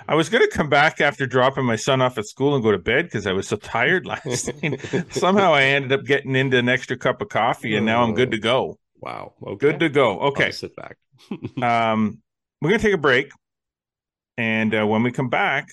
I 0.07 0.15
was 0.15 0.29
going 0.29 0.43
to 0.43 0.55
come 0.55 0.69
back 0.69 1.01
after 1.01 1.25
dropping 1.25 1.65
my 1.65 1.75
son 1.75 2.01
off 2.01 2.17
at 2.17 2.25
school 2.25 2.55
and 2.55 2.63
go 2.63 2.71
to 2.71 2.77
bed 2.77 3.05
because 3.05 3.25
I 3.27 3.31
was 3.33 3.47
so 3.47 3.55
tired 3.55 4.05
last 4.07 4.51
night. 4.61 4.81
Somehow 5.11 5.53
I 5.53 5.63
ended 5.63 5.91
up 5.91 6.05
getting 6.05 6.35
into 6.35 6.57
an 6.57 6.69
extra 6.69 6.97
cup 6.97 7.21
of 7.21 7.29
coffee, 7.29 7.75
and 7.75 7.85
now 7.85 8.03
I'm 8.03 8.13
good 8.13 8.31
to 8.31 8.37
go. 8.37 8.77
Wow. 8.99 9.33
Okay. 9.45 9.57
Good 9.57 9.79
to 9.81 9.89
go. 9.89 10.19
I'll 10.19 10.27
Okay, 10.29 10.51
sit 10.51 10.75
back. 10.75 10.97
um, 11.61 12.21
we're 12.61 12.69
going 12.69 12.79
to 12.79 12.85
take 12.85 12.95
a 12.95 12.97
break, 12.97 13.31
and 14.37 14.73
uh, 14.73 14.85
when 14.85 15.03
we 15.03 15.11
come 15.11 15.29
back, 15.29 15.67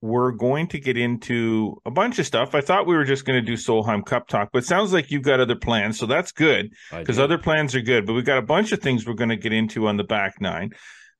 we're 0.00 0.30
going 0.32 0.68
to 0.68 0.78
get 0.78 0.96
into 0.96 1.80
a 1.84 1.90
bunch 1.90 2.18
of 2.20 2.26
stuff. 2.26 2.54
I 2.54 2.60
thought 2.60 2.86
we 2.86 2.94
were 2.94 3.04
just 3.04 3.24
going 3.24 3.40
to 3.40 3.44
do 3.44 3.54
Solheim 3.54 4.04
Cup 4.06 4.28
talk, 4.28 4.50
but 4.52 4.62
it 4.62 4.66
sounds 4.66 4.92
like 4.92 5.10
you've 5.10 5.22
got 5.24 5.40
other 5.40 5.56
plans, 5.56 5.98
so 5.98 6.06
that's 6.06 6.30
good 6.30 6.72
because 6.96 7.18
other 7.18 7.38
plans 7.38 7.74
are 7.74 7.80
good. 7.80 8.06
But 8.06 8.12
we've 8.12 8.24
got 8.24 8.38
a 8.38 8.42
bunch 8.42 8.70
of 8.70 8.80
things 8.80 9.06
we're 9.06 9.14
going 9.14 9.30
to 9.30 9.36
get 9.36 9.52
into 9.52 9.88
on 9.88 9.96
the 9.96 10.04
back 10.04 10.40
nine. 10.40 10.70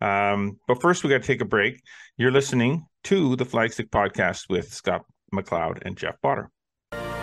Um, 0.00 0.58
but 0.66 0.80
first, 0.80 1.02
we 1.02 1.10
got 1.10 1.22
to 1.22 1.26
take 1.26 1.40
a 1.40 1.46
break. 1.46 1.82
You're 2.16 2.30
listening 2.30 2.86
to 3.04 3.36
the 3.36 3.44
Flagstick 3.44 3.90
Podcast 3.90 4.48
with 4.48 4.72
Scott 4.72 5.04
McLeod 5.34 5.82
and 5.82 5.96
Jeff 5.96 6.20
Bauder. 6.22 6.50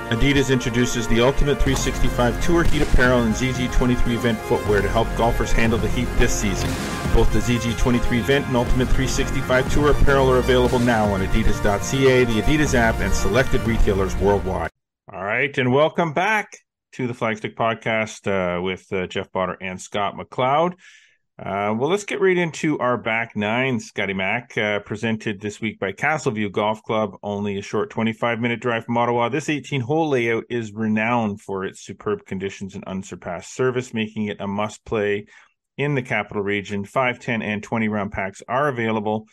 Adidas 0.09 0.51
introduces 0.51 1.07
the 1.07 1.19
Ultimate 1.19 1.55
365 1.55 2.45
Tour 2.45 2.63
Heat 2.63 2.83
Apparel 2.83 3.23
and 3.23 3.33
ZG23 3.33 4.17
Vent 4.17 4.37
footwear 4.37 4.83
to 4.83 4.87
help 4.87 5.07
golfers 5.17 5.51
handle 5.51 5.79
the 5.79 5.89
heat 5.89 6.07
this 6.17 6.31
season. 6.31 6.69
Both 7.15 7.33
the 7.33 7.39
ZG23 7.39 8.21
Vent 8.21 8.45
and 8.45 8.55
Ultimate 8.55 8.85
365 8.85 9.73
Tour 9.73 9.91
Apparel 9.91 10.29
are 10.29 10.37
available 10.37 10.77
now 10.77 11.05
on 11.11 11.21
Adidas.ca, 11.21 12.23
the 12.23 12.41
Adidas 12.41 12.75
app, 12.75 12.99
and 12.99 13.11
selected 13.11 13.61
retailers 13.61 14.15
worldwide. 14.17 14.69
All 15.11 15.23
right, 15.23 15.57
and 15.57 15.73
welcome 15.73 16.13
back 16.13 16.55
to 16.93 17.07
the 17.07 17.13
Flagstick 17.13 17.55
Podcast 17.55 18.27
uh, 18.27 18.61
with 18.61 18.85
uh, 18.93 19.07
Jeff 19.07 19.31
Bauder 19.31 19.57
and 19.59 19.81
Scott 19.81 20.13
McLeod. 20.15 20.75
Uh, 21.37 21.75
well, 21.77 21.89
let's 21.89 22.05
get 22.05 22.21
right 22.21 22.37
into 22.37 22.79
our 22.79 22.97
back 22.97 23.35
nine, 23.35 23.77
Scotty 23.77 24.13
Mac, 24.13 24.57
uh, 24.57 24.79
presented 24.79 25.41
this 25.41 25.59
week 25.59 25.77
by 25.79 25.91
Casselview 25.91 26.49
Golf 26.49 26.81
Club. 26.83 27.17
Only 27.21 27.57
a 27.57 27.61
short 27.61 27.89
25 27.89 28.39
minute 28.39 28.61
drive 28.61 28.85
from 28.85 28.97
Ottawa. 28.97 29.27
This 29.27 29.49
18 29.49 29.81
hole 29.81 30.07
layout 30.07 30.45
is 30.49 30.71
renowned 30.71 31.41
for 31.41 31.65
its 31.65 31.81
superb 31.81 32.25
conditions 32.25 32.73
and 32.73 32.85
unsurpassed 32.85 33.53
service, 33.53 33.93
making 33.93 34.27
it 34.27 34.39
a 34.39 34.47
must 34.47 34.85
play 34.85 35.25
in 35.77 35.93
the 35.93 36.01
capital 36.01 36.41
region. 36.41 36.85
5, 36.85 37.19
10, 37.19 37.41
and 37.41 37.61
20 37.61 37.89
round 37.89 38.13
packs 38.13 38.41
are 38.47 38.69
available. 38.69 39.25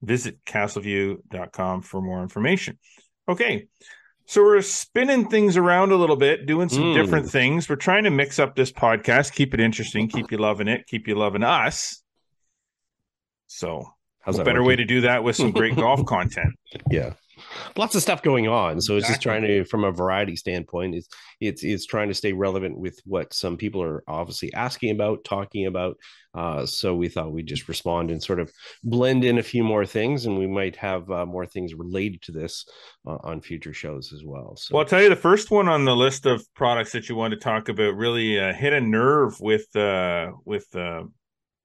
Visit 0.00 0.44
casselview.com 0.44 1.82
for 1.82 2.00
more 2.00 2.22
information. 2.22 2.78
Okay. 3.28 3.66
So 4.28 4.42
we're 4.42 4.60
spinning 4.60 5.30
things 5.30 5.56
around 5.56 5.90
a 5.90 5.96
little 5.96 6.14
bit, 6.14 6.44
doing 6.44 6.68
some 6.68 6.84
Mm. 6.92 6.94
different 6.94 7.30
things. 7.30 7.66
We're 7.66 7.76
trying 7.76 8.04
to 8.04 8.10
mix 8.10 8.38
up 8.38 8.56
this 8.56 8.70
podcast, 8.70 9.32
keep 9.32 9.54
it 9.54 9.60
interesting, 9.60 10.06
keep 10.06 10.30
you 10.30 10.36
loving 10.36 10.68
it, 10.68 10.86
keep 10.86 11.08
you 11.08 11.14
loving 11.14 11.42
us. 11.42 12.02
So, 13.46 13.86
How's 14.20 14.36
that 14.36 14.44
better 14.44 14.62
way 14.62 14.76
to 14.76 14.84
do 14.84 15.00
that 15.00 15.24
with 15.24 15.34
some 15.34 15.50
great 15.50 15.76
golf 15.76 16.04
content? 16.04 16.54
yeah 16.90 17.14
lots 17.76 17.94
of 17.94 18.02
stuff 18.02 18.22
going 18.22 18.48
on 18.48 18.80
so 18.80 18.96
it's 18.96 19.06
just 19.08 19.22
trying 19.22 19.42
to 19.42 19.64
from 19.64 19.84
a 19.84 19.90
variety 19.92 20.36
standpoint 20.36 20.94
it's 20.94 21.08
it's 21.40 21.62
it's 21.64 21.86
trying 21.86 22.08
to 22.08 22.14
stay 22.14 22.32
relevant 22.32 22.78
with 22.78 22.98
what 23.04 23.32
some 23.32 23.56
people 23.56 23.82
are 23.82 24.02
obviously 24.08 24.52
asking 24.54 24.90
about 24.90 25.22
talking 25.24 25.66
about 25.66 25.96
uh, 26.34 26.64
so 26.66 26.94
we 26.94 27.08
thought 27.08 27.32
we'd 27.32 27.46
just 27.46 27.68
respond 27.68 28.10
and 28.10 28.22
sort 28.22 28.38
of 28.38 28.50
blend 28.84 29.24
in 29.24 29.38
a 29.38 29.42
few 29.42 29.64
more 29.64 29.84
things 29.86 30.26
and 30.26 30.38
we 30.38 30.46
might 30.46 30.76
have 30.76 31.10
uh, 31.10 31.26
more 31.26 31.46
things 31.46 31.74
related 31.74 32.20
to 32.22 32.30
this 32.32 32.64
uh, 33.06 33.16
on 33.24 33.40
future 33.40 33.72
shows 33.72 34.12
as 34.12 34.22
well 34.24 34.54
so 34.56 34.74
Well, 34.74 34.82
I'll 34.82 34.88
tell 34.88 35.02
you 35.02 35.08
the 35.08 35.16
first 35.16 35.50
one 35.50 35.68
on 35.68 35.84
the 35.84 35.96
list 35.96 36.26
of 36.26 36.44
products 36.54 36.92
that 36.92 37.08
you 37.08 37.16
want 37.16 37.32
to 37.32 37.40
talk 37.40 37.68
about 37.68 37.96
really 37.96 38.38
uh, 38.38 38.52
hit 38.52 38.72
a 38.72 38.80
nerve 38.80 39.40
with 39.40 39.74
uh, 39.74 40.32
with 40.44 40.66
uh, 40.76 41.02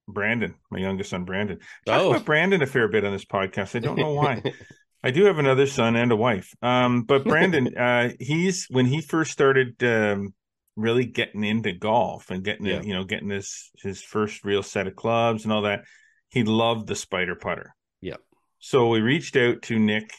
Brandon, 0.07 0.55
my 0.69 0.79
youngest 0.79 1.12
son, 1.12 1.23
Brandon. 1.23 1.59
Talk 1.86 2.01
Oh. 2.01 2.09
about 2.12 2.25
Brandon 2.25 2.62
a 2.62 2.65
fair 2.67 2.88
bit 2.89 3.05
on 3.05 3.13
this 3.13 3.23
podcast. 3.25 3.75
I 3.75 3.79
don't 3.79 3.97
know 3.97 4.13
why. 4.13 4.41
I 5.03 5.11
do 5.11 5.25
have 5.25 5.37
another 5.37 5.65
son 5.67 5.95
and 5.95 6.11
a 6.11 6.15
wife. 6.15 6.53
Um, 6.61 7.03
but 7.03 7.23
Brandon, 7.25 7.75
uh, 7.77 8.11
he's 8.19 8.67
when 8.69 8.85
he 8.85 9.01
first 9.01 9.31
started 9.31 9.83
um, 9.83 10.33
really 10.75 11.05
getting 11.05 11.43
into 11.43 11.73
golf 11.73 12.29
and 12.31 12.43
getting 12.43 12.65
Yeah. 12.65 12.81
you 12.81 12.93
know 12.93 13.03
getting 13.03 13.29
his 13.29 13.69
his 13.81 14.01
first 14.01 14.43
real 14.45 14.63
set 14.63 14.87
of 14.87 14.95
clubs 14.95 15.43
and 15.43 15.53
all 15.53 15.63
that. 15.63 15.83
He 16.29 16.43
loved 16.43 16.87
the 16.87 16.95
spider 16.95 17.35
putter. 17.35 17.75
Yeah. 18.01 18.15
So 18.59 18.87
we 18.87 19.01
reached 19.01 19.35
out 19.35 19.61
to 19.63 19.77
Nick 19.77 20.13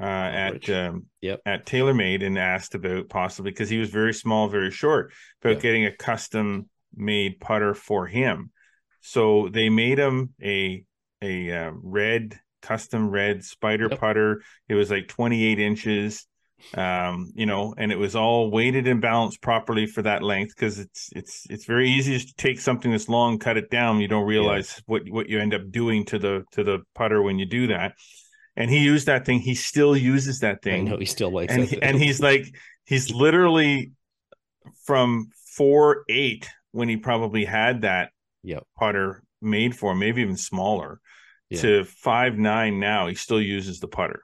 uh, 0.00 0.04
at 0.04 0.70
um, 0.70 1.06
Yep. 1.20 1.40
at 1.44 1.66
TaylorMade 1.66 2.24
and 2.24 2.38
asked 2.38 2.74
about 2.74 3.08
possibly 3.08 3.50
because 3.50 3.68
he 3.68 3.78
was 3.78 3.90
very 3.90 4.14
small, 4.14 4.48
very 4.48 4.70
short, 4.70 5.12
about 5.42 5.56
Yeah. 5.56 5.60
getting 5.62 5.84
a 5.86 5.92
custom 5.96 6.68
made 6.94 7.40
putter 7.40 7.74
for 7.74 8.06
him. 8.06 8.50
So 9.02 9.48
they 9.50 9.68
made 9.68 9.98
him 9.98 10.32
a 10.42 10.84
a 11.22 11.50
uh, 11.50 11.70
red 11.74 12.38
custom 12.66 13.10
red 13.10 13.44
spider 13.44 13.88
Yep. 13.90 14.00
putter. 14.00 14.42
It 14.68 14.74
was 14.74 14.90
like 14.90 15.08
28 15.08 15.58
inches. 15.58 16.26
um, 16.74 17.30
you 17.34 17.44
know, 17.44 17.74
and 17.76 17.92
it 17.92 17.98
was 17.98 18.16
all 18.16 18.50
weighted 18.50 18.86
and 18.88 19.00
balanced 19.00 19.42
properly 19.42 19.86
for 19.86 20.02
that 20.02 20.22
length 20.22 20.54
because 20.56 20.78
it's 20.78 21.10
it's 21.14 21.46
it's 21.50 21.66
very 21.66 21.90
easy 21.90 22.18
to 22.18 22.34
take 22.36 22.58
something 22.60 22.90
that's 22.90 23.10
long, 23.10 23.38
cut 23.38 23.58
it 23.58 23.68
down. 23.70 24.00
You 24.00 24.08
don't 24.08 24.26
realize 24.26 24.74
yeah. 24.76 24.82
what 24.86 25.02
what 25.10 25.28
you 25.28 25.38
end 25.38 25.52
up 25.52 25.70
doing 25.70 26.06
to 26.06 26.18
the 26.18 26.44
to 26.52 26.64
the 26.64 26.78
putter 26.94 27.20
when 27.22 27.38
you 27.38 27.44
do 27.46 27.66
that. 27.68 27.92
And 28.56 28.70
he 28.70 28.78
used 28.78 29.06
that 29.06 29.26
thing. 29.26 29.40
He 29.40 29.54
still 29.54 29.94
uses 29.94 30.40
that 30.40 30.62
thing. 30.62 30.88
I 30.88 30.90
know 30.92 30.98
he 30.98 31.04
still 31.04 31.30
likes 31.30 31.52
and 31.52 31.64
he, 31.64 31.80
and 31.82 31.98
he's 32.02 32.20
like 32.20 32.46
he's 32.86 33.10
literally 33.12 33.92
from 34.86 35.28
four 35.56 36.04
eight 36.08 36.48
when 36.72 36.88
he 36.88 36.96
probably 36.96 37.44
had 37.44 37.82
that 37.82 38.10
yep. 38.42 38.64
putter 38.78 39.22
made 39.42 39.76
for 39.76 39.92
him, 39.92 39.98
maybe 39.98 40.22
even 40.22 40.36
smaller, 40.38 41.00
yeah. 41.50 41.60
to 41.60 41.84
five 41.84 42.36
nine 42.38 42.80
now. 42.80 43.06
He 43.06 43.14
still 43.14 43.40
uses 43.40 43.80
the 43.80 43.88
putter. 43.88 44.22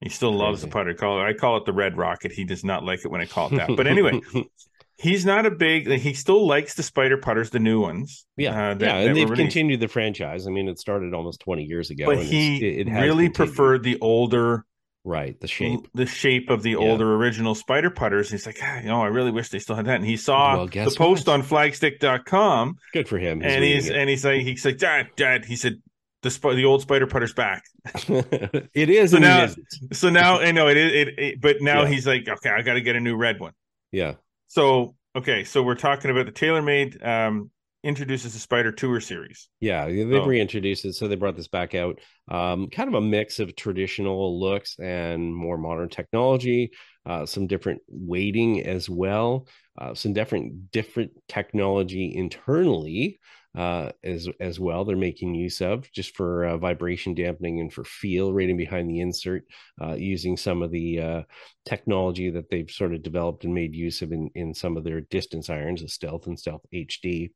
He 0.00 0.08
still 0.08 0.30
Crazy. 0.30 0.42
loves 0.42 0.62
the 0.62 0.68
putter. 0.68 0.94
Call 0.94 1.20
it, 1.20 1.24
I 1.24 1.34
call 1.34 1.58
it 1.58 1.66
the 1.66 1.72
red 1.72 1.96
rocket. 1.96 2.32
He 2.32 2.44
does 2.44 2.64
not 2.64 2.84
like 2.84 3.04
it 3.04 3.10
when 3.10 3.20
I 3.20 3.26
call 3.26 3.48
it 3.48 3.56
that. 3.56 3.76
But 3.76 3.86
anyway, 3.86 4.20
he's 4.98 5.26
not 5.26 5.44
a 5.44 5.50
big. 5.50 5.90
He 5.90 6.14
still 6.14 6.46
likes 6.46 6.74
the 6.74 6.82
spider 6.82 7.18
putters, 7.18 7.50
the 7.50 7.58
new 7.58 7.80
ones. 7.80 8.26
Yeah, 8.36 8.50
uh, 8.70 8.74
that, 8.74 8.80
yeah, 8.80 8.96
and 8.96 9.16
they've 9.16 9.30
continued 9.30 9.80
the 9.80 9.88
franchise. 9.88 10.46
I 10.46 10.50
mean, 10.50 10.68
it 10.68 10.78
started 10.78 11.12
almost 11.12 11.40
twenty 11.40 11.64
years 11.64 11.90
ago. 11.90 12.06
But 12.06 12.22
he 12.22 12.56
it, 12.56 12.86
it 12.86 12.90
really 12.90 13.26
continued. 13.26 13.34
preferred 13.34 13.82
the 13.82 13.98
older. 14.00 14.64
Right, 15.02 15.40
the 15.40 15.48
shape, 15.48 15.88
the 15.94 16.04
shape 16.04 16.50
of 16.50 16.62
the 16.62 16.72
yeah. 16.72 16.76
older 16.76 17.14
original 17.14 17.54
spider 17.54 17.88
putters. 17.88 18.30
He's 18.30 18.44
like, 18.44 18.58
ah, 18.62 18.80
you 18.80 18.88
know, 18.88 19.00
I 19.02 19.06
really 19.06 19.30
wish 19.30 19.48
they 19.48 19.58
still 19.58 19.74
had 19.74 19.86
that. 19.86 19.96
And 19.96 20.04
he 20.04 20.18
saw 20.18 20.58
well, 20.58 20.66
the 20.66 20.94
post 20.94 21.26
what? 21.26 21.32
on 21.32 21.42
flagstick.com. 21.42 22.76
Good 22.92 23.08
for 23.08 23.16
him. 23.16 23.40
He's 23.40 23.52
and 23.54 23.64
he's 23.64 23.88
it. 23.88 23.96
and 23.96 24.10
he's 24.10 24.24
like, 24.26 24.42
he's 24.42 24.62
like, 24.62 24.76
Dad, 24.76 25.08
Dad. 25.16 25.46
He 25.46 25.56
said, 25.56 25.80
the 26.22 26.52
the 26.54 26.64
old 26.64 26.82
spider 26.82 27.06
putter's 27.06 27.32
back. 27.32 27.64
it 28.74 28.90
is. 28.90 29.12
So 29.12 29.18
now, 29.18 29.48
so 29.92 30.10
now 30.10 30.40
I 30.40 30.52
know 30.52 30.68
it 30.68 30.76
is. 30.76 30.92
It, 30.92 31.18
it, 31.18 31.40
but 31.40 31.56
now 31.60 31.82
yeah. 31.82 31.88
he's 31.88 32.06
like, 32.06 32.28
okay, 32.28 32.50
I 32.50 32.62
got 32.62 32.74
to 32.74 32.80
get 32.80 32.96
a 32.96 33.00
new 33.00 33.16
red 33.16 33.40
one. 33.40 33.52
Yeah. 33.90 34.14
So 34.48 34.94
okay, 35.16 35.44
so 35.44 35.62
we're 35.62 35.74
talking 35.74 36.10
about 36.10 36.26
the 36.26 36.32
TaylorMade 36.32 37.06
um, 37.06 37.50
introduces 37.82 38.34
the 38.34 38.38
Spider 38.38 38.72
Tour 38.72 39.00
series. 39.00 39.48
Yeah, 39.60 39.86
they've 39.86 40.12
oh. 40.12 40.26
reintroduced 40.26 40.84
it, 40.84 40.94
so 40.94 41.08
they 41.08 41.16
brought 41.16 41.36
this 41.36 41.48
back 41.48 41.74
out. 41.74 42.00
Um, 42.28 42.68
kind 42.68 42.88
of 42.88 42.94
a 42.94 43.00
mix 43.00 43.40
of 43.40 43.56
traditional 43.56 44.38
looks 44.38 44.78
and 44.78 45.34
more 45.34 45.56
modern 45.56 45.88
technology. 45.88 46.72
Uh, 47.06 47.24
some 47.24 47.46
different 47.46 47.80
weighting 47.88 48.62
as 48.66 48.90
well. 48.90 49.46
Uh, 49.78 49.94
some 49.94 50.12
different 50.12 50.70
different 50.70 51.12
technology 51.28 52.14
internally 52.14 53.18
uh, 53.56 53.90
as 54.04 54.28
as 54.38 54.60
well. 54.60 54.84
They're 54.84 54.96
making 54.96 55.34
use 55.34 55.60
of 55.60 55.90
just 55.92 56.16
for 56.16 56.44
uh, 56.44 56.56
vibration 56.56 57.14
dampening 57.14 57.60
and 57.60 57.72
for 57.72 57.84
feel 57.84 58.32
rating 58.32 58.56
behind 58.56 58.88
the 58.88 59.00
insert, 59.00 59.44
uh, 59.82 59.94
using 59.94 60.36
some 60.36 60.62
of 60.62 60.70
the 60.70 61.00
uh, 61.00 61.22
technology 61.64 62.30
that 62.30 62.50
they've 62.50 62.70
sort 62.70 62.94
of 62.94 63.02
developed 63.02 63.44
and 63.44 63.54
made 63.54 63.74
use 63.74 64.02
of 64.02 64.12
in 64.12 64.30
in 64.34 64.54
some 64.54 64.76
of 64.76 64.84
their 64.84 65.00
distance 65.00 65.50
irons, 65.50 65.82
the 65.82 65.88
Stealth 65.88 66.26
and 66.26 66.38
Stealth 66.38 66.64
HD. 66.72 67.30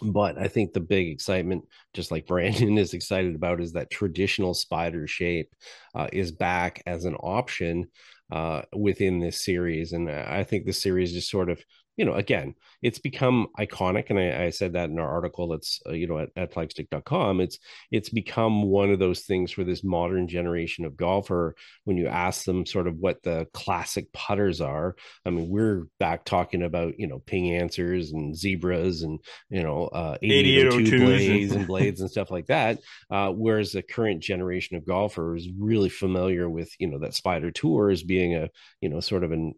But 0.00 0.38
I 0.38 0.48
think 0.48 0.72
the 0.72 0.80
big 0.80 1.08
excitement, 1.08 1.64
just 1.92 2.10
like 2.10 2.26
Brandon 2.28 2.78
is 2.78 2.94
excited 2.94 3.34
about, 3.34 3.60
is 3.60 3.72
that 3.72 3.90
traditional 3.90 4.54
spider 4.54 5.06
shape 5.06 5.54
uh, 5.94 6.08
is 6.12 6.32
back 6.32 6.82
as 6.86 7.04
an 7.04 7.14
option 7.16 7.86
uh, 8.32 8.62
within 8.74 9.20
this 9.20 9.44
series, 9.44 9.92
and 9.92 10.10
I 10.10 10.42
think 10.42 10.64
the 10.64 10.72
series 10.72 11.12
just 11.12 11.30
sort 11.30 11.50
of 11.50 11.62
you 11.96 12.04
know, 12.04 12.14
again, 12.14 12.54
it's 12.82 12.98
become 12.98 13.46
iconic, 13.58 14.10
and 14.10 14.18
I, 14.18 14.46
I 14.46 14.50
said 14.50 14.72
that 14.72 14.90
in 14.90 14.98
our 14.98 15.08
article 15.08 15.48
that's 15.48 15.80
uh, 15.86 15.92
you 15.92 16.06
know 16.06 16.18
at, 16.18 16.30
at 16.36 16.52
flagstick.com. 16.52 17.40
It's 17.40 17.58
it's 17.90 18.08
become 18.08 18.64
one 18.64 18.90
of 18.90 18.98
those 18.98 19.20
things 19.20 19.52
for 19.52 19.64
this 19.64 19.84
modern 19.84 20.28
generation 20.28 20.84
of 20.84 20.96
golfer. 20.96 21.54
When 21.84 21.96
you 21.96 22.08
ask 22.08 22.44
them 22.44 22.66
sort 22.66 22.88
of 22.88 22.96
what 22.98 23.22
the 23.22 23.46
classic 23.54 24.12
putters 24.12 24.60
are, 24.60 24.96
I 25.24 25.30
mean, 25.30 25.48
we're 25.48 25.86
back 25.98 26.24
talking 26.24 26.62
about 26.62 26.98
you 26.98 27.06
know 27.06 27.20
ping 27.20 27.54
Ansers 27.54 28.12
and 28.12 28.36
zebras 28.36 29.02
and 29.02 29.20
you 29.48 29.62
know 29.62 29.86
uh, 29.86 30.18
8802 30.20 30.98
blades 30.98 31.52
and 31.52 31.66
blades 31.68 32.00
and 32.00 32.10
stuff 32.10 32.30
like 32.30 32.46
that. 32.46 32.80
Uh, 33.08 33.30
whereas 33.30 33.72
the 33.72 33.82
current 33.82 34.20
generation 34.20 34.76
of 34.76 34.86
golfers 34.86 35.46
really 35.58 35.88
familiar 35.88 36.50
with 36.50 36.70
you 36.78 36.88
know 36.88 36.98
that 36.98 37.14
Spider 37.14 37.50
Tour 37.50 37.90
as 37.90 38.02
being 38.02 38.34
a 38.34 38.50
you 38.80 38.88
know 38.88 39.00
sort 39.00 39.22
of 39.22 39.32
an 39.32 39.54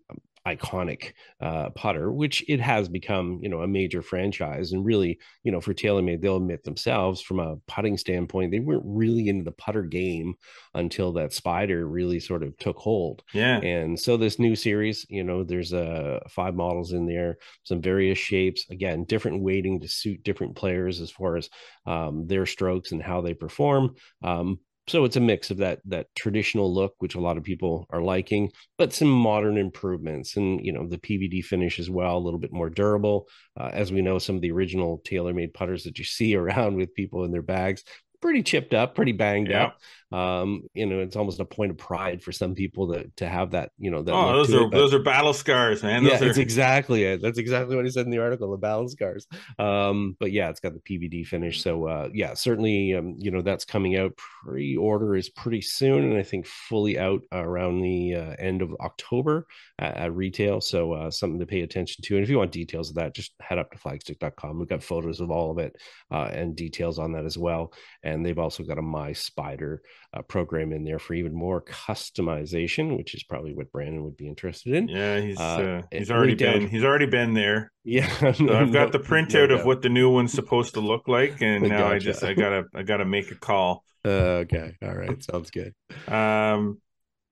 iconic 0.47 1.13
uh, 1.41 1.71
putter, 1.71 2.13
which 2.13 2.45
it 2.49 2.61
has 2.61 2.89
become, 2.89 3.41
you 3.43 3.49
know, 3.49 3.63
a 3.63 3.67
major 3.67 4.01
franchise. 4.01 4.73
And 4.73 4.85
really, 4.85 5.19
you 5.43 5.51
know, 5.51 5.61
for 5.61 5.75
TaylorMade, 5.75 6.23
they'll 6.23 6.37
admit 6.37 6.63
themselves 6.63 7.21
from 7.21 7.41
a 7.41 7.57
putting 7.67 7.99
standpoint, 7.99 8.53
they 8.53 8.61
weren't 8.61 8.85
really 8.85 9.29
into 9.29 9.45
the 9.45 9.53
putter 9.53 9.83
game 9.83 10.35
until 10.75 11.13
that 11.15 11.33
spider 11.33 11.89
really 11.89 12.21
sort 12.21 12.43
of 12.43 12.57
took 12.59 12.77
hold. 12.77 13.23
Yeah. 13.35 13.59
And 13.59 13.99
so 13.99 14.17
this 14.17 14.39
new 14.39 14.55
series, 14.55 15.05
you 15.09 15.25
know, 15.25 15.43
there's 15.43 15.73
uh, 15.73 16.21
five 16.29 16.55
models 16.55 16.93
in 16.93 17.07
there, 17.07 17.39
some 17.65 17.81
various 17.81 18.19
shapes, 18.19 18.67
again, 18.71 19.05
different 19.05 19.43
weighting 19.43 19.81
to 19.81 19.89
suit 19.89 20.23
different 20.23 20.55
players 20.55 21.01
as 21.01 21.11
far 21.11 21.37
as 21.37 21.51
um, 21.87 22.27
their 22.27 22.47
strokes 22.47 22.93
and 22.93 23.03
how 23.03 23.21
they 23.21 23.35
perform. 23.35 23.97
Um, 24.23 24.61
so 24.89 25.05
it's 25.05 25.17
a 25.17 25.21
mix 25.21 25.51
of 25.51 25.59
that 25.59 25.81
that 25.85 26.07
traditional 26.15 26.73
look 26.73 26.95
which 26.99 27.15
a 27.15 27.21
lot 27.21 27.37
of 27.37 27.43
people 27.43 27.87
are 27.91 28.03
liking 28.03 28.51
but 28.79 28.93
some 28.93 29.09
modern 29.09 29.57
improvements 29.57 30.37
and 30.37 30.65
you 30.65 30.73
know 30.73 30.87
the 30.87 30.99
pvd 30.99 31.45
finish 31.45 31.79
as 31.79 31.91
well 31.91 32.17
a 32.17 32.25
little 32.25 32.41
bit 32.41 32.53
more 32.53 32.71
durable 32.71 33.29
uh, 33.59 33.71
as 33.73 33.93
we 33.93 34.03
know 34.03 34.19
some 34.19 34.37
of 34.37 34.43
the 34.43 34.51
original 34.51 35.01
TaylorMade 35.07 35.55
putters 35.55 35.85
that 35.85 35.99
you 35.99 36.05
see 36.05 36.35
around 36.37 36.77
with 36.77 36.95
people 36.95 37.25
in 37.25 37.33
their 37.33 37.43
bags 37.43 37.85
pretty 38.21 38.43
chipped 38.43 38.75
up, 38.75 38.95
pretty 38.95 39.13
banged 39.13 39.49
yeah. 39.49 39.67
up. 39.67 39.79
Um, 40.13 40.63
you 40.75 40.87
know, 40.87 41.01
it's 41.01 41.17
almost 41.17 41.41
a 41.41 41.45
point 41.45 41.73
of 41.73 41.79
pride 41.79 42.23
for 42.23 42.33
some 42.33 42.55
people 42.55 42.93
to 42.93 43.11
to 43.17 43.29
have 43.29 43.53
that. 43.53 43.71
You 43.79 43.91
know, 43.91 44.03
that 44.03 44.15
oh, 44.15 44.37
those 44.37 44.55
are 44.55 44.67
it, 44.67 44.71
those 44.71 44.95
are 44.95 44.99
battle 44.99 45.33
scars, 45.33 45.83
man. 45.83 46.05
Those 46.05 46.21
yeah, 46.21 46.27
are... 46.27 46.31
it's 46.31 46.39
exactly 46.39 47.05
it. 47.05 47.23
That's 47.23 47.39
exactly 47.39 47.77
what 47.77 47.85
he 47.85 47.91
said 47.91 48.07
in 48.07 48.11
the 48.11 48.19
article, 48.19 48.51
the 48.51 48.57
battle 48.57 48.89
scars. 48.89 49.27
Um, 49.59 50.17
but 50.19 50.33
yeah, 50.33 50.49
it's 50.49 50.61
got 50.61 50.75
the 50.75 50.81
PVD 50.81 51.27
finish. 51.27 51.63
So 51.63 51.87
uh, 51.87 52.09
yeah, 52.13 52.35
certainly, 52.35 52.95
um, 52.95 53.17
you 53.19 53.31
know, 53.31 53.43
that's 53.43 53.65
coming 53.65 53.97
out. 53.97 54.13
Pre-order 54.17 55.17
is 55.17 55.29
pretty 55.29 55.61
soon, 55.61 56.05
and 56.05 56.17
I 56.17 56.23
think 56.23 56.47
fully 56.47 56.99
out 56.99 57.23
around 57.33 57.81
the 57.81 58.15
uh, 58.15 58.35
end 58.39 58.63
of 58.63 58.75
October 58.81 59.47
at, 59.79 59.97
at 59.97 60.15
retail. 60.15 60.61
So 60.61 60.93
uh, 60.93 61.11
something 61.11 61.41
to 61.41 61.47
pay 61.47 61.63
attention 61.63 62.03
to. 62.05 62.15
And 62.15 62.23
if 62.23 62.31
you 62.31 62.39
want 62.39 62.53
details 62.53 62.91
of 62.91 62.97
that, 62.97 63.15
just 63.15 63.33
head 63.41 63.59
up 63.59 63.73
to 63.73 63.79
flagstick.com. 63.79 64.59
We've 64.59 64.69
got 64.69 64.83
photos 64.83 65.21
of 65.21 65.31
all 65.31 65.51
of 65.51 65.59
it 65.59 65.77
uh, 66.11 66.31
and 66.33 66.55
details 66.57 66.99
on 66.99 67.13
that 67.13 67.25
as 67.25 67.37
well 67.37 67.73
and 68.03 68.25
they've 68.25 68.39
also 68.39 68.63
got 68.63 68.79
a 68.79 68.83
my 68.83 69.13
spider 69.13 69.83
uh, 70.15 70.23
program 70.23 70.73
in 70.73 70.85
there 70.85 70.99
for 70.99 71.15
even 71.15 71.35
more 71.35 71.61
customization 71.61 72.97
which 72.97 73.15
is 73.15 73.23
probably 73.23 73.55
what 73.55 73.71
brandon 73.73 74.03
would 74.05 74.17
be 74.17 74.29
interested 74.29 74.75
in. 74.75 74.89
Yeah 74.89 75.21
he's 75.21 75.39
uh, 75.39 75.43
uh 75.43 75.83
he's 75.91 76.11
already 76.11 76.35
been 76.35 76.61
down... 76.61 76.69
he's 76.69 76.85
already 76.85 77.07
been 77.07 77.35
there. 77.35 77.73
Yeah. 77.85 78.09
So 78.37 78.55
i've 78.55 78.73
got 78.73 78.93
the 78.93 78.99
printout 78.99 79.49
no 79.49 79.57
of 79.57 79.65
what 79.65 79.83
the 79.83 79.89
new 79.89 80.11
one's 80.11 80.33
supposed 80.33 80.75
to 80.75 80.81
look 80.81 81.09
like 81.09 81.41
and 81.41 81.63
now 81.69 81.87
i 81.87 81.99
just 81.99 82.23
i 82.25 82.35
gotta 82.35 82.65
i 82.75 82.83
gotta 82.83 83.05
make 83.05 83.31
a 83.31 83.37
call. 83.37 83.85
Okay. 84.05 84.77
All 84.83 84.95
right. 84.95 85.23
Sounds 85.23 85.51
good. 85.51 85.75
Um 86.09 86.81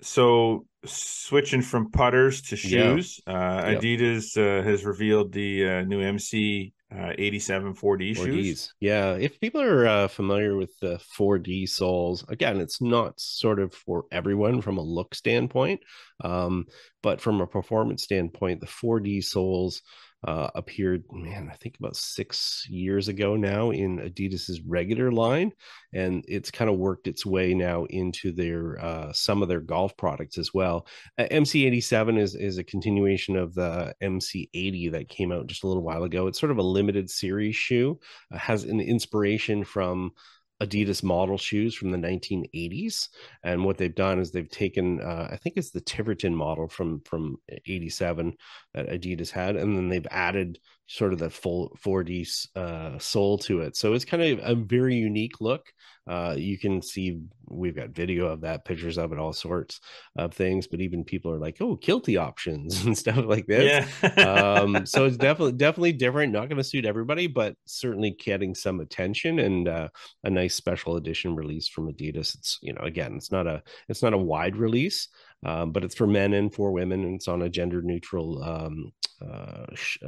so 0.03 0.67
switching 0.85 1.63
from 1.63 1.91
putters 1.91 2.43
to 2.43 2.57
shoes 2.57 3.21
yeah. 3.27 3.33
uh, 3.33 3.65
adidas 3.65 4.37
uh, 4.37 4.63
has 4.63 4.85
revealed 4.85 5.33
the 5.33 5.67
uh, 5.67 5.83
new 5.83 6.01
mc 6.01 6.74
uh, 6.97 7.13
87 7.19 7.75
4D 7.75 8.17
4Ds. 8.17 8.17
shoes. 8.17 8.75
Yeah, 8.81 9.15
if 9.15 9.41
people 9.41 9.61
are 9.61 9.87
uh, 9.87 10.09
familiar 10.09 10.57
with 10.57 10.79
the 10.81 11.01
4D 11.19 11.69
soles, 11.69 12.25
again, 12.29 12.61
it's 12.61 12.81
not 12.81 13.21
sort 13.21 13.59
of 13.59 13.75
for 13.75 14.05
everyone 14.13 14.61
from 14.61 14.79
a 14.79 14.83
look 14.83 15.15
standpoint, 15.15 15.81
um, 16.23 16.67
but 17.03 17.21
from 17.21 17.41
a 17.41 17.47
performance 17.47 18.05
standpoint, 18.05 18.61
the 18.61 18.67
4D 18.67 19.25
soles 19.25 19.83
uh, 20.27 20.49
appeared, 20.55 21.05
man, 21.13 21.51
I 21.53 21.57
think 21.57 21.77
about 21.79 21.97
six 21.97 22.67
years 22.71 23.09
ago 23.09 23.37
now 23.37 23.71
in 23.71 23.99
Adidas's 23.99 24.63
regular 24.63 25.13
line, 25.13 25.53
and 25.93 26.25
it's 26.27 26.51
kind 26.51 26.71
of 26.71 26.79
worked 26.79 27.07
its 27.07 27.27
way 27.27 27.53
now 27.53 27.85
into 27.85 28.33
their 28.33 28.83
uh, 28.83 29.13
some 29.13 29.43
of 29.43 29.49
their 29.49 29.61
golf 29.61 29.97
products 29.99 30.39
as 30.39 30.55
well. 30.55 30.87
Uh, 31.19 31.27
MC87 31.31 32.19
is 32.19 32.35
is 32.35 32.57
a 32.57 32.65
continuation 32.65 33.37
of 33.37 33.55
the 33.55 33.95
MC80 34.03 34.93
that 34.93 35.11
came 35.11 35.31
out 35.31 35.47
just 35.47 35.63
a 35.63 35.69
little 35.69 35.83
while 35.83 36.05
ago. 36.05 36.27
It's 36.27 36.41
sort 36.41 36.53
of 36.53 36.59
a 36.59 36.63
limited 36.63 37.11
series 37.11 37.55
shoe, 37.55 38.01
uh, 38.33 38.39
has 38.39 38.65
an 38.65 38.81
inspiration 38.81 39.63
from 39.63 40.13
Adidas 40.63 41.03
model 41.03 41.37
shoes 41.37 41.75
from 41.75 41.91
the 41.91 41.99
1980s. 41.99 43.09
And 43.43 43.65
what 43.65 43.77
they've 43.77 43.95
done 43.95 44.19
is 44.19 44.31
they've 44.31 44.51
taken, 44.51 45.01
uh, 45.01 45.29
I 45.31 45.37
think 45.37 45.57
it's 45.57 45.71
the 45.71 45.81
Tiverton 45.81 46.35
model 46.35 46.69
from 46.69 47.01
from 47.01 47.39
87 47.67 48.35
that 48.75 48.89
Adidas 48.89 49.31
had, 49.31 49.57
and 49.57 49.77
then 49.77 49.89
they've 49.89 50.07
added 50.11 50.59
sort 50.87 51.13
of 51.13 51.19
the 51.19 51.31
full 51.31 51.77
4D 51.85 52.49
uh, 52.57 52.99
sole 52.99 53.39
to 53.39 53.61
it. 53.61 53.77
So 53.77 53.95
it's 53.95 54.05
kind 54.05 54.23
of 54.23 54.41
a 54.43 54.55
very 54.55 54.95
unique 54.95 55.41
look. 55.41 55.67
Uh, 56.07 56.35
you 56.37 56.59
can 56.59 56.83
see 56.83 57.19
we've 57.49 57.75
got 57.75 57.89
video 57.91 58.27
of 58.27 58.43
that, 58.43 58.67
pictures 58.67 58.99
of 58.99 59.11
it, 59.13 59.19
all 59.19 59.33
sorts 59.33 59.81
of 60.17 60.35
things. 60.35 60.67
But 60.67 60.83
even 60.83 61.03
people 61.03 61.33
are 61.33 61.39
like, 61.39 61.57
"Oh, 61.61 61.79
Kiltie 61.79 62.21
options 62.21 62.85
and 62.87 62.97
stuff 62.97 63.25
like 63.25 63.47
this." 63.47 63.89
Yeah. 64.03 64.11
um, 64.23 64.85
so 64.87 65.07
it's 65.07 65.17
definitely 65.17 65.53
definitely 65.53 65.93
different. 65.93 66.33
Not 66.33 66.51
going 66.51 66.59
to 66.59 66.65
suit 66.65 66.85
everybody, 66.85 67.27
but 67.27 67.57
certainly 67.65 68.11
getting 68.11 68.55
some 68.55 68.81
attention 68.81 69.39
and 69.39 69.67
uh, 69.67 69.89
a 70.25 70.31
nice 70.31 70.55
special 70.55 70.97
edition 70.97 71.35
release 71.35 71.69
from 71.69 71.91
Adidas. 71.91 72.35
It's 72.35 72.59
you 72.61 72.75
know 72.75 72.83
again, 72.83 73.15
it's 73.17 73.33
not 73.33 73.47
a 73.47 73.63
it's 73.89 74.03
not 74.03 74.13
a 74.13 74.19
wide 74.19 74.57
release, 74.57 75.09
um, 75.47 75.73
but 75.73 75.85
it's 75.85 75.95
for 75.95 76.07
men 76.07 76.35
and 76.35 76.55
for 76.55 76.71
women, 76.71 77.03
and 77.05 77.15
it's 77.15 77.29
on 77.29 77.41
a 77.41 77.49
gender 77.49 77.81
neutral 77.81 78.43
um, 78.43 78.93
uh, 79.27 79.65
sh- 79.75 80.03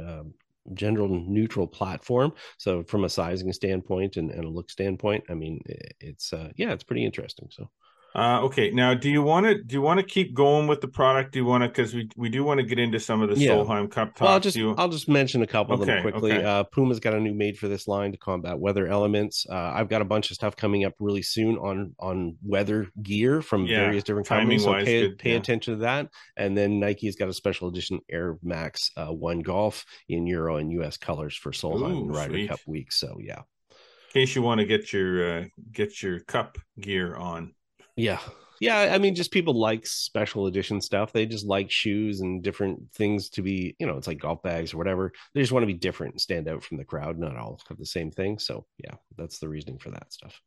gender 0.73 1.07
neutral 1.07 1.67
platform. 1.67 2.33
So 2.57 2.83
from 2.83 3.03
a 3.03 3.09
sizing 3.09 3.51
standpoint 3.53 4.17
and, 4.17 4.31
and 4.31 4.45
a 4.45 4.49
look 4.49 4.69
standpoint, 4.69 5.23
I 5.29 5.33
mean, 5.33 5.61
it's 5.99 6.33
uh, 6.33 6.51
yeah, 6.55 6.73
it's 6.73 6.83
pretty 6.83 7.05
interesting. 7.05 7.49
So 7.51 7.69
uh, 8.17 8.41
okay, 8.41 8.71
now 8.71 8.95
do 8.95 9.11
you 9.11 9.21
want 9.21 9.45
to 9.45 9.61
do 9.61 9.75
you 9.75 9.81
want 9.81 9.99
to 9.99 10.05
keep 10.05 10.33
going 10.33 10.65
with 10.65 10.81
the 10.81 10.87
product? 10.87 11.33
Do 11.33 11.39
you 11.39 11.45
want 11.45 11.63
to 11.63 11.67
because 11.67 11.93
we 11.93 12.09
we 12.17 12.29
do 12.29 12.43
want 12.43 12.59
to 12.59 12.65
get 12.65 12.79
into 12.79 12.99
some 12.99 13.21
of 13.21 13.29
the 13.29 13.37
yeah. 13.37 13.51
Solheim 13.51 13.91
Cup 13.91 14.15
talk. 14.15 14.21
Well, 14.21 14.31
I'll 14.31 14.39
just 14.39 14.57
you... 14.57 14.73
I'll 14.75 14.89
just 14.89 15.07
mention 15.07 15.43
a 15.43 15.47
couple 15.47 15.75
okay, 15.75 15.83
of 15.83 15.87
them 15.87 16.01
quickly. 16.01 16.31
Okay. 16.31 16.43
Uh, 16.43 16.63
Puma's 16.63 16.99
got 16.99 17.13
a 17.13 17.19
new 17.19 17.35
made 17.35 17.59
for 17.59 17.67
this 17.67 17.87
line 17.87 18.11
to 18.13 18.17
combat 18.17 18.57
weather 18.57 18.87
elements. 18.87 19.45
Uh, 19.47 19.53
I've 19.53 19.87
got 19.87 20.01
a 20.01 20.05
bunch 20.05 20.31
of 20.31 20.35
stuff 20.35 20.55
coming 20.55 20.83
up 20.83 20.93
really 20.99 21.21
soon 21.21 21.57
on 21.57 21.93
on 21.99 22.37
weather 22.43 22.87
gear 23.03 23.43
from 23.43 23.67
yeah, 23.67 23.81
various 23.81 24.03
different 24.03 24.27
companies. 24.27 24.63
So 24.63 24.73
pay, 24.73 25.09
good, 25.09 25.19
pay 25.19 25.31
yeah. 25.33 25.37
attention 25.37 25.75
to 25.75 25.79
that. 25.81 26.09
And 26.35 26.57
then 26.57 26.79
Nike's 26.79 27.17
got 27.17 27.29
a 27.29 27.33
special 27.33 27.67
edition 27.67 27.99
Air 28.09 28.39
Max 28.41 28.89
uh, 28.97 29.13
One 29.13 29.41
Golf 29.41 29.85
in 30.09 30.25
Euro 30.25 30.55
and 30.55 30.71
US 30.71 30.97
colors 30.97 31.35
for 31.35 31.51
Solheim 31.51 32.09
Ooh, 32.09 32.11
Ryder 32.11 32.33
sweet. 32.33 32.49
Cup 32.49 32.59
week. 32.65 32.91
So 32.91 33.19
yeah. 33.21 33.41
In 33.69 34.21
case 34.21 34.35
you 34.35 34.41
want 34.41 34.59
to 34.59 34.65
get 34.65 34.91
your 34.91 35.41
uh, 35.41 35.45
get 35.71 36.01
your 36.01 36.21
cup 36.21 36.57
gear 36.79 37.15
on. 37.15 37.53
Yeah, 37.97 38.19
yeah 38.59 38.91
i 38.93 38.97
mean 38.97 39.15
just 39.15 39.31
people 39.31 39.53
like 39.53 39.85
special 39.85 40.47
edition 40.47 40.81
stuff. 40.81 41.11
They 41.11 41.25
just 41.25 41.45
like 41.45 41.69
shoes 41.71 42.21
and 42.21 42.43
different 42.43 42.91
things 42.93 43.29
to 43.31 43.41
be 43.41 43.75
you 43.79 43.87
know 43.87 43.97
it's 43.97 44.07
like 44.07 44.19
golf 44.19 44.41
bags 44.43 44.73
or 44.73 44.77
whatever. 44.77 45.11
They 45.33 45.41
just 45.41 45.51
want 45.51 45.63
to 45.63 45.67
be 45.67 45.73
different 45.73 46.13
and 46.13 46.21
stand 46.21 46.47
out 46.47 46.63
from 46.63 46.77
the 46.77 46.85
crowd 46.85 47.17
not 47.17 47.37
all 47.37 47.59
have 47.67 47.77
the 47.77 47.85
same 47.85 48.11
thing. 48.11 48.39
So 48.39 48.65
yeah 48.77 48.95
that's 49.17 49.39
the 49.39 49.49
reasoning 49.49 49.79
for 49.79 49.91
that 49.91 50.11
stuff. 50.13 50.39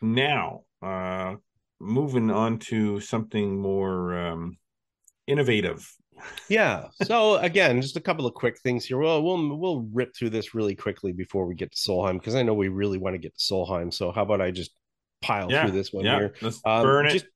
Now 0.00 0.62
uh 0.82 1.36
moving 1.80 2.30
on 2.30 2.58
to 2.58 3.00
something 3.00 3.60
more 3.60 4.18
um 4.18 4.58
innovative. 5.26 5.88
Yeah. 6.48 6.88
So 7.04 7.36
again 7.36 7.80
just 7.80 7.96
a 7.96 8.00
couple 8.00 8.26
of 8.26 8.34
quick 8.34 8.58
things 8.58 8.84
here. 8.84 8.98
Well 8.98 9.22
we'll 9.22 9.56
we'll 9.56 9.88
rip 9.92 10.16
through 10.16 10.30
this 10.30 10.52
really 10.52 10.74
quickly 10.74 11.12
before 11.12 11.46
we 11.46 11.54
get 11.54 11.70
to 11.70 11.78
solheim 11.78 12.14
because 12.14 12.34
i 12.34 12.42
know 12.42 12.54
we 12.54 12.66
really 12.66 12.98
want 12.98 13.14
to 13.14 13.18
get 13.18 13.38
to 13.38 13.44
solheim. 13.54 13.94
So 13.94 14.10
how 14.10 14.22
about 14.22 14.40
i 14.40 14.50
just 14.50 14.72
pile 15.20 15.50
yeah, 15.50 15.62
through 15.62 15.72
this 15.72 15.92
one 15.92 16.04
yeah, 16.04 16.18
here. 16.18 16.34
Let's 16.40 16.60
um, 16.64 16.82
burn 16.82 17.06
it. 17.06 17.12
Just, 17.12 17.26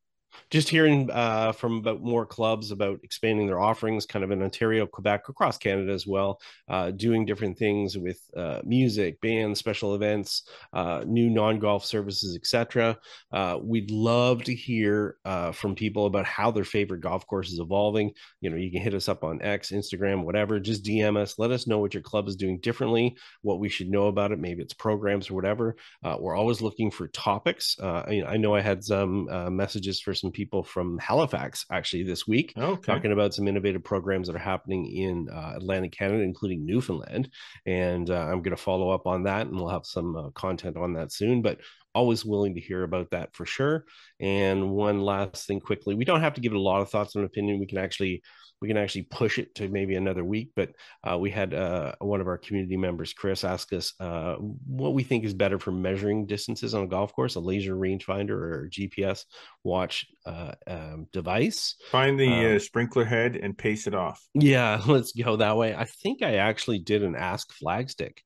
just 0.51 0.69
hearing 0.69 1.11
uh, 1.11 1.53
from 1.53 1.79
about 1.79 2.03
more 2.03 2.27
clubs 2.27 2.71
about 2.71 3.01
expanding 3.03 3.47
their 3.47 3.61
offerings 3.61 4.07
kind 4.07 4.25
of 4.25 4.31
in 4.31 4.43
ontario 4.43 4.87
quebec 4.87 5.29
across 5.29 5.59
canada 5.59 5.93
as 5.93 6.07
well 6.07 6.41
uh, 6.69 6.91
doing 6.91 7.25
different 7.25 7.59
things 7.59 7.97
with 7.97 8.21
uh, 8.37 8.61
music 8.65 9.21
bands 9.21 9.59
special 9.59 9.95
events 9.95 10.49
uh, 10.73 11.05
new 11.07 11.31
non-golf 11.31 11.85
services 11.85 12.37
etc 12.37 12.97
uh, 13.33 13.59
we'd 13.63 13.91
love 13.91 14.43
to 14.45 14.55
hear 14.55 15.17
uh, 15.25 15.53
from 15.53 15.75
people 15.75 16.07
about 16.07 16.27
how 16.27 16.51
their 16.51 16.65
favorite 16.65 17.01
golf 17.01 17.27
course 17.27 17.51
is 17.53 17.59
evolving. 17.59 18.13
You 18.41 18.51
know 18.51 18.57
you 18.57 18.71
can 18.71 18.83
hit 18.83 18.95
us 18.95 19.09
up 19.09 19.25
on 19.25 19.43
x 19.43 19.71
instagram 19.71 20.25
whatever. 20.25 20.61
Just 20.61 20.85
dm 20.85 21.17
us. 21.17 21.39
Let 21.39 21.51
us 21.51 21.67
know 21.67 21.79
what 21.79 21.95
your 21.95 22.03
club 22.03 22.29
is 22.29 22.37
doing 22.37 22.59
differently 22.59 23.17
what 23.43 23.59
we 23.59 23.69
should 23.69 23.89
know 23.89 24.07
about 24.07 24.33
it. 24.33 24.39
Maybe 24.39 24.63
it's 24.63 24.75
programs 24.75 25.31
or 25.31 25.35
whatever. 25.35 25.77
We're 26.03 26.37
always 26.37 26.61
looking 26.61 26.91
for 26.91 27.09
topics. 27.09 27.77
I, 27.81 28.23
I, 28.27 28.37
know 28.37 28.55
i 28.55 28.61
had 28.61 28.85
some 28.85 29.29
messages 29.55 30.01
for 30.01 30.15
some 30.23 30.31
people 30.31 30.63
from 30.63 30.99
Halifax 30.99 31.67
actually 31.71 32.05
this 32.05 32.27
week, 32.27 32.55
okay. 32.57 32.81
talking 32.81 33.13
about 33.13 33.35
some 33.35 33.49
innovative 33.49 33.83
programs 33.83 34.29
that 34.29 34.37
are 34.37 34.39
happening 34.39 34.87
in 34.87 35.29
uh, 35.29 35.55
Atlantic 35.57 35.93
Canada, 35.93 36.23
including 36.23 36.65
Newfoundland. 36.65 37.29
And 37.67 38.09
uh, 38.09 38.15
I'm 38.15 38.41
going 38.41 38.57
to 38.57 38.63
follow 38.63 38.91
up 38.91 39.07
on 39.07 39.25
that, 39.25 39.49
and 39.49 39.57
we'll 39.57 39.69
have 39.69 39.85
some 39.85 40.17
uh, 40.17 40.31
content 40.31 40.77
on 40.77 40.95
that 40.95 41.13
soon. 41.13 41.43
But 41.43 41.59
always 41.95 42.25
willing 42.25 42.55
to 42.55 42.61
hear 42.61 42.85
about 42.85 43.11
that 43.11 43.35
for 43.35 43.45
sure. 43.45 43.85
And 44.21 44.71
one 44.71 45.01
last 45.01 45.47
thing 45.47 45.61
quickly, 45.61 45.95
we 45.95 46.05
don't 46.05 46.23
have 46.23 46.35
to 46.35 46.41
give 46.41 46.53
it 46.53 46.57
a 46.57 46.61
lot 46.61 46.81
of 46.81 46.89
thoughts 46.89 47.17
and 47.17 47.25
opinion. 47.25 47.61
We 47.61 47.67
can 47.67 47.79
actually 47.79 48.23
we 48.63 48.69
can 48.69 48.77
actually 48.77 49.03
push 49.03 49.41
it 49.41 49.57
to 49.57 49.69
maybe 49.69 49.97
another 49.97 50.25
week. 50.25 50.53
But 50.55 50.71
uh, 51.03 51.19
we 51.19 51.31
had 51.31 51.53
uh, 51.53 51.97
one 51.99 52.21
of 52.21 52.29
our 52.29 52.39
community 52.39 52.77
members, 52.77 53.13
Chris, 53.13 53.43
ask 53.43 53.73
us 53.73 53.93
uh, 53.99 54.37
what 54.37 54.95
we 54.95 55.03
think 55.03 55.25
is 55.25 55.35
better 55.35 55.59
for 55.59 55.73
measuring 55.73 56.27
distances 56.27 56.73
on 56.73 56.85
a 56.85 56.87
golf 56.87 57.13
course: 57.13 57.35
a 57.35 57.41
laser 57.41 57.75
rangefinder 57.75 58.31
or 58.31 58.69
GPS 58.71 59.25
watch 59.65 60.07
uh, 60.25 60.53
um, 60.69 61.09
device. 61.13 61.75
Find 61.91 62.19
the 62.19 62.29
um, 62.29 62.57
uh, 62.57 62.59
sprinkler 62.61 63.05
head 63.05 63.35
and 63.35 63.59
pace 63.59 63.89
it 63.89 63.95
off. 63.95 64.25
Yeah, 64.33 64.81
let's 64.87 65.13
go 65.13 65.37
that 65.37 65.57
way. 65.57 65.75
I 65.75 65.85
think 65.85 66.23
I 66.23 66.37
actually 66.37 66.79
did 66.79 67.03
an 67.03 67.17
Ask 67.17 67.53
Flagstick 67.53 68.19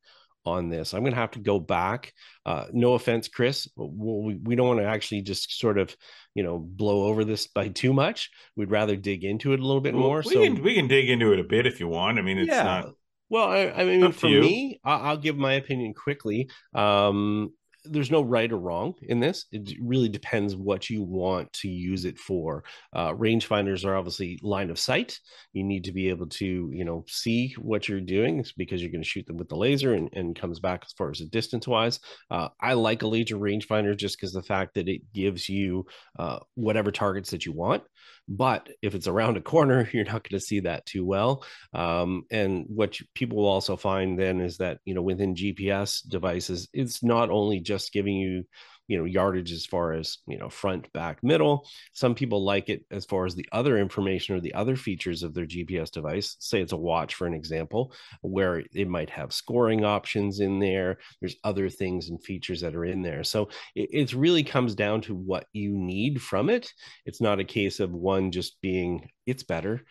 on 0.46 0.68
this. 0.68 0.94
I'm 0.94 1.00
going 1.00 1.12
to 1.12 1.20
have 1.20 1.32
to 1.32 1.38
go 1.38 1.58
back. 1.58 2.12
Uh, 2.44 2.66
no 2.72 2.94
offense, 2.94 3.28
Chris. 3.28 3.68
We, 3.76 4.36
we 4.36 4.56
don't 4.56 4.68
want 4.68 4.80
to 4.80 4.86
actually 4.86 5.22
just 5.22 5.58
sort 5.58 5.78
of, 5.78 5.94
you 6.34 6.42
know, 6.42 6.58
blow 6.58 7.04
over 7.04 7.24
this 7.24 7.46
by 7.54 7.68
too 7.68 7.92
much. 7.92 8.30
We'd 8.56 8.70
rather 8.70 8.96
dig 8.96 9.24
into 9.24 9.52
it 9.52 9.60
a 9.60 9.66
little 9.66 9.80
bit 9.80 9.94
well, 9.94 10.02
more. 10.02 10.22
We 10.24 10.34
so 10.34 10.42
can, 10.42 10.62
we 10.62 10.74
can 10.74 10.88
dig 10.88 11.10
into 11.10 11.32
it 11.32 11.40
a 11.40 11.44
bit 11.44 11.66
if 11.66 11.80
you 11.80 11.88
want. 11.88 12.18
I 12.18 12.22
mean, 12.22 12.38
it's 12.38 12.50
yeah. 12.50 12.62
not. 12.62 12.90
Well, 13.28 13.48
I, 13.48 13.72
I 13.76 13.84
mean, 13.84 14.12
for 14.12 14.28
me, 14.28 14.80
I'll 14.84 15.16
give 15.16 15.36
my 15.36 15.54
opinion 15.54 15.94
quickly. 15.94 16.48
Um, 16.72 17.52
there's 17.90 18.10
no 18.10 18.22
right 18.22 18.50
or 18.50 18.58
wrong 18.58 18.94
in 19.02 19.20
this. 19.20 19.46
It 19.52 19.72
really 19.80 20.08
depends 20.08 20.56
what 20.56 20.90
you 20.90 21.02
want 21.02 21.52
to 21.54 21.68
use 21.68 22.04
it 22.04 22.18
for. 22.18 22.64
Uh, 22.92 23.12
rangefinders 23.12 23.84
are 23.84 23.96
obviously 23.96 24.38
line 24.42 24.70
of 24.70 24.78
sight. 24.78 25.18
You 25.52 25.64
need 25.64 25.84
to 25.84 25.92
be 25.92 26.08
able 26.08 26.26
to, 26.28 26.70
you 26.72 26.84
know, 26.84 27.04
see 27.08 27.54
what 27.58 27.88
you're 27.88 28.00
doing 28.00 28.44
because 28.56 28.82
you're 28.82 28.92
going 28.92 29.02
to 29.02 29.08
shoot 29.08 29.26
them 29.26 29.36
with 29.36 29.48
the 29.48 29.56
laser 29.56 29.94
and, 29.94 30.08
and 30.12 30.38
comes 30.38 30.60
back 30.60 30.82
as 30.84 30.92
far 30.92 31.10
as 31.10 31.18
the 31.18 31.26
distance 31.26 31.66
wise. 31.66 32.00
Uh, 32.30 32.48
I 32.60 32.74
like 32.74 33.02
a 33.02 33.08
laser 33.08 33.36
rangefinder 33.36 33.96
just 33.96 34.16
because 34.16 34.32
the 34.32 34.42
fact 34.42 34.74
that 34.74 34.88
it 34.88 35.02
gives 35.12 35.48
you 35.48 35.86
uh, 36.18 36.38
whatever 36.54 36.90
targets 36.90 37.30
that 37.30 37.46
you 37.46 37.52
want. 37.52 37.82
But 38.28 38.68
if 38.82 38.94
it's 38.94 39.06
around 39.06 39.36
a 39.36 39.40
corner, 39.40 39.88
you're 39.92 40.04
not 40.04 40.28
going 40.28 40.38
to 40.38 40.40
see 40.40 40.60
that 40.60 40.86
too 40.86 41.04
well. 41.04 41.44
Um, 41.72 42.24
and 42.30 42.64
what 42.68 42.98
you, 43.00 43.06
people 43.14 43.38
will 43.38 43.46
also 43.46 43.76
find 43.76 44.18
then 44.18 44.40
is 44.40 44.56
that, 44.58 44.78
you 44.84 44.94
know, 44.94 45.02
within 45.02 45.34
GPS 45.34 46.06
devices, 46.06 46.68
it's 46.72 47.02
not 47.02 47.30
only 47.30 47.60
just 47.60 47.75
giving 47.92 48.16
you 48.16 48.44
you 48.88 48.96
know 48.96 49.04
yardage 49.04 49.52
as 49.52 49.66
far 49.66 49.92
as 49.92 50.18
you 50.26 50.38
know 50.38 50.48
front 50.48 50.92
back 50.92 51.22
middle. 51.22 51.66
Some 51.92 52.14
people 52.14 52.44
like 52.44 52.68
it 52.68 52.84
as 52.90 53.04
far 53.04 53.26
as 53.26 53.34
the 53.34 53.46
other 53.52 53.78
information 53.78 54.34
or 54.34 54.40
the 54.40 54.54
other 54.54 54.76
features 54.76 55.22
of 55.22 55.34
their 55.34 55.46
gps 55.46 55.90
device. 55.90 56.36
Say 56.38 56.60
it's 56.60 56.72
a 56.72 56.76
watch 56.76 57.14
for 57.14 57.26
an 57.26 57.34
example 57.34 57.92
where 58.22 58.62
it 58.72 58.88
might 58.88 59.10
have 59.10 59.32
scoring 59.32 59.84
options 59.84 60.40
in 60.40 60.58
there. 60.58 60.98
There's 61.20 61.36
other 61.44 61.68
things 61.68 62.08
and 62.08 62.22
features 62.22 62.60
that 62.60 62.74
are 62.74 62.84
in 62.84 63.02
there. 63.02 63.24
So 63.24 63.48
it, 63.74 63.88
it 63.92 64.12
really 64.12 64.44
comes 64.44 64.74
down 64.74 65.00
to 65.02 65.14
what 65.14 65.46
you 65.52 65.72
need 65.76 66.22
from 66.22 66.48
it. 66.48 66.72
It's 67.04 67.20
not 67.20 67.40
a 67.40 67.44
case 67.44 67.80
of 67.80 67.92
one 67.92 68.30
just 68.30 68.60
being 68.60 69.08
it's 69.26 69.42
better. 69.42 69.82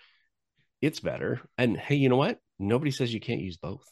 It's 0.81 0.99
better. 0.99 1.41
And 1.57 1.77
hey 1.77 1.95
you 1.95 2.09
know 2.09 2.17
what? 2.17 2.39
Nobody 2.59 2.91
says 2.91 3.13
you 3.13 3.19
can't 3.19 3.41
use 3.41 3.57
both. 3.57 3.83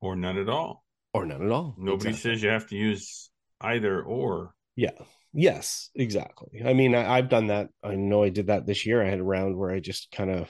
Or 0.00 0.16
none 0.16 0.38
at 0.38 0.48
all 0.48 0.84
or 1.18 1.26
none 1.26 1.44
at 1.44 1.50
all 1.50 1.74
nobody 1.78 2.10
exactly. 2.10 2.32
says 2.32 2.42
you 2.42 2.48
have 2.48 2.66
to 2.68 2.76
use 2.76 3.30
either 3.60 4.02
or. 4.02 4.54
Yeah. 4.76 4.92
Yes, 5.32 5.90
exactly. 5.94 6.62
I 6.64 6.72
mean, 6.72 6.94
I, 6.94 7.16
have 7.16 7.28
done 7.28 7.48
that. 7.48 7.68
I 7.82 7.96
know 7.96 8.22
I 8.22 8.30
did 8.30 8.46
that 8.46 8.66
this 8.66 8.86
year. 8.86 9.02
I 9.02 9.10
had 9.10 9.18
a 9.18 9.24
round 9.24 9.56
where 9.56 9.70
I 9.70 9.78
just 9.78 10.10
kind 10.10 10.30
of, 10.30 10.48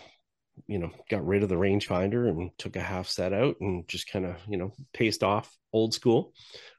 you 0.66 0.78
know, 0.78 0.90
got 1.11 1.26
rid 1.26 1.42
of 1.42 1.48
the 1.48 1.57
rangefinder 1.57 2.28
and 2.28 2.50
took 2.59 2.76
a 2.76 2.81
half 2.81 3.09
set 3.09 3.33
out 3.33 3.57
and 3.61 3.88
just 3.88 4.09
kind 4.09 4.24
of, 4.24 4.37
you 4.48 4.57
know, 4.57 4.72
paced 4.92 5.24
off 5.24 5.54
old 5.72 5.94
school, 5.94 6.33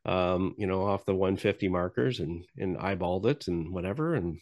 um, 0.06 0.56
you 0.58 0.66
know, 0.66 0.86
off 0.86 1.06
the 1.06 1.14
150 1.14 1.68
markers 1.68 2.20
and 2.20 2.46
and 2.58 2.78
eyeballed 2.78 3.26
it 3.26 3.48
and 3.48 3.74
whatever. 3.74 4.16
And 4.16 4.40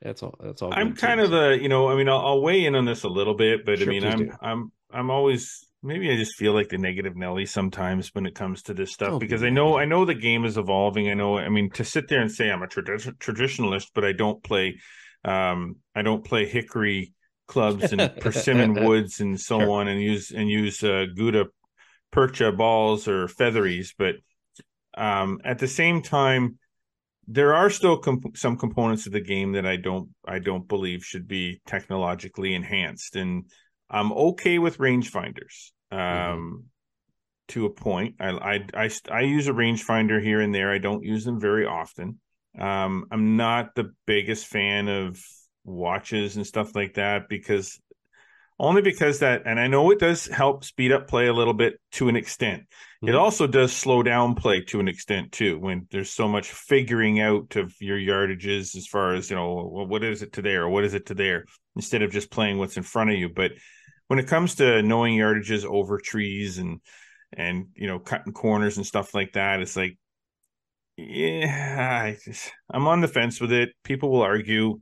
that's 0.00 0.22
all. 0.22 0.36
That's 0.40 0.62
all. 0.62 0.72
I'm 0.72 0.94
kind 0.94 1.18
too. 1.18 1.24
of 1.24 1.30
the, 1.30 1.58
you 1.60 1.68
know, 1.68 1.88
I 1.88 1.96
mean, 1.96 2.08
I'll, 2.08 2.20
I'll, 2.20 2.42
weigh 2.42 2.64
in 2.64 2.76
on 2.76 2.84
this 2.84 3.02
a 3.02 3.08
little 3.08 3.34
bit, 3.34 3.64
but 3.64 3.78
sure, 3.78 3.88
I 3.88 3.90
mean, 3.90 4.04
I'm 4.04 4.18
do. 4.18 4.32
I'm 4.40 4.72
I'm 4.92 5.10
always 5.10 5.66
maybe 5.82 6.10
I 6.10 6.16
just 6.16 6.36
feel 6.36 6.52
like 6.52 6.68
the 6.68 6.78
negative 6.78 7.16
Nelly 7.16 7.46
sometimes 7.46 8.14
when 8.14 8.26
it 8.26 8.34
comes 8.34 8.62
to 8.62 8.74
this 8.74 8.92
stuff 8.92 9.14
oh, 9.14 9.18
because 9.18 9.42
I 9.42 9.50
know 9.50 9.78
I 9.78 9.84
know 9.84 10.04
the 10.04 10.14
game 10.14 10.44
is 10.44 10.56
evolving. 10.56 11.08
I 11.08 11.14
know 11.14 11.38
I 11.38 11.48
mean 11.48 11.70
to 11.70 11.84
sit 11.84 12.08
there 12.08 12.20
and 12.20 12.30
say 12.30 12.50
I'm 12.50 12.62
a 12.62 12.66
trad- 12.66 13.18
traditionalist, 13.18 13.88
but 13.94 14.04
I 14.04 14.12
don't 14.12 14.42
play 14.42 14.78
um 15.24 15.76
I 15.94 16.02
don't 16.02 16.24
play 16.24 16.46
hickory 16.46 17.12
clubs 17.48 17.92
and 17.92 18.12
persimmon 18.20 18.74
woods 18.86 19.20
and 19.20 19.38
so 19.40 19.58
sure. 19.58 19.70
on 19.70 19.88
and 19.88 20.00
use 20.00 20.30
and 20.30 20.48
use 20.48 20.82
uh, 20.82 21.06
Gutta 21.16 21.48
percha 22.10 22.52
balls 22.52 23.08
or 23.08 23.28
featheries, 23.28 23.94
but 23.98 24.16
um 24.96 25.40
at 25.44 25.58
the 25.58 25.68
same 25.68 26.02
time 26.02 26.58
there 27.28 27.54
are 27.54 27.70
still 27.70 27.98
comp- 27.98 28.36
some 28.36 28.56
components 28.56 29.06
of 29.06 29.12
the 29.12 29.20
game 29.20 29.52
that 29.52 29.66
I 29.66 29.76
don't 29.76 30.10
I 30.24 30.38
don't 30.38 30.66
believe 30.68 31.04
should 31.04 31.26
be 31.26 31.60
technologically 31.66 32.54
enhanced 32.54 33.16
and 33.16 33.44
I'm 33.92 34.12
okay 34.12 34.58
with 34.58 34.78
rangefinders. 34.78 35.70
um, 35.90 35.98
Mm-hmm. 35.98 36.56
to 37.48 37.66
a 37.66 37.70
point. 37.70 38.14
I, 38.20 38.30
I 38.30 38.66
I 38.84 38.90
I 39.10 39.20
use 39.22 39.46
a 39.48 39.52
rangefinder 39.52 40.22
here 40.22 40.40
and 40.40 40.54
there. 40.54 40.70
I 40.72 40.78
don't 40.78 41.04
use 41.04 41.24
them 41.24 41.38
very 41.40 41.66
often. 41.66 42.18
Um, 42.58 43.06
I'm 43.10 43.36
not 43.36 43.74
the 43.74 43.92
biggest 44.06 44.46
fan 44.46 44.88
of 44.88 45.20
watches 45.64 46.36
and 46.36 46.46
stuff 46.46 46.74
like 46.74 46.94
that 46.94 47.28
because 47.28 47.78
only 48.58 48.82
because 48.82 49.18
that, 49.20 49.42
and 49.44 49.58
I 49.58 49.66
know 49.66 49.90
it 49.90 49.98
does 49.98 50.26
help 50.26 50.64
speed 50.64 50.92
up 50.92 51.08
play 51.08 51.26
a 51.26 51.32
little 51.32 51.54
bit 51.54 51.80
to 51.92 52.08
an 52.08 52.16
extent. 52.16 52.62
It 53.02 53.06
Mhm. 53.10 53.18
also 53.18 53.46
does 53.46 53.72
slow 53.72 54.02
down 54.02 54.34
play 54.36 54.60
to 54.66 54.78
an 54.80 54.86
extent 54.88 55.32
too 55.32 55.58
when 55.58 55.88
there's 55.90 56.10
so 56.10 56.28
much 56.28 56.50
figuring 56.52 57.18
out 57.20 57.56
of 57.56 57.74
your 57.80 57.98
yardages 57.98 58.76
as 58.76 58.86
far 58.86 59.14
as 59.14 59.30
you 59.30 59.36
know 59.36 59.68
well, 59.72 59.86
what 59.86 60.04
is 60.04 60.22
it 60.22 60.34
to 60.34 60.42
there 60.42 60.62
or 60.64 60.68
what 60.68 60.84
is 60.84 60.94
it 60.94 61.06
to 61.06 61.14
there 61.14 61.44
instead 61.76 62.02
of 62.02 62.12
just 62.12 62.30
playing 62.30 62.58
what's 62.58 62.76
in 62.76 62.82
front 62.84 63.10
of 63.10 63.16
you. 63.16 63.28
But 63.28 63.52
when 64.12 64.18
it 64.18 64.26
comes 64.26 64.56
to 64.56 64.82
knowing 64.82 65.16
yardages 65.16 65.64
over 65.64 65.96
trees 65.96 66.58
and 66.58 66.80
and 67.32 67.68
you 67.74 67.86
know 67.86 67.98
cutting 67.98 68.34
corners 68.34 68.76
and 68.76 68.84
stuff 68.84 69.14
like 69.14 69.32
that, 69.32 69.62
it's 69.62 69.74
like 69.74 69.96
yeah, 70.98 72.02
I 72.04 72.18
just, 72.22 72.52
I'm 72.70 72.86
on 72.86 73.00
the 73.00 73.08
fence 73.08 73.40
with 73.40 73.52
it. 73.52 73.70
People 73.84 74.10
will 74.10 74.20
argue 74.20 74.80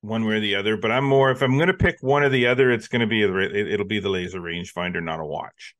one 0.00 0.24
way 0.24 0.36
or 0.36 0.40
the 0.40 0.54
other, 0.54 0.78
but 0.78 0.90
I'm 0.90 1.04
more 1.04 1.30
if 1.30 1.42
I'm 1.42 1.58
going 1.58 1.66
to 1.66 1.74
pick 1.74 1.96
one 2.00 2.22
or 2.22 2.30
the 2.30 2.46
other, 2.46 2.70
it's 2.70 2.88
going 2.88 3.00
to 3.02 3.06
be 3.06 3.22
it, 3.22 3.54
it'll 3.54 3.84
be 3.84 4.00
the 4.00 4.08
laser 4.08 4.40
rangefinder, 4.40 5.02
not 5.04 5.20
a 5.20 5.26
watch. 5.26 5.74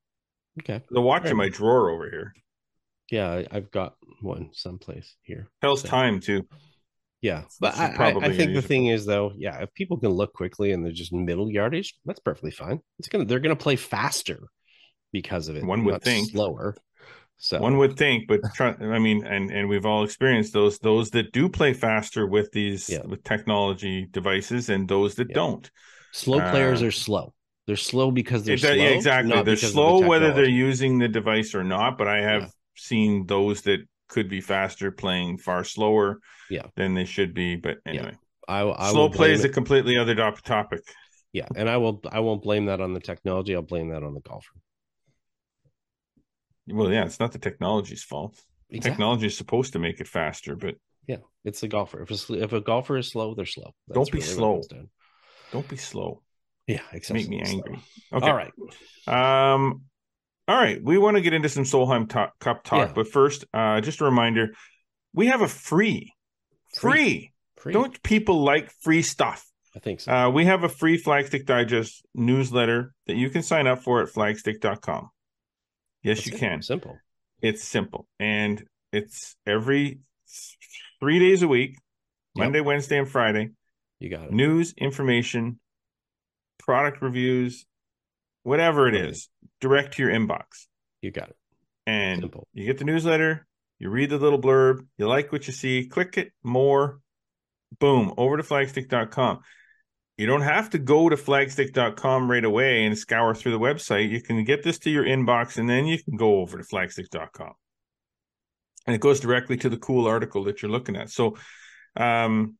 Okay. 0.61 0.82
The 0.91 1.01
watch 1.01 1.22
Fair 1.22 1.30
in 1.30 1.39
my 1.39 1.49
drawer 1.49 1.89
over 1.89 2.11
here 2.11 2.35
Yeah, 3.11 3.45
I've 3.51 3.70
got 3.70 3.95
one 4.20 4.51
someplace 4.53 5.16
here. 5.22 5.49
tells 5.62 5.80
So- 5.80 5.89
time 5.89 6.20
too. 6.20 6.47
Yeah, 7.25 7.45
but 7.59 7.75
I, 7.79 8.11
I, 8.11 8.37
think 8.37 8.53
the 8.53 8.61
thing 8.61 8.89
is 8.89 9.07
though, 9.07 9.33
yeah, 9.35 9.62
if 9.62 9.72
people 9.72 9.97
can 9.97 10.11
look 10.11 10.35
quickly 10.35 10.72
and 10.72 10.85
they're 10.85 10.93
just 10.93 11.11
middle 11.11 11.51
yardage, 11.51 11.95
that's 12.05 12.20
perfectly 12.20 12.51
fine. 12.51 12.81
It's 12.99 13.09
gonna 13.09 13.25
they're 13.25 13.41
gonna 13.41 13.57
play 13.57 13.77
faster 13.77 14.41
because 15.11 15.49
of 15.49 15.57
it. 15.57 15.64
One 15.64 15.85
would 15.85 16.03
think. 16.03 16.33
slower. 16.33 16.77
So 17.39 17.61
One 17.61 17.79
would 17.79 17.97
think, 17.97 18.29
but 18.29 18.41
try, 18.55 18.75
I 18.79 18.99
mean, 18.99 19.25
and 19.25 19.51
and 19.51 19.70
we've 19.70 19.87
all 19.87 20.05
experienced 20.05 20.53
those 20.53 20.79
those 20.81 21.09
that 21.12 21.33
do 21.33 21.49
play 21.49 21.72
faster 21.72 22.27
with 22.27 22.53
these 22.53 22.91
Yeah. 22.91 23.07
with 23.07 23.25
technology 23.25 24.07
devices, 24.11 24.68
and 24.68 24.87
those 24.87 25.14
that 25.14 25.31
Yeah. 25.31 25.35
don't. 25.35 25.70
slow 26.12 26.41
players 26.51 26.83
Uh, 26.83 26.89
are 26.89 26.91
slow. 26.91 27.33
They're 27.66 27.77
slow 27.77 28.11
because 28.11 28.45
they're 28.45 28.57
It- 28.57 28.61
slow. 28.61 28.75
yeah, 28.75 28.89
exactly. 28.91 29.31
They're 29.31 29.41
of 29.41 29.47
the 29.47 29.57
slow 29.57 30.07
whether 30.07 30.35
they're 30.35 30.61
using 30.68 30.99
the 30.99 31.09
device 31.09 31.55
or 31.55 31.64
not. 31.64 31.97
But 31.97 32.07
I 32.07 32.20
have 32.20 32.53
seen 32.77 33.25
those 33.25 33.62
that 33.62 33.81
could 34.09 34.29
be 34.29 34.41
faster 34.41 34.91
playing 34.91 35.39
far 35.39 35.65
slower 35.65 36.21
Yeah. 36.51 36.67
than 36.77 36.95
they 36.95 37.05
should 37.05 37.35
be. 37.35 37.57
But 37.57 37.79
anyway, 37.87 38.17
I, 38.49 38.61
I 38.63 38.91
slow 38.91 39.09
play 39.09 39.33
is 39.33 39.45
a 39.45 39.49
completely 39.49 39.97
other 39.97 40.15
topic. 40.15 40.83
yeah, 41.33 41.49
and 41.57 41.69
I 41.69 41.77
will 41.79 42.01
I 42.11 42.21
won't 42.21 42.43
blame 42.43 42.67
that 42.67 42.81
on 42.81 42.95
the 42.95 43.01
technology. 43.01 43.55
I'll 43.55 43.63
blame 43.63 43.89
that 43.91 44.03
on 44.03 44.15
the 44.15 44.21
golfer. 44.21 44.55
Well, 46.67 46.91
yeah, 46.91 47.05
it's 47.05 47.21
not 47.21 47.33
the 47.33 47.39
technology's 47.39 48.03
fault. 48.03 48.41
Exactly. 48.71 48.91
Technology 48.91 49.27
is 49.27 49.37
supposed 49.37 49.73
to 49.75 49.79
make 49.79 50.01
it 50.01 50.09
faster, 50.09 50.57
but 50.57 50.77
Yeah, 51.07 51.19
it's 51.45 51.61
the 51.61 51.69
golfer. 51.69 52.03
If 52.03 52.31
a, 52.31 52.43
if 52.43 52.53
a 52.53 52.61
golfer 52.61 52.97
is 52.97 53.11
slow, 53.11 53.35
they're 53.35 53.45
slow. 53.47 53.75
Don't 53.93 54.11
be 54.11 54.19
really 54.19 54.35
slow. 54.35 54.63
don't 55.53 55.69
be 55.69 55.77
slow. 55.77 56.23
Yeah, 56.67 56.81
Make 57.11 57.29
me 57.29 57.45
slow. 57.45 57.55
angry. 57.55 57.79
Okay. 58.13 58.27
All 58.27 58.35
right. 58.35 58.53
Um, 59.07 59.83
all 60.49 60.57
right, 60.57 60.83
we 60.83 60.99
want 60.99 61.17
to 61.17 61.21
get 61.21 61.33
into 61.33 61.49
some 61.49 61.65
Solheim 61.65 62.09
to- 62.11 62.33
Cup 62.41 62.65
talk, 62.65 62.89
Yeah. 62.89 62.93
but 62.95 63.09
first, 63.09 63.45
uh, 63.55 63.81
just 63.81 64.01
a 64.01 64.05
reminder: 64.05 64.55
we 65.13 65.27
have 65.29 65.43
a 65.43 65.49
free, 65.49 66.13
free. 66.75 67.33
Free. 67.57 67.73
Don't 67.73 68.03
people 68.03 68.43
like 68.45 68.71
free 68.83 69.01
stuff? 69.03 69.47
I 69.75 69.79
think 69.79 70.01
so. 70.01 70.13
Uh, 70.13 70.31
we 70.31 70.45
have 70.45 70.65
a 70.65 70.69
free 70.69 71.01
Flagstick 71.03 71.47
Digest 71.47 72.05
newsletter 72.15 72.93
that 73.07 73.17
you 73.17 73.31
can 73.31 73.43
sign 73.43 73.67
up 73.67 73.83
for 73.83 74.03
at 74.03 74.09
flagstick.com. 74.11 75.09
Yes, 76.03 76.19
That's 76.19 76.27
you 76.27 76.37
it. 76.37 76.39
can. 76.41 76.63
Simple. 76.63 76.99
It's 77.41 77.65
simple, 77.65 78.07
and 78.21 78.63
it's 78.93 79.37
every 79.47 80.01
three 81.01 81.19
days 81.19 81.43
a 81.43 81.49
week, 81.49 81.71
Yep. 82.37 82.45
Monday, 82.45 82.61
Wednesday, 82.61 82.99
and 82.99 83.09
Friday. 83.09 83.51
You 83.99 84.11
got 84.11 84.25
it. 84.27 84.33
news, 84.33 84.75
information, 84.77 85.59
product 86.59 87.01
reviews, 87.01 87.65
whatever 88.45 88.87
it 88.87 88.95
is, 88.95 89.29
direct 89.61 89.95
to 89.95 90.03
your 90.03 90.13
inbox. 90.13 90.67
You 91.03 91.11
got 91.11 91.31
it. 91.31 91.37
And 91.87 92.21
Simple. 92.21 92.47
you 92.53 92.65
get 92.65 92.79
the 92.79 92.85
newsletter, 92.85 93.47
you 93.79 93.91
read 93.91 94.11
the 94.11 94.19
little 94.19 94.41
blurb, 94.41 94.87
you 94.97 95.09
like 95.09 95.33
what 95.33 95.47
you 95.47 95.53
see, 95.53 95.89
click 95.89 96.17
it, 96.17 96.33
more, 96.43 97.01
boom, 97.81 98.15
over 98.17 98.37
to 98.37 98.43
flagstick.com. 98.43 99.41
You 100.17 100.27
don't 100.27 100.43
have 100.43 100.71
to 100.71 100.79
go 100.79 101.09
to 101.09 101.17
flagstick.com 101.17 102.31
right 102.31 102.45
away 102.45 102.87
and 102.87 102.97
scour 102.97 103.35
through 103.35 103.53
the 103.53 103.59
website. 103.59 104.11
You 104.11 104.23
can 104.23 104.45
get 104.45 104.63
this 104.63 104.79
to 104.81 104.91
your 104.91 105.05
inbox 105.05 105.59
and 105.59 105.69
then 105.69 105.87
you 105.87 106.01
can 106.03 106.17
go 106.17 106.41
over 106.41 106.57
to 106.57 106.65
flagstick.com. 106.65 107.53
And 108.87 108.95
it 108.95 109.01
goes 109.01 109.19
directly 109.19 109.57
to 109.59 109.69
the 109.69 109.77
cool 109.77 110.07
article 110.07 110.45
that 110.45 110.63
you're 110.63 110.71
looking 110.71 110.95
at. 110.95 111.11
So, 111.11 111.37
um, 111.97 112.57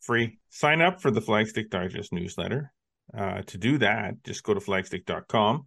free. 0.00 0.38
Sign 0.48 0.80
up 0.80 1.02
for 1.02 1.10
the 1.10 1.20
Flagstick 1.20 1.68
Digest 1.68 2.12
newsletter. 2.12 2.72
Uh, 3.16 3.42
to 3.42 3.58
do 3.58 3.78
that, 3.78 4.22
just 4.24 4.42
go 4.42 4.54
to 4.54 4.60
flagstick.com 4.60 5.66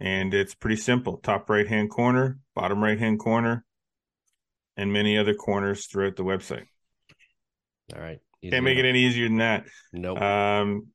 and 0.00 0.32
it's 0.32 0.54
pretty 0.54 0.76
simple. 0.76 1.18
Top 1.18 1.48
right 1.50 1.66
hand 1.66 1.90
corner, 1.90 2.38
bottom 2.54 2.82
right 2.82 2.98
hand 2.98 3.18
corner, 3.18 3.64
and 4.76 4.92
many 4.92 5.18
other 5.18 5.34
corners 5.34 5.86
throughout 5.86 6.16
the 6.16 6.24
website. 6.24 6.66
All 7.94 8.00
right. 8.00 8.18
Easy 8.42 8.52
Can't 8.52 8.64
make 8.64 8.78
it 8.78 8.86
any 8.86 9.00
easier 9.04 9.28
than 9.28 9.38
that. 9.38 9.66
Nope. 9.92 10.20
Um, 10.20 10.88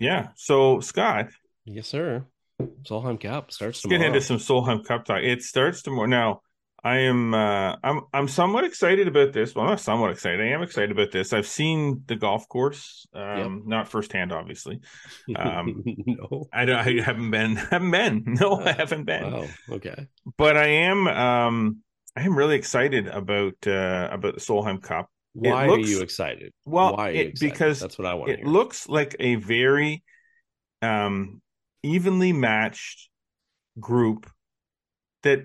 yeah. 0.00 0.28
So 0.34 0.80
Scott, 0.80 1.28
yes, 1.64 1.86
sir. 1.86 2.24
Solheim 2.82 3.20
Cup 3.20 3.52
starts 3.52 3.84
let's 3.84 3.90
get 3.90 4.04
into 4.04 4.20
some 4.20 4.38
Solheim 4.38 4.84
Cup 4.84 5.04
talk. 5.04 5.22
It 5.22 5.42
starts 5.42 5.82
tomorrow. 5.82 6.06
Now, 6.06 6.40
I 6.84 6.98
am 6.98 7.32
uh, 7.32 7.76
I'm 7.84 8.00
I'm 8.12 8.26
somewhat 8.28 8.64
excited 8.64 9.06
about 9.06 9.32
this. 9.32 9.54
Well, 9.54 9.64
I'm 9.64 9.70
not 9.70 9.80
somewhat 9.80 10.10
excited. 10.10 10.40
I 10.40 10.48
am 10.48 10.62
excited 10.62 10.90
about 10.90 11.12
this. 11.12 11.32
I've 11.32 11.46
seen 11.46 12.02
the 12.06 12.16
golf 12.16 12.48
course, 12.48 13.06
um, 13.14 13.62
not 13.66 13.86
firsthand, 13.88 14.32
obviously. 14.32 14.80
um, 15.36 15.84
no. 16.06 16.46
I 16.52 16.64
don't. 16.64 16.76
I 16.76 17.00
haven't 17.00 17.30
been. 17.30 17.54
Haven't 17.70 17.90
been. 17.92 18.24
No, 18.40 18.60
I 18.60 18.72
haven't 18.72 19.04
been. 19.04 19.30
Wow. 19.32 19.46
Okay. 19.70 20.08
But 20.36 20.56
I 20.56 20.66
am. 20.66 21.06
Um, 21.06 21.78
I 22.16 22.22
am 22.22 22.36
really 22.36 22.56
excited 22.56 23.06
about 23.06 23.54
uh, 23.66 24.08
about 24.10 24.34
the 24.34 24.40
Solheim 24.40 24.82
Cup. 24.82 25.08
Why 25.34 25.66
looks- 25.68 25.86
are 25.88 25.90
you 25.90 26.00
excited? 26.02 26.52
Well, 26.64 26.96
Why 26.96 27.10
it- 27.10 27.28
excited? 27.28 27.52
because 27.52 27.80
that's 27.80 27.96
what 27.96 28.06
I 28.06 28.14
want 28.14 28.30
It 28.32 28.38
hear. 28.40 28.46
looks 28.48 28.88
like 28.88 29.14
a 29.20 29.36
very 29.36 30.02
um, 30.82 31.40
evenly 31.84 32.32
matched 32.32 33.08
group 33.78 34.28
that, 35.22 35.44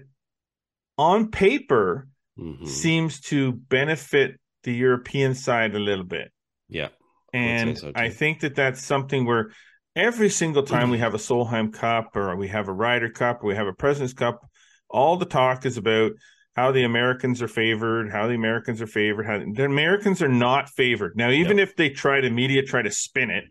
on 0.98 1.32
paper, 1.32 2.08
Mhm. 2.40 2.68
seems 2.68 3.20
to 3.22 3.54
benefit 3.54 4.40
the 4.64 4.74
European 4.74 5.34
side 5.34 5.76
a 5.76 5.80
little 5.80 6.06
bit. 6.06 6.32
Yeah. 6.70 6.90
And 7.34 7.78
so, 7.78 7.92
I 7.96 8.10
think 8.10 8.42
that 8.42 8.56
that's 8.56 8.84
something 8.84 9.26
where 9.26 9.52
every 9.96 10.30
single 10.30 10.64
time 10.64 10.90
we 10.90 11.00
have 11.00 11.14
a 11.14 11.18
Solheim 11.18 11.74
Cup 11.74 12.16
or 12.16 12.36
we 12.36 12.48
have 12.50 12.68
a 12.68 12.74
Ryder 12.74 13.10
Cup 13.10 13.44
or 13.44 13.48
we 13.48 13.56
have 13.56 13.68
a 13.68 13.74
President's 13.74 14.14
Cup, 14.14 14.42
all 14.90 15.18
the 15.18 15.26
talk 15.26 15.66
is 15.66 15.78
about 15.78 16.12
how 16.56 16.72
the 16.72 16.84
Americans 16.84 17.42
are 17.42 17.48
favored, 17.48 18.12
how 18.12 18.28
the 18.28 18.34
Americans 18.34 18.82
are 18.82 18.88
favored, 18.88 19.26
how 19.26 19.40
the 19.40 19.66
Americans 19.66 20.22
are 20.22 20.28
not 20.28 20.70
favored. 20.70 21.16
Now, 21.16 21.30
even 21.30 21.60
if 21.60 21.76
they 21.76 21.90
try 21.90 22.22
to 22.22 22.30
media 22.30 22.64
try 22.64 22.82
to 22.82 22.92
spin 22.92 23.30
it 23.30 23.46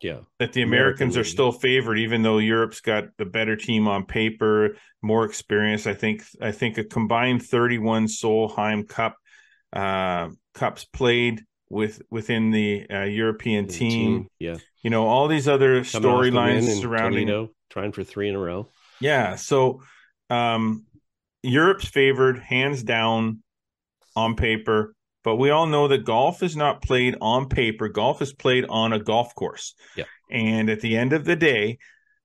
Yeah. 0.00 0.20
that 0.38 0.52
the 0.52 0.62
Americans 0.62 1.16
are 1.16 1.24
still 1.24 1.50
favored, 1.50 1.98
even 1.98 2.22
though 2.22 2.38
Europe's 2.38 2.80
got 2.80 3.04
the 3.16 3.24
better 3.24 3.56
team 3.56 3.88
on 3.88 4.06
paper, 4.06 4.76
more 5.02 5.24
experience. 5.24 5.86
I 5.86 5.94
think 5.94 6.24
I 6.40 6.52
think 6.52 6.78
a 6.78 6.84
combined 6.84 7.42
31 7.42 8.06
Solheim 8.06 8.88
Cup 8.88 9.16
uh, 9.72 10.28
cups 10.54 10.84
played 10.84 11.42
with 11.68 12.02
within 12.10 12.50
the 12.50 12.86
uh, 12.90 13.02
European 13.04 13.66
The 13.66 13.72
team. 13.72 14.28
Yeah. 14.38 14.56
You 14.82 14.90
know, 14.90 15.06
all 15.06 15.28
these 15.28 15.48
other 15.48 15.82
storylines 15.82 16.80
surrounding. 16.80 17.48
Trying 17.70 17.92
for 17.92 18.04
three 18.04 18.28
in 18.28 18.34
a 18.34 18.38
row. 18.38 18.68
Yeah, 19.00 19.36
so 19.36 19.82
um, 20.30 20.86
Europe's 21.42 21.86
favored 21.86 22.38
hands 22.38 22.82
down 22.82 23.42
on 24.16 24.34
paper, 24.34 24.94
but 25.24 25.36
we 25.36 25.50
all 25.50 25.66
know 25.66 25.88
that 25.88 26.04
golf 26.04 26.42
is 26.42 26.56
not 26.56 26.82
played 26.82 27.16
on 27.20 27.48
paper. 27.48 27.88
Golf 27.88 28.22
is 28.22 28.32
played 28.32 28.64
on 28.68 28.92
a 28.92 28.98
golf 28.98 29.34
course. 29.34 29.74
Yeah. 29.96 30.04
And 30.30 30.68
at 30.70 30.80
the 30.80 30.96
end 30.96 31.12
of 31.12 31.24
the 31.24 31.36
day, 31.36 31.78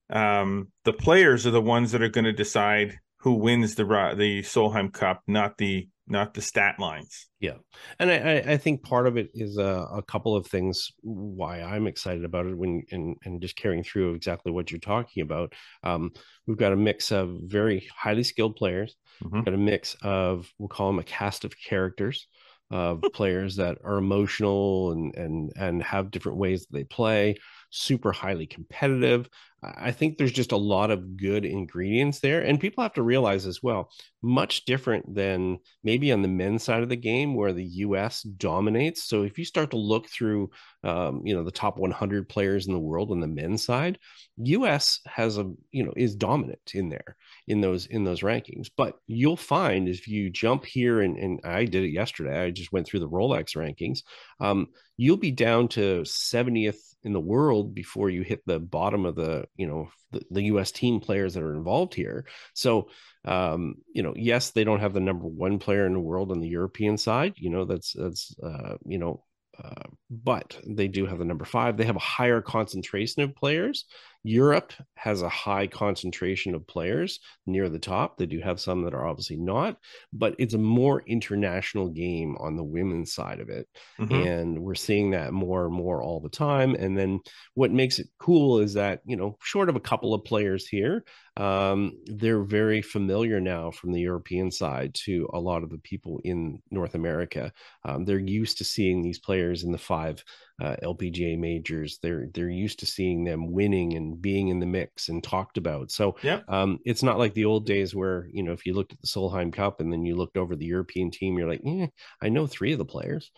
um, 0.09 0.67
the 0.85 0.93
players 0.93 1.47
are 1.47 1.51
the 1.51 1.61
ones 1.61 1.91
that 1.91 2.01
are 2.01 2.09
going 2.09 2.25
to 2.25 2.33
decide 2.33 2.99
who 3.19 3.35
wins 3.35 3.75
the 3.75 3.85
the 4.17 4.41
Solheim 4.41 4.91
Cup, 4.91 5.21
not 5.27 5.57
the 5.57 5.87
not 6.05 6.33
the 6.33 6.41
stat 6.41 6.75
lines. 6.79 7.29
Yeah, 7.39 7.53
and 7.97 8.11
I, 8.11 8.43
I- 8.45 8.57
think 8.57 8.83
part 8.83 9.07
of 9.07 9.15
it 9.15 9.29
is 9.33 9.57
a, 9.57 9.87
a 9.93 10.01
couple 10.03 10.35
of 10.35 10.45
things 10.47 10.91
why 11.01 11.61
I'm 11.61 11.87
excited 11.87 12.25
about 12.25 12.45
it. 12.45 12.57
When 12.57 12.83
and 12.91 13.15
and 13.23 13.41
just 13.41 13.55
carrying 13.55 13.83
through 13.83 14.13
exactly 14.15 14.51
what 14.51 14.69
you're 14.69 14.81
talking 14.81 15.23
about, 15.23 15.53
um, 15.81 16.11
we've 16.45 16.57
got 16.57 16.73
a 16.73 16.75
mix 16.75 17.13
of 17.13 17.37
very 17.43 17.87
highly 17.97 18.23
skilled 18.23 18.57
players, 18.57 18.97
Mhm. 19.23 19.45
got 19.45 19.53
a 19.53 19.57
mix 19.57 19.95
of 20.01 20.51
we'll 20.59 20.67
call 20.67 20.87
them 20.87 20.99
a 20.99 21.03
cast 21.03 21.45
of 21.45 21.53
characters 21.57 22.27
of 22.72 23.11
players 23.14 23.57
that 23.57 23.78
are 23.84 23.97
emotional 23.97 24.91
and 24.91 25.16
and 25.16 25.53
and 25.55 25.84
have 25.84 26.11
different 26.11 26.38
ways 26.38 26.61
that 26.61 26.74
they 26.74 26.84
play, 26.84 27.36
super 27.70 28.11
highly 28.11 28.47
competitive. 28.47 29.30
I 29.64 29.91
think 29.91 30.18
there's 30.18 30.32
just 30.32 30.51
a 30.51 30.57
lot 30.57 30.91
of 30.91 31.18
good 31.18 31.45
ingredients 31.45 32.20
there. 32.20 32.41
And 32.41 32.59
people 32.59 32.84
have 32.84 32.93
to 32.93 33.03
realize 33.03 33.45
as 33.45 33.61
well, 33.64 33.89
much 34.22 34.66
different 34.66 35.14
than 35.14 35.59
maybe 35.84 36.11
on 36.11 36.22
the 36.22 36.28
men's 36.28 36.64
side 36.64 36.84
of 36.84 36.89
the 36.89 36.95
game 36.95 37.36
where 37.36 37.53
the 37.53 37.66
US 37.66 38.24
dominates. 38.24 39.03
So 39.03 39.24
if 39.24 39.38
you 39.38 39.45
start 39.45 39.72
to 39.72 39.78
look 39.78 40.09
through, 40.09 40.49
um, 40.84 41.22
you 41.26 41.36
know, 41.36 41.43
the 41.43 41.51
top 41.51 41.78
100 41.78 42.28
players 42.28 42.68
in 42.68 42.74
the 42.74 42.80
world 42.80 43.11
on 43.11 43.20
the 43.20 43.28
men's 43.28 43.64
side, 43.64 43.99
US 44.38 44.99
has 45.05 45.38
a, 45.38 45.51
you 45.72 45.84
know, 45.84 45.93
is 45.95 46.16
dominant 46.16 46.72
in 46.74 46.89
there 46.89 47.16
in 47.47 47.61
those 47.61 47.86
in 47.86 48.03
those 48.03 48.22
rankings. 48.22 48.70
But 48.76 48.95
you'll 49.07 49.38
find 49.38 49.88
if 49.88 50.07
you 50.07 50.30
jump 50.30 50.66
here 50.66 51.01
and, 51.01 51.18
and 51.18 51.39
I 51.43 51.66
did 51.66 51.84
it 51.84 51.89
yesterday, 51.91 52.43
I 52.43 52.51
just 52.51 52.72
went 52.72 52.88
through 52.88 53.01
the 53.01 53.09
Rolex 53.09 53.55
rankings. 53.55 53.99
Um, 54.39 54.68
you'll 54.97 55.18
be 55.18 55.32
down 55.32 55.68
to 55.70 56.01
70th 56.01 56.92
in 57.04 57.14
the 57.14 57.20
world 57.20 57.74
before 57.76 58.10
you 58.10 58.22
hit 58.22 58.41
the 58.45 58.60
bottom 58.60 59.06
of 59.06 59.16
the 59.16 59.45
you 59.56 59.68
know 59.68 59.89
the, 60.12 60.22
the 60.32 60.41
us 60.43 60.72
team 60.72 60.99
players 60.99 61.34
that 61.34 61.43
are 61.43 61.56
involved 61.56 61.93
here. 61.93 62.26
So 62.54 62.89
um 63.26 63.76
you 63.93 64.04
know 64.04 64.14
yes 64.18 64.51
they 64.51 64.66
don't 64.66 64.82
have 64.82 64.93
the 64.93 64.99
number 64.99 65.26
one 65.26 65.58
player 65.58 65.86
in 65.86 65.93
the 65.93 65.99
world 65.99 66.30
on 66.30 66.41
the 66.41 66.47
european 66.49 66.97
side 66.97 67.34
you 67.38 67.49
know 67.49 67.64
that's 67.64 67.93
that's 67.93 68.36
uh 68.43 68.76
you 68.86 68.97
know 68.97 69.24
uh, 69.64 69.88
but 70.10 70.58
they 70.66 70.88
do 70.88 71.06
have 71.06 71.20
the 71.20 71.26
number 71.26 71.45
five. 71.45 71.78
They 71.78 71.86
have 71.86 71.95
a 71.95 71.99
higher 71.99 72.41
concentration 72.41 73.22
of 73.22 73.36
players 73.36 73.86
Europe 74.24 74.71
has 74.95 75.21
a 75.21 75.30
high 75.30 75.67
concentration 75.67 76.55
of 76.55 76.65
players 76.65 77.19
near 77.45 77.67
the 77.67 77.80
top. 77.80 78.17
They 78.17 78.26
do 78.26 78.39
have 78.39 78.59
some 78.59 78.84
that 78.84 78.93
are 78.93 79.05
obviously 79.05 79.36
not, 79.36 79.78
but 80.13 80.36
it's 80.39 80.53
a 80.53 80.57
more 80.59 81.03
international 81.05 81.89
game 81.89 82.38
on 82.39 82.55
the 82.55 82.63
women's 82.63 83.13
side 83.13 83.41
of 83.41 83.49
it. 83.49 83.67
Mm-hmm. 83.99 84.13
And 84.13 84.59
we're 84.63 84.76
seeing 84.76 85.11
that 85.11 85.34
more 85.34 85.65
and 85.65 85.74
more 85.74 86.01
all 86.01 86.21
the 86.21 86.30
time. 86.30 86.76
And 86.76 86.97
then 86.97 87.19
what 87.53 87.71
makes 87.71 87.99
it 87.99 88.07
cool 88.17 88.59
is 88.59 88.74
that, 88.76 89.01
you 89.05 89.17
know, 89.17 89.38
short 89.41 89.67
of 89.67 89.76
a 89.76 89.82
couple 89.82 90.13
of 90.13 90.24
players 90.24 90.67
here, 90.67 91.03
um, 91.36 91.97
they're 92.05 92.43
very 92.43 92.82
familiar 92.82 93.41
now 93.41 93.71
from 93.71 93.91
the 93.91 94.01
European 94.01 94.51
side 94.51 94.93
to 95.05 95.28
a 95.34 95.39
lot 95.39 95.63
of 95.63 95.69
the 95.69 95.80
people 95.80 96.21
in 96.24 96.61
North 96.71 96.95
America. 96.95 97.51
Um, 97.84 98.05
they're 98.05 98.19
used 98.19 98.59
to 98.59 98.63
seeing 98.63 99.01
these 99.01 99.19
players 99.19 99.63
in 99.63 99.71
the 99.71 99.78
five 99.78 100.24
uh, 100.62 100.76
LPGA 100.84 101.38
majors. 101.38 101.99
They're 102.01 102.28
they're 102.34 102.49
used 102.49 102.80
to 102.80 102.86
seeing 102.86 103.24
them 103.24 103.51
winning 103.51 103.95
and 103.95 104.22
being 104.22 104.49
in 104.49 104.60
the 104.60 104.66
mix 104.66 105.10
and 105.10 105.24
talked 105.24 105.58
about. 105.58 105.91
So 105.91 106.16
yeah, 106.22 106.41
um, 106.47 106.80
it's 106.86 107.04
not 107.04 107.18
like 107.18 107.34
the 107.34 107.45
old 107.45 107.66
days 107.66 107.95
where 107.95 108.28
you 108.32 108.43
know 108.43 108.54
if 108.54 108.66
you 108.66 108.74
looked 108.74 108.93
at 108.93 109.01
the 109.01 109.08
Solheim 109.08 109.51
Cup 109.51 109.80
and 109.80 109.91
then 109.91 110.06
you 110.06 110.16
looked 110.16 110.38
over 110.38 110.56
the 110.56 110.66
European 110.66 111.12
team, 111.12 111.38
you're 111.38 111.49
like, 111.49 111.62
yeah, 111.64 111.88
I 112.22 112.30
know 112.30 112.47
three 112.47 112.72
of 112.74 112.78
the 112.78 112.86
players. 112.86 113.32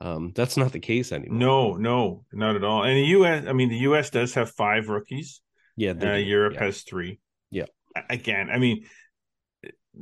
Um, 0.00 0.32
that's 0.34 0.56
not 0.56 0.72
the 0.72 0.80
case 0.80 1.10
anymore. 1.12 1.38
No, 1.38 1.72
no, 1.76 2.24
not 2.32 2.56
at 2.56 2.64
all. 2.64 2.84
And 2.84 2.96
the 2.96 3.06
U.S. 3.06 3.46
I 3.48 3.52
mean, 3.52 3.70
the 3.70 3.78
U.S. 3.78 4.10
does 4.10 4.34
have 4.34 4.50
five 4.50 4.88
rookies. 4.88 5.40
Yeah, 5.76 5.94
uh, 6.00 6.14
Europe 6.14 6.54
yeah. 6.54 6.64
has 6.64 6.82
three. 6.82 7.20
Yeah. 7.50 7.66
Again, 8.10 8.50
I 8.50 8.58
mean, 8.58 8.84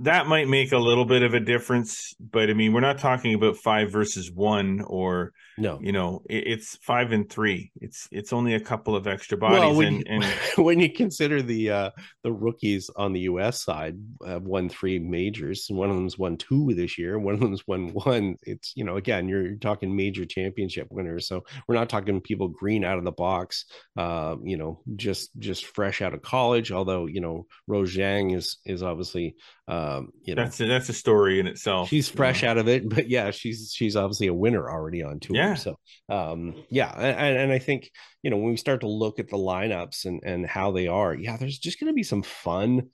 that 0.01 0.27
might 0.27 0.49
make 0.49 0.73
a 0.73 0.79
little 0.79 1.05
bit 1.05 1.23
of 1.23 1.35
a 1.35 1.41
difference, 1.41 2.15
but 2.19 2.51
I 2.51 2.55
mean, 2.55 2.73
we're 2.73 2.81
not 2.81 2.99
talking 2.99 3.35
about 3.35 3.57
five 3.57 3.93
versus 3.93 4.31
one 4.31 4.81
or 4.81 5.33
no, 5.57 5.79
you 5.81 5.93
know, 5.93 6.23
it, 6.29 6.45
it's 6.47 6.77
five 6.79 7.13
and 7.13 7.31
three. 7.31 7.71
It's 7.81 8.09
it's 8.11 8.33
only 8.33 8.55
a 8.55 8.61
couple 8.61 8.97
of 8.97 9.07
extra 9.07 9.39
bodies. 9.39 9.61
Well, 9.61 9.75
when, 9.77 10.03
and, 10.09 10.25
you, 10.25 10.31
and 10.31 10.35
when 10.65 10.81
you 10.81 10.93
consider 10.93 11.43
the 11.43 11.71
uh 11.71 11.91
the 12.25 12.33
rookies 12.33 12.91
on 12.97 13.13
the 13.13 13.21
US 13.21 13.63
side 13.63 13.97
have 14.27 14.43
won 14.43 14.69
three 14.69 14.99
majors, 14.99 15.67
and 15.69 15.79
one 15.79 15.91
of 15.91 15.97
them's 15.97 16.19
won 16.19 16.37
two 16.39 16.75
this 16.75 16.99
year, 16.99 17.19
one 17.19 17.35
of 17.35 17.41
them's 17.41 17.67
won 17.67 17.89
one. 17.91 18.37
It's 18.43 18.73
you 18.75 18.85
know, 18.85 18.97
again, 18.97 19.29
you're, 19.29 19.47
you're 19.47 19.57
talking 19.57 19.95
major 19.95 20.25
championship 20.25 20.89
winners. 20.91 21.29
So 21.29 21.45
we're 21.69 21.77
not 21.77 21.89
talking 21.89 22.21
people 22.21 22.49
green 22.49 22.85
out 22.85 22.99
of 22.99 23.05
the 23.05 23.13
box, 23.13 23.67
uh, 23.97 24.37
you 24.43 24.57
know, 24.57 24.81
just 24.97 25.31
just 25.39 25.67
fresh 25.67 26.03
out 26.03 26.15
of 26.15 26.23
college. 26.23 26.73
Although, 26.73 27.07
you 27.07 27.21
know, 27.21 27.47
Rose 27.69 27.95
Zhang 27.95 28.35
is 28.35 28.59
is 28.65 28.83
obviously 28.83 29.37
um, 29.67 30.11
you 30.23 30.35
know 30.35 30.45
that's 30.45 30.61
a, 30.61 30.67
that's 30.67 30.89
a 30.91 30.93
story 30.93 31.41
in 31.41 31.47
itself. 31.47 31.89
She's 31.89 32.09
fresh 32.09 32.43
out 32.43 32.59
of 32.59 32.69
it, 32.69 32.89
but 32.89 33.09
yeah, 33.09 33.31
she's 33.31 33.73
she's 33.75 33.97
obviously 33.97 34.27
a 34.27 34.35
winner 34.35 34.69
already 34.71 35.03
on 35.03 35.21
tour. 35.21 35.37
Yeah. 35.37 35.55
So 35.55 35.77
um, 36.09 36.55
yeah, 36.71 36.93
and, 36.95 37.39
and 37.39 37.53
I 37.53 37.59
think 37.59 37.91
you 38.23 38.31
know 38.31 38.37
when 38.37 38.51
we 38.51 38.57
start 38.57 38.81
to 38.81 38.89
look 38.89 39.19
at 39.19 39.29
the 39.29 39.39
lineups 39.39 40.05
and 40.05 40.21
and 40.25 40.47
how 40.47 40.73
they 40.73 40.87
are, 40.87 41.15
yeah, 41.15 41.37
there's 41.37 41.59
just 41.59 41.81
going 41.81 41.89
to 41.89 41.95
be 41.95 42.03
some 42.03 42.23
fun 42.23 42.91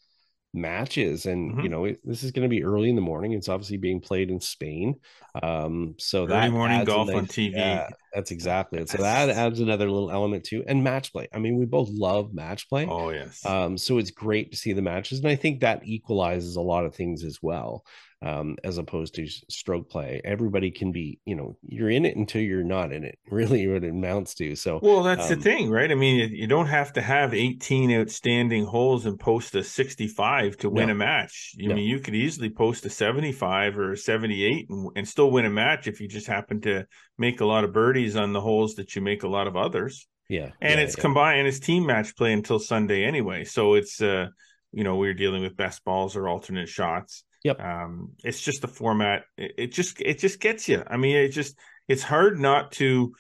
matches 0.53 1.26
and 1.26 1.53
mm-hmm. 1.53 1.61
you 1.61 1.68
know 1.68 1.84
it, 1.84 2.01
this 2.05 2.24
is 2.24 2.32
going 2.32 2.42
to 2.42 2.48
be 2.48 2.64
early 2.64 2.88
in 2.88 2.96
the 2.96 3.01
morning 3.01 3.32
it's 3.32 3.48
obviously 3.48 3.76
being 3.76 4.01
played 4.01 4.30
in 4.30 4.40
spain 4.40 4.96
um 5.44 5.94
so 5.96 6.22
early 6.22 6.28
that 6.28 6.51
morning 6.51 6.84
golf 6.84 7.07
nice, 7.07 7.16
on 7.16 7.26
tv 7.26 7.53
yeah, 7.53 7.88
that's 8.12 8.32
exactly 8.32 8.80
it 8.80 8.88
so 8.88 8.98
that 8.98 9.28
adds 9.28 9.61
another 9.61 9.88
little 9.88 10.11
element 10.11 10.42
too 10.42 10.64
and 10.66 10.82
match 10.82 11.12
play 11.12 11.28
i 11.32 11.38
mean 11.38 11.57
we 11.57 11.64
both 11.64 11.88
love 11.90 12.34
match 12.34 12.68
play 12.68 12.84
oh 12.90 13.11
yes. 13.11 13.46
um 13.46 13.78
so 13.78 13.98
it's 13.98 14.11
great 14.11 14.51
to 14.51 14.57
see 14.57 14.72
the 14.72 14.82
matches 14.82 15.20
and 15.20 15.28
i 15.28 15.36
think 15.36 15.61
that 15.61 15.80
equalizes 15.84 16.57
a 16.57 16.61
lot 16.61 16.84
of 16.84 16.94
things 16.96 17.22
as 17.22 17.38
well 17.40 17.84
um, 18.23 18.57
as 18.64 18.77
opposed 18.79 19.14
to 19.14 19.27
stroke 19.27 19.89
play. 19.89 20.21
Everybody 20.25 20.71
can 20.71 20.93
be, 20.93 21.21
you 21.25 21.35
know, 21.35 21.57
you're 21.62 21.89
in 21.89 22.05
it 22.05 22.16
until 22.16 22.43
you're 22.43 22.62
not 22.62 22.93
in 22.93 23.05
it. 23.05 23.18
Really, 23.31 23.66
what 23.68 23.85
it 23.85 23.91
amounts 23.91 24.35
to. 24.35 24.57
So, 24.57 24.81
well, 24.83 25.03
that's 25.05 25.31
um, 25.31 25.37
the 25.39 25.43
thing, 25.43 25.71
right? 25.71 25.91
I 25.91 25.95
mean, 25.95 26.31
you 26.33 26.47
don't 26.47 26.66
have 26.66 26.93
to 26.95 27.01
have 27.01 27.33
18 27.33 27.93
outstanding 27.93 28.64
holes 28.64 29.07
and 29.07 29.18
post 29.18 29.55
a 29.55 29.62
65 29.62 30.57
to 30.59 30.68
win 30.68 30.89
no, 30.89 30.93
a 30.93 30.97
match. 30.97 31.55
I 31.62 31.68
no. 31.68 31.77
mean, 31.77 31.87
you 31.87 32.01
could 32.01 32.16
easily 32.16 32.51
post 32.51 32.85
a 32.85 32.91
75 32.91 33.79
or 33.79 33.93
a 33.93 33.97
78 33.97 34.68
and, 34.68 34.91
and 34.97 35.09
still 35.09 35.31
win 35.31 35.47
a 35.47 35.51
match 35.51 35.87
if 35.87 36.01
you 36.01 36.09
just 36.09 36.27
happen 36.27 36.61
to 36.62 36.87
make 37.18 37.41
a 37.41 37.47
lot 37.47 37.64
of 37.64 37.73
birdies 37.73 38.16
on 38.16 38.33
the 38.33 38.41
holes 38.41 38.75
that 38.75 38.97
you 38.97 39.01
make 39.01 39.23
a 39.23 39.29
lot 39.29 39.47
of 39.47 39.57
others. 39.57 40.09
Yeah, 40.29 40.51
and 40.61 40.79
yeah, 40.79 40.85
it's 40.85 40.97
yeah. 40.97 41.03
combined. 41.03 41.47
It's 41.47 41.61
team 41.61 41.87
match 41.87 42.16
play 42.16 42.33
until 42.33 42.59
Sunday 42.59 43.05
anyway. 43.05 43.45
So 43.45 43.75
it's 43.75 44.03
uh, 44.03 44.27
you 44.73 44.85
know, 44.85 44.97
we're 44.97 45.14
dealing 45.14 45.43
with 45.43 45.57
best 45.57 45.85
balls 45.85 46.16
or 46.16 46.29
alternate 46.29 46.68
shots. 46.68 47.25
Yep. 47.45 47.61
Um, 47.61 48.12
it's 48.22 48.41
just 48.41 48.62
the 48.62 48.68
format. 48.68 49.24
It, 49.36 49.55
it, 49.57 49.72
just 49.72 50.01
it 50.01 50.18
just 50.18 50.41
gets 50.41 50.68
you. 50.68 50.82
I 50.86 50.97
mean, 50.97 51.16
it 51.16 51.28
just 51.28 51.57
it's 51.88 52.03
hard 52.03 52.38
not 52.38 52.72
to. 52.72 53.14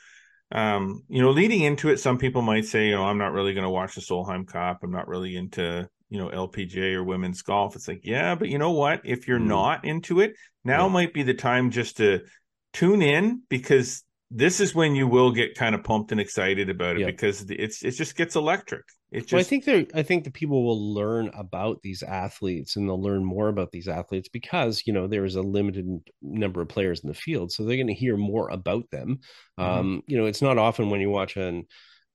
Um, 0.52 1.04
you 1.08 1.22
know, 1.22 1.30
leading 1.30 1.60
into 1.60 1.90
it, 1.90 2.00
some 2.00 2.18
people 2.18 2.42
might 2.42 2.64
say, 2.64 2.86
you 2.86 2.96
know, 2.96 3.04
I'm 3.04 3.18
not 3.18 3.32
really 3.32 3.54
going 3.54 3.64
to 3.64 3.70
watch 3.70 3.94
the 3.94 4.00
Solheim 4.00 4.48
Cup. 4.48 4.80
I'm 4.82 4.90
not 4.90 5.06
really 5.06 5.36
into 5.36 5.88
you 6.08 6.18
know 6.18 6.28
LPGA 6.28 6.94
or 6.94 7.04
women's 7.04 7.42
golf. 7.42 7.76
It's 7.76 7.88
like, 7.88 8.00
yeah, 8.02 8.34
but 8.34 8.48
you 8.48 8.58
know 8.58 8.72
what? 8.72 9.02
If 9.04 9.28
you're 9.28 9.38
mm. 9.38 9.46
not 9.46 9.84
into 9.84 10.20
it, 10.20 10.34
now 10.64 10.86
yeah. 10.86 10.92
might 10.92 11.14
be 11.14 11.22
the 11.22 11.34
time 11.34 11.70
just 11.70 11.98
to 11.98 12.22
tune 12.72 13.00
in 13.00 13.42
because 13.48 14.02
this 14.30 14.60
is 14.60 14.74
when 14.74 14.94
you 14.94 15.08
will 15.08 15.32
get 15.32 15.56
kind 15.56 15.74
of 15.74 15.82
pumped 15.82 16.12
and 16.12 16.20
excited 16.20 16.70
about 16.70 16.98
it 16.98 17.06
because 17.06 17.44
it's 17.48 17.82
it 17.82 17.92
just 17.92 18.16
gets 18.16 18.36
electric. 18.36 18.84
It 19.10 19.22
just, 19.22 19.32
well, 19.32 19.40
I 19.40 19.44
think 19.44 19.64
they 19.64 19.86
I 19.92 20.04
think 20.04 20.22
the 20.22 20.30
people 20.30 20.64
will 20.64 20.94
learn 20.94 21.30
about 21.34 21.82
these 21.82 22.04
athletes 22.04 22.76
and 22.76 22.88
they'll 22.88 23.02
learn 23.02 23.24
more 23.24 23.48
about 23.48 23.72
these 23.72 23.88
athletes 23.88 24.28
because 24.28 24.84
you 24.86 24.92
know 24.92 25.08
there 25.08 25.24
is 25.24 25.34
a 25.34 25.42
limited 25.42 25.86
number 26.22 26.62
of 26.62 26.68
players 26.68 27.00
in 27.00 27.08
the 27.08 27.14
field, 27.14 27.50
so 27.50 27.64
they're 27.64 27.76
going 27.76 27.88
to 27.88 27.94
hear 27.94 28.16
more 28.16 28.48
about 28.50 28.88
them. 28.90 29.18
Mm-hmm. 29.58 29.62
Um, 29.62 30.02
you 30.06 30.16
know, 30.16 30.26
it's 30.26 30.42
not 30.42 30.58
often 30.58 30.90
when 30.90 31.00
you 31.00 31.10
watch 31.10 31.36
an 31.36 31.66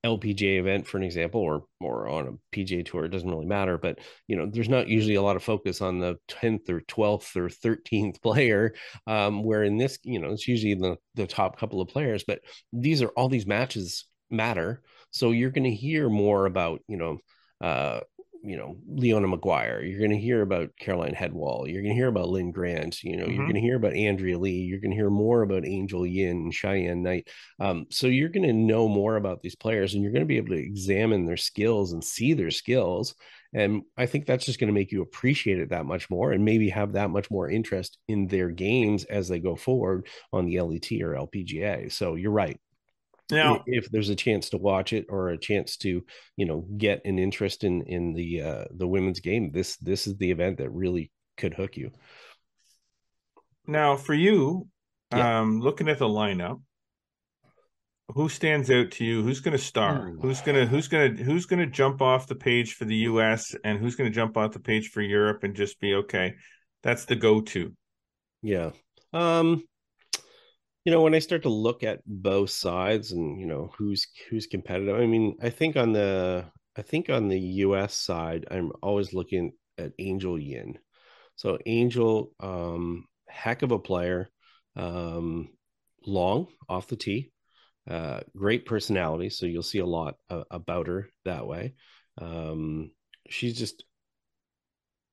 LPGA 0.04 0.58
event, 0.58 0.86
for 0.86 0.96
an 0.98 1.02
example, 1.02 1.40
or 1.40 1.64
or 1.80 2.08
on 2.08 2.26
a 2.28 2.56
PGA 2.56 2.84
tour, 2.84 3.04
it 3.04 3.10
doesn't 3.10 3.30
really 3.30 3.46
matter. 3.46 3.78
But 3.78 3.98
you 4.28 4.36
know, 4.36 4.46
there's 4.46 4.68
not 4.68 4.88
usually 4.88 5.16
a 5.16 5.22
lot 5.22 5.36
of 5.36 5.42
focus 5.42 5.80
on 5.80 5.98
the 5.98 6.16
10th 6.28 6.68
or 6.68 6.80
12th 6.82 7.36
or 7.36 7.48
13th 7.48 8.22
player. 8.22 8.74
Um, 9.06 9.42
where 9.42 9.64
in 9.64 9.78
this, 9.78 9.98
you 10.02 10.18
know, 10.20 10.30
it's 10.32 10.48
usually 10.48 10.74
the 10.74 10.96
the 11.14 11.26
top 11.26 11.58
couple 11.58 11.80
of 11.80 11.88
players. 11.88 12.24
But 12.26 12.40
these 12.72 13.02
are 13.02 13.10
all 13.10 13.28
these 13.28 13.46
matches 13.46 14.04
matter 14.30 14.82
so 15.16 15.30
you're 15.30 15.50
going 15.50 15.64
to 15.64 15.74
hear 15.74 16.08
more 16.10 16.44
about, 16.44 16.82
you 16.88 16.96
know, 16.98 17.18
uh, 17.60 18.00
you 18.42 18.56
know, 18.56 18.76
Leona 18.88 19.26
Maguire. 19.26 19.82
You're 19.82 19.98
going 19.98 20.10
to 20.10 20.18
hear 20.18 20.42
about 20.42 20.70
Caroline 20.78 21.14
Hedwall. 21.14 21.66
You're 21.66 21.82
going 21.82 21.94
to 21.94 21.98
hear 21.98 22.08
about 22.08 22.28
Linn 22.28 22.50
Grant. 22.50 23.02
You 23.02 23.16
know, 23.16 23.24
mm-hmm. 23.24 23.34
you're 23.34 23.44
going 23.44 23.54
to 23.54 23.60
hear 23.60 23.76
about 23.76 23.94
Andrea 23.94 24.38
Lee. 24.38 24.62
You're 24.62 24.80
going 24.80 24.90
to 24.90 24.96
hear 24.96 25.10
more 25.10 25.42
about 25.42 25.66
Angel 25.66 26.06
Yin 26.06 26.36
and 26.36 26.54
Cheyenne 26.54 27.02
Knight. 27.02 27.28
Um, 27.60 27.86
so 27.90 28.06
you're 28.06 28.28
going 28.28 28.46
to 28.46 28.52
know 28.52 28.88
more 28.88 29.16
about 29.16 29.42
these 29.42 29.56
players 29.56 29.94
and 29.94 30.02
you're 30.02 30.12
going 30.12 30.24
to 30.24 30.26
be 30.26 30.36
able 30.36 30.54
to 30.54 30.62
examine 30.62 31.26
their 31.26 31.36
skills 31.36 31.92
and 31.92 32.02
see 32.02 32.34
their 32.34 32.50
skills. 32.50 33.14
And 33.52 33.82
I 33.96 34.06
think 34.06 34.26
that's 34.26 34.44
just 34.44 34.60
going 34.60 34.68
to 34.68 34.74
make 34.74 34.92
you 34.92 35.02
appreciate 35.02 35.58
it 35.58 35.70
that 35.70 35.86
much 35.86 36.10
more 36.10 36.32
and 36.32 36.44
maybe 36.44 36.68
have 36.70 36.92
that 36.92 37.10
much 37.10 37.30
more 37.30 37.48
interest 37.48 37.98
in 38.08 38.26
their 38.26 38.50
games 38.50 39.04
as 39.04 39.28
they 39.28 39.38
go 39.38 39.56
forward 39.56 40.06
on 40.32 40.44
the 40.46 40.60
LET 40.60 40.92
or 41.00 41.14
LPGA. 41.14 41.90
So 41.90 42.16
you're 42.16 42.32
right 42.32 42.60
now 43.30 43.62
if 43.66 43.90
there's 43.90 44.08
a 44.08 44.14
chance 44.14 44.50
to 44.50 44.58
watch 44.58 44.92
it 44.92 45.06
or 45.08 45.30
a 45.30 45.38
chance 45.38 45.76
to 45.76 46.04
you 46.36 46.46
know 46.46 46.66
get 46.76 47.04
an 47.04 47.18
interest 47.18 47.64
in 47.64 47.82
in 47.82 48.12
the 48.12 48.40
uh 48.40 48.64
the 48.76 48.86
women's 48.86 49.20
game 49.20 49.50
this 49.52 49.76
this 49.78 50.06
is 50.06 50.16
the 50.16 50.30
event 50.30 50.58
that 50.58 50.70
really 50.70 51.10
could 51.36 51.54
hook 51.54 51.76
you. 51.76 51.90
Now 53.66 53.96
for 53.96 54.14
you 54.14 54.68
yeah. 55.12 55.40
um 55.40 55.60
looking 55.60 55.88
at 55.88 55.98
the 55.98 56.08
lineup 56.08 56.60
who 58.14 58.28
stands 58.28 58.70
out 58.70 58.92
to 58.92 59.04
you? 59.04 59.22
Who's 59.22 59.40
going 59.40 59.56
to 59.56 59.62
star? 59.62 60.08
Ooh. 60.08 60.18
who's 60.20 60.40
going 60.40 60.56
to 60.56 60.66
who's 60.66 60.86
going 60.86 61.16
to 61.16 61.24
who's 61.24 61.46
going 61.46 61.58
to 61.58 61.66
jump 61.66 62.00
off 62.00 62.28
the 62.28 62.36
page 62.36 62.74
for 62.74 62.84
the 62.84 62.96
US 62.96 63.54
and 63.64 63.78
who's 63.78 63.96
going 63.96 64.10
to 64.10 64.14
jump 64.14 64.36
off 64.36 64.52
the 64.52 64.60
page 64.60 64.90
for 64.90 65.02
Europe 65.02 65.42
and 65.42 65.56
just 65.56 65.80
be 65.80 65.94
okay 65.94 66.34
that's 66.82 67.04
the 67.04 67.16
go-to? 67.16 67.72
Yeah. 68.42 68.70
Um 69.12 69.64
you 70.86 70.92
know 70.92 71.02
when 71.02 71.14
i 71.14 71.18
start 71.18 71.42
to 71.42 71.50
look 71.50 71.82
at 71.82 72.00
both 72.06 72.48
sides 72.48 73.12
and 73.12 73.38
you 73.38 73.46
know 73.46 73.70
who's 73.76 74.06
who's 74.30 74.46
competitive 74.46 74.98
i 74.98 75.04
mean 75.04 75.36
i 75.42 75.50
think 75.50 75.76
on 75.76 75.92
the 75.92 76.46
I 76.76 76.82
think 76.82 77.08
on 77.08 77.28
the 77.28 77.40
U.S. 77.40 77.94
side, 77.94 78.46
I'm 78.50 78.70
always 78.82 79.14
looking 79.14 79.52
at 79.78 79.92
Angel 79.98 80.38
Yin. 80.38 80.78
So 81.34 81.58
Angel, 81.64 82.32
um, 82.38 83.06
heck 83.28 83.62
of 83.62 83.72
a 83.72 83.78
player, 83.78 84.28
um, 84.76 85.48
long 86.06 86.48
off 86.68 86.88
the 86.88 86.96
tee, 86.96 87.32
uh, 87.88 88.20
great 88.36 88.66
personality. 88.66 89.30
So 89.30 89.46
you'll 89.46 89.62
see 89.62 89.78
a 89.78 89.86
lot 89.86 90.16
uh, 90.28 90.44
about 90.50 90.86
her 90.88 91.08
that 91.24 91.46
way. 91.46 91.74
Um, 92.20 92.90
she's 93.28 93.58
just 93.58 93.84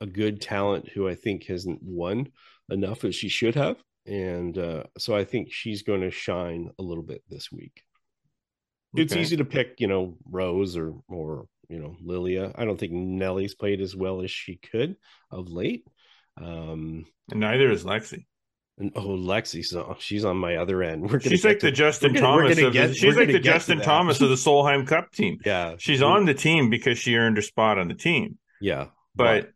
a 0.02 0.06
good 0.06 0.42
talent 0.42 0.90
who 0.90 1.08
I 1.08 1.16
think 1.16 1.46
hasn't 1.46 1.80
won 1.82 2.30
enough 2.70 3.06
as 3.06 3.16
she 3.16 3.30
should 3.30 3.56
have. 3.56 3.78
And 4.06 4.58
uh, 4.58 4.84
so 4.98 5.16
I 5.16 5.24
think 5.24 5.52
she's 5.52 5.84
going 5.84 6.02
to 6.02 6.12
shine 6.12 6.72
a 6.78 6.84
little 6.84 7.04
bit 7.04 7.24
this 7.30 7.52
week. 7.52 7.84
Okay. 8.96 9.04
It's 9.04 9.16
easy 9.16 9.38
to 9.38 9.46
pick, 9.46 9.80
you 9.80 9.88
know, 9.88 10.18
Rose 10.30 10.78
or 10.78 10.94
or 11.08 11.48
you 11.70 11.80
know 11.80 11.96
Lilia. 12.02 12.52
I 12.56 12.66
don't 12.66 12.80
think 12.80 12.94
Nelly's 12.94 13.56
played 13.56 13.82
as 13.82 13.96
well 13.96 14.22
as 14.22 14.30
she 14.30 14.58
could 14.58 14.98
of 15.32 15.50
late. 15.50 15.88
Um, 16.38 17.06
and 17.32 17.40
neither 17.40 17.72
is 17.72 17.84
Lexi. 17.84 18.26
And, 18.80 18.92
oh, 18.96 19.10
Lexi, 19.10 19.64
so 19.64 19.96
she's 20.00 20.26
on 20.26 20.38
my 20.38 20.56
other 20.56 20.82
end. 20.82 21.10
We're 21.10 21.20
she's 21.20 21.46
like 21.46 21.60
to, 21.60 21.68
the 21.68 21.72
Justin 21.72 22.14
gonna, 22.14 22.26
Thomas. 22.26 22.60
Of, 22.60 22.74
get, 22.74 22.96
she's 22.96 23.16
like 23.16 23.32
the 23.32 23.40
Justin 23.40 23.82
Thomas 23.82 24.20
of 24.20 24.30
the 24.30 24.36
Solheim 24.36 24.88
Cup 24.88 25.12
team. 25.12 25.38
Yeah, 25.46 25.76
she's 25.78 26.02
on 26.02 26.26
the 26.26 26.34
team 26.34 26.70
because 26.70 26.98
she 26.98 27.16
earned 27.16 27.38
her 27.38 27.44
spot 27.44 27.78
on 27.78 27.88
the 27.88 27.94
team. 27.94 28.40
Yeah, 28.60 28.88
but 29.16 29.52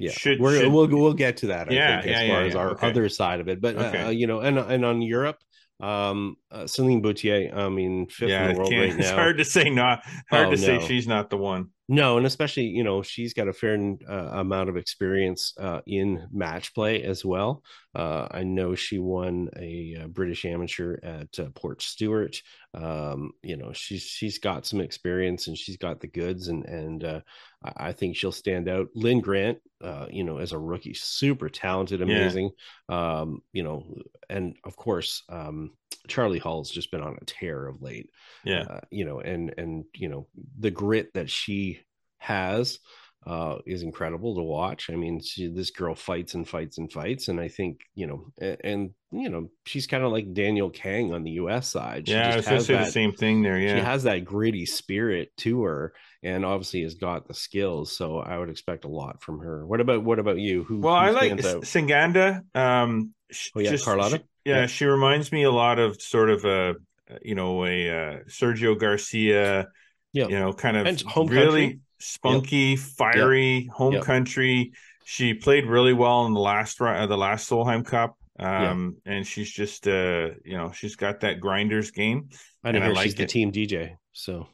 yeah, 0.00 0.10
should, 0.12 0.40
we're, 0.40 0.60
should, 0.60 0.72
we'll 0.72 0.88
we'll 0.88 1.14
get 1.14 1.38
to 1.38 1.48
that. 1.48 1.70
I 1.70 1.74
yeah, 1.74 2.00
think, 2.00 2.10
yeah, 2.10 2.20
as 2.20 2.28
far 2.28 2.40
yeah, 2.40 2.46
as 2.48 2.54
our 2.54 2.70
okay. 2.70 2.88
other 2.88 3.08
side 3.08 3.40
of 3.40 3.48
it, 3.48 3.60
but 3.60 3.76
uh, 3.76 3.80
okay. 3.80 4.02
uh, 4.02 4.10
you 4.10 4.26
know, 4.26 4.40
and 4.40 4.58
and 4.58 4.84
on 4.84 5.02
Europe, 5.02 5.38
um, 5.80 6.36
uh, 6.50 6.66
Celine 6.66 7.02
Boutier, 7.02 7.52
I 7.54 7.68
mean, 7.68 8.06
fifth 8.08 8.28
yeah, 8.28 8.48
in 8.48 8.54
the 8.54 8.58
world 8.58 8.72
right 8.72 8.90
now. 8.90 8.98
It's 8.98 9.10
hard 9.10 9.38
to 9.38 9.44
say 9.44 9.70
not 9.70 10.02
hard 10.30 10.48
oh, 10.48 10.50
to 10.50 10.56
no. 10.56 10.56
say 10.56 10.86
she's 10.86 11.08
not 11.08 11.30
the 11.30 11.38
one. 11.38 11.70
No, 11.92 12.18
and 12.18 12.24
especially 12.24 12.66
you 12.66 12.84
know 12.84 13.02
she's 13.02 13.34
got 13.34 13.48
a 13.48 13.52
fair 13.52 13.76
uh, 14.08 14.12
amount 14.12 14.68
of 14.68 14.76
experience 14.76 15.52
uh, 15.58 15.80
in 15.88 16.24
match 16.30 16.72
play 16.72 17.02
as 17.02 17.24
well. 17.24 17.64
Uh, 17.96 18.28
I 18.30 18.44
know 18.44 18.76
she 18.76 19.00
won 19.00 19.48
a, 19.56 19.96
a 20.02 20.08
British 20.08 20.44
amateur 20.44 20.98
at 21.02 21.36
uh, 21.40 21.48
Portstewart. 21.48 22.40
Um, 22.74 23.32
you 23.42 23.56
know 23.56 23.72
she's 23.72 24.02
she's 24.02 24.38
got 24.38 24.66
some 24.66 24.80
experience 24.80 25.48
and 25.48 25.58
she's 25.58 25.78
got 25.78 25.98
the 25.98 26.06
goods, 26.06 26.46
and 26.46 26.64
and 26.64 27.02
uh, 27.02 27.20
I 27.62 27.92
think 27.92 28.16
she'll 28.16 28.32
stand 28.32 28.68
out. 28.68 28.88
Linn 28.94 29.20
Grant, 29.20 29.58
uh, 29.82 30.06
you 30.10 30.24
know, 30.24 30.38
as 30.38 30.52
a 30.52 30.58
rookie, 30.58 30.94
super 30.94 31.50
talented, 31.50 32.00
amazing. 32.00 32.50
Yeah. 32.88 33.20
Um, 33.20 33.42
you 33.52 33.62
know, 33.62 33.84
and 34.30 34.56
of 34.64 34.76
course, 34.76 35.22
um, 35.28 35.72
Charley 36.08 36.38
Hull's 36.38 36.70
just 36.70 36.90
been 36.90 37.02
on 37.02 37.18
a 37.20 37.24
tear 37.26 37.66
of 37.66 37.82
late. 37.82 38.10
Yeah. 38.44 38.62
Uh, 38.62 38.80
you 38.90 39.04
know, 39.04 39.20
and 39.20 39.52
and 39.58 39.84
you 39.94 40.08
know, 40.08 40.26
the 40.58 40.70
grit 40.70 41.12
that 41.14 41.28
she 41.28 41.80
has 42.18 42.78
uh, 43.26 43.56
is 43.66 43.82
incredible 43.82 44.34
to 44.34 44.42
watch. 44.42 44.88
I 44.90 44.96
mean, 44.96 45.20
she, 45.20 45.48
this 45.48 45.70
girl 45.70 45.94
fights 45.94 46.34
and 46.34 46.48
fights 46.48 46.78
and 46.78 46.90
fights, 46.90 47.28
and 47.28 47.38
I 47.38 47.48
think 47.48 47.80
you 47.94 48.06
know, 48.06 48.32
and, 48.40 48.56
and 48.64 48.90
you 49.12 49.28
know, 49.28 49.50
she's 49.66 49.86
kind 49.86 50.04
of 50.04 50.10
like 50.10 50.32
Danielle 50.32 50.70
Kang 50.70 51.12
on 51.12 51.22
the 51.22 51.32
U.S. 51.32 51.68
side. 51.68 52.08
She 52.08 52.14
yeah, 52.14 52.32
I 52.32 52.36
was 52.36 52.46
to 52.46 52.60
say 52.62 52.74
that, 52.74 52.86
the 52.86 52.90
same 52.90 53.12
thing 53.12 53.42
there. 53.42 53.58
Yeah, 53.58 53.76
she 53.76 53.82
has 53.82 54.04
that 54.04 54.24
gritty 54.24 54.64
spirit 54.64 55.36
to 55.38 55.64
her, 55.64 55.92
and 56.22 56.46
obviously 56.46 56.82
has 56.82 56.94
got 56.94 57.28
the 57.28 57.34
skills. 57.34 57.94
So 57.94 58.18
I 58.18 58.38
would 58.38 58.48
expect 58.48 58.86
a 58.86 58.88
lot 58.88 59.22
from 59.22 59.40
her. 59.40 59.66
What 59.66 59.80
about 59.80 60.02
what 60.02 60.18
about 60.18 60.38
you? 60.38 60.64
Who? 60.64 60.80
Well, 60.80 60.94
who 60.94 61.00
I 61.00 61.10
like 61.10 61.32
out? 61.32 61.62
Ciganda. 61.62 62.42
Um, 62.54 63.12
oh 63.54 63.60
yeah, 63.60 63.70
just, 63.70 63.84
Carlota. 63.84 64.16
She, 64.16 64.50
yeah, 64.50 64.60
yeah, 64.60 64.66
she 64.66 64.86
reminds 64.86 65.30
me 65.30 65.42
a 65.42 65.52
lot 65.52 65.78
of 65.78 66.00
sort 66.00 66.30
of 66.30 66.46
a 66.46 66.76
you 67.22 67.34
know 67.34 67.66
a 67.66 67.90
uh, 67.90 68.18
Sergio 68.28 68.78
Garcia. 68.78 69.68
Yeah, 70.12 70.26
you 70.26 70.38
know, 70.38 70.52
kind 70.54 70.76
of 70.76 70.86
really 71.30 71.66
country. 71.66 71.80
Spunky, 72.00 72.56
yep. 72.56 72.78
fiery, 72.78 73.58
yep. 73.58 73.70
home 73.72 73.94
yep. 73.94 74.04
country. 74.04 74.72
She 75.04 75.34
played 75.34 75.66
really 75.66 75.92
well 75.92 76.26
in 76.26 76.34
the 76.34 76.40
last 76.40 76.80
uh, 76.80 77.06
the 77.06 77.16
last 77.16 77.48
Solheim 77.48 77.84
Cup. 77.84 78.16
Um, 78.38 78.96
and 79.04 79.26
she's 79.26 79.50
just 79.50 79.86
uh, 79.86 80.30
you 80.44 80.56
know, 80.56 80.72
she's 80.72 80.96
got 80.96 81.20
that 81.20 81.40
grinders 81.40 81.90
game. 81.90 82.30
I 82.64 82.72
know 82.72 82.90
like 82.92 83.04
she's 83.04 83.14
it. 83.14 83.18
the 83.18 83.26
team 83.26 83.52
DJ, 83.52 83.96
so 84.12 84.48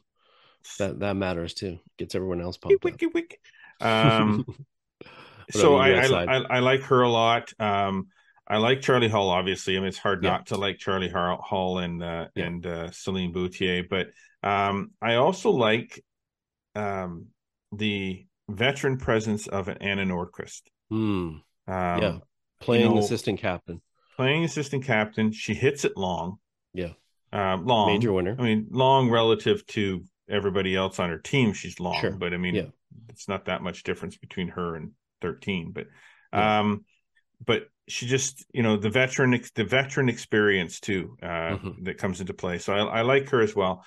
that 0.79 0.99
that 0.99 1.15
matters 1.15 1.53
too. 1.53 1.79
Gets 1.97 2.15
everyone 2.15 2.41
else 2.41 2.57
pumped. 2.57 2.83
Wick, 2.83 3.01
wick. 3.13 3.39
Um, 3.79 4.45
so 5.51 5.75
I, 5.75 5.91
I, 5.91 6.23
I, 6.23 6.35
I 6.57 6.59
like 6.59 6.81
her 6.83 7.01
a 7.01 7.09
lot. 7.09 7.53
Um, 7.59 8.07
I 8.47 8.57
like 8.57 8.81
Charley 8.81 9.09
Hull. 9.09 9.29
obviously. 9.29 9.75
I 9.75 9.79
mean, 9.79 9.89
it's 9.89 9.97
hard 9.97 10.23
yeah. 10.23 10.31
not 10.31 10.47
to 10.47 10.57
like 10.57 10.77
Charley 10.77 11.09
Hull 11.09 11.79
and 11.79 12.03
uh, 12.03 12.27
yeah. 12.35 12.45
and 12.45 12.65
uh, 12.65 12.91
Celine 12.91 13.31
Boutier, 13.31 13.83
but 13.89 14.07
um, 14.43 14.91
I 15.01 15.15
also 15.15 15.51
like 15.51 16.03
um, 16.75 17.27
the 17.71 18.25
veteran 18.49 18.97
presence 18.97 19.47
of 19.47 19.69
Anna 19.81 20.05
Nordqvist. 20.05 20.61
Mm. 20.91 20.97
Um, 20.99 21.41
yeah, 21.67 22.17
playing 22.59 22.89
you 22.89 22.95
know, 22.95 22.99
assistant 22.99 23.39
captain. 23.39 23.81
Playing 24.15 24.43
assistant 24.43 24.85
captain. 24.85 25.31
She 25.31 25.53
hits 25.53 25.85
it 25.85 25.97
long. 25.97 26.37
Yeah, 26.73 26.93
uh, 27.33 27.57
long 27.57 27.87
major 27.93 28.13
winner. 28.13 28.35
I 28.37 28.41
mean, 28.41 28.67
long 28.71 29.09
relative 29.09 29.65
to 29.67 30.03
everybody 30.29 30.75
else 30.75 30.99
on 30.99 31.09
her 31.09 31.19
team. 31.19 31.53
She's 31.53 31.79
long, 31.79 31.99
sure. 31.99 32.11
but 32.11 32.33
I 32.33 32.37
mean, 32.37 32.55
yeah. 32.55 32.67
it's 33.09 33.27
not 33.27 33.45
that 33.45 33.61
much 33.61 33.83
difference 33.83 34.17
between 34.17 34.49
her 34.49 34.75
and 34.75 34.91
thirteen. 35.21 35.71
But, 35.71 35.87
yeah. 36.33 36.59
um, 36.59 36.85
but 37.45 37.63
she 37.87 38.05
just 38.05 38.45
you 38.53 38.63
know 38.63 38.77
the 38.77 38.89
veteran 38.89 39.39
the 39.55 39.63
veteran 39.63 40.09
experience 40.09 40.79
too 40.79 41.17
uh, 41.21 41.25
mm-hmm. 41.25 41.83
that 41.83 41.97
comes 41.97 42.21
into 42.21 42.33
play. 42.33 42.59
So 42.59 42.73
I, 42.73 42.99
I, 42.99 43.01
like 43.01 43.29
her 43.29 43.41
as 43.41 43.55
well. 43.55 43.85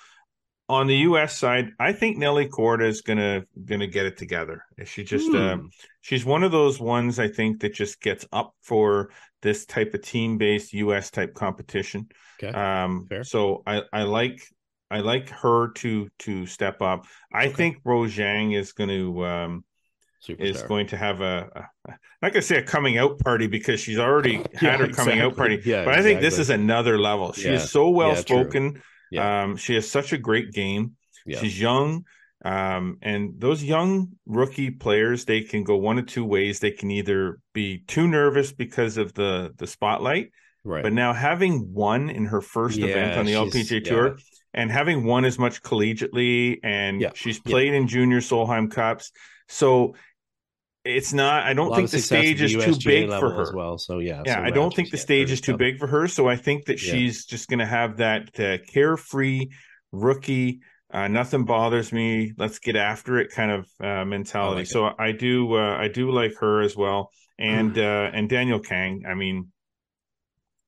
On 0.71 0.87
the 0.87 0.95
U.S. 0.99 1.35
side, 1.35 1.73
I 1.79 1.91
think 1.91 2.17
Nelly 2.17 2.47
Corda 2.47 2.85
is 2.85 3.01
gonna 3.01 3.43
gonna 3.65 3.87
get 3.87 4.05
it 4.05 4.15
together. 4.15 4.63
She 4.85 5.03
just 5.03 5.29
mm. 5.29 5.59
hmm. 5.59 5.65
she's 5.99 6.23
one 6.23 6.43
of 6.43 6.53
those 6.53 6.79
ones 6.79 7.19
I 7.19 7.27
think 7.27 7.59
that 7.59 7.73
just 7.73 8.01
gets 8.01 8.25
up 8.31 8.55
for 8.61 9.09
this 9.41 9.65
type 9.65 9.93
of 9.93 10.01
team 10.01 10.37
based 10.37 10.71
U.S. 10.71 11.11
type 11.11 11.33
competition. 11.33 12.07
Okay. 12.41 12.57
Um, 12.57 13.09
so 13.23 13.63
I 13.67 13.81
I 13.91 14.03
like 14.03 14.41
I 14.89 15.01
like 15.01 15.29
her 15.29 15.71
to 15.73 16.09
to 16.19 16.45
step 16.45 16.81
up. 16.81 17.05
I 17.33 17.47
okay. 17.47 17.53
think 17.53 17.77
Rose 17.83 18.15
Zhang 18.15 18.57
is 18.57 18.71
going 18.71 18.89
to 18.89 19.25
um, 19.25 19.65
Superstar. 20.25 20.39
is 20.39 20.63
going 20.63 20.87
to 20.87 20.97
have 20.97 21.19
a, 21.19 21.67
a 21.85 21.91
not 22.21 22.31
gonna 22.33 22.41
say 22.41 22.59
a 22.59 22.63
coming 22.63 22.97
out 22.97 23.19
party 23.19 23.47
because 23.47 23.81
she's 23.81 23.99
already 23.99 24.35
had 24.53 24.61
yeah, 24.61 24.77
her 24.77 24.87
coming 24.87 25.15
exactly. 25.15 25.21
out 25.21 25.35
party. 25.35 25.61
Yeah, 25.65 25.83
but 25.83 25.95
I 25.95 26.01
think 26.01 26.21
this 26.21 26.39
is 26.39 26.49
another 26.49 26.97
level. 26.97 27.33
She 27.33 27.49
yeah. 27.49 27.55
is 27.55 27.69
so 27.69 27.89
well 27.89 28.15
spoken. 28.15 28.81
Yeah, 29.11 29.43
um, 29.43 29.55
she 29.57 29.75
has 29.75 29.89
such 29.89 30.13
a 30.13 30.17
great 30.17 30.51
game. 30.51 30.95
She's 31.39 31.59
young. 31.59 32.05
Um, 32.43 32.97
and 33.03 33.39
those 33.39 33.63
young 33.63 34.13
rookie 34.25 34.71
players, 34.71 35.25
they 35.25 35.41
can 35.41 35.63
go 35.63 35.77
one 35.77 35.99
of 35.99 36.07
two 36.07 36.25
ways. 36.25 36.59
They 36.59 36.71
can 36.71 36.89
either 36.89 37.37
be 37.53 37.83
too 37.87 38.07
nervous 38.07 38.51
because 38.51 38.97
of 38.97 39.13
the 39.13 39.53
the 39.57 39.67
spotlight, 39.67 40.31
right? 40.63 40.81
But 40.81 40.93
now 40.93 41.13
having 41.13 41.71
won 41.73 42.09
in 42.09 42.25
her 42.25 42.41
first 42.41 42.83
event 42.83 43.15
on 43.15 43.25
the 43.25 43.33
LPGA 43.33 43.79
Tour, 43.79 44.17
and 44.55 44.71
having 44.71 45.03
won 45.05 45.23
as 45.25 45.37
much 45.37 45.61
collegiately, 45.61 46.57
and 46.63 46.99
yeah, 46.99 47.11
she's 47.13 47.39
played 47.39 47.73
in 47.75 47.87
junior 47.87 48.21
Solheim 48.21 48.71
Cups, 48.71 49.11
so 49.47 49.95
it's 50.83 51.13
not 51.13 51.43
i 51.43 51.53
don't 51.53 51.75
think 51.75 51.89
the 51.89 51.99
stage 51.99 52.41
is 52.41 52.51
too 52.53 52.75
big 52.83 53.09
for 53.09 53.29
her. 53.29 53.41
as 53.41 53.53
well 53.53 53.77
so 53.77 53.99
yeah 53.99 54.23
yeah 54.25 54.37
so 54.37 54.41
i 54.41 54.49
don't 54.49 54.73
think 54.75 54.89
the 54.89 54.97
stage 54.97 55.31
is 55.31 55.39
too 55.39 55.55
big 55.55 55.77
for 55.77 55.87
her 55.87 56.07
so 56.07 56.27
i 56.27 56.35
think 56.35 56.65
that 56.65 56.81
yeah. 56.81 56.91
she's 56.91 57.25
just 57.25 57.47
going 57.49 57.59
to 57.59 57.65
have 57.65 57.97
that 57.97 58.39
uh, 58.39 58.57
carefree 58.67 59.47
rookie 59.91 60.61
uh, 60.91 61.07
nothing 61.07 61.45
bothers 61.45 61.91
me 61.91 62.33
let's 62.37 62.59
get 62.59 62.75
after 62.75 63.17
it 63.17 63.31
kind 63.31 63.51
of 63.51 63.67
uh, 63.79 64.03
mentality. 64.03 64.55
I 64.55 64.59
like 64.59 64.67
so 64.67 64.89
i 64.97 65.11
do 65.11 65.53
uh, 65.55 65.77
i 65.77 65.87
do 65.87 66.11
like 66.11 66.33
her 66.39 66.61
as 66.61 66.75
well 66.75 67.11
and 67.37 67.77
uh, 67.77 68.09
and 68.13 68.27
danielle 68.27 68.59
kang 68.59 69.03
i 69.07 69.13
mean 69.13 69.51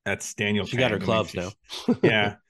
that's 0.04 0.34
danielle 0.34 0.66
she 0.66 0.76
kang. 0.76 0.80
got 0.80 0.90
her 0.92 0.98
clubs 0.98 1.34
I 1.36 1.40
mean, 1.40 1.50
now. 1.88 1.98
Yeah 2.08 2.34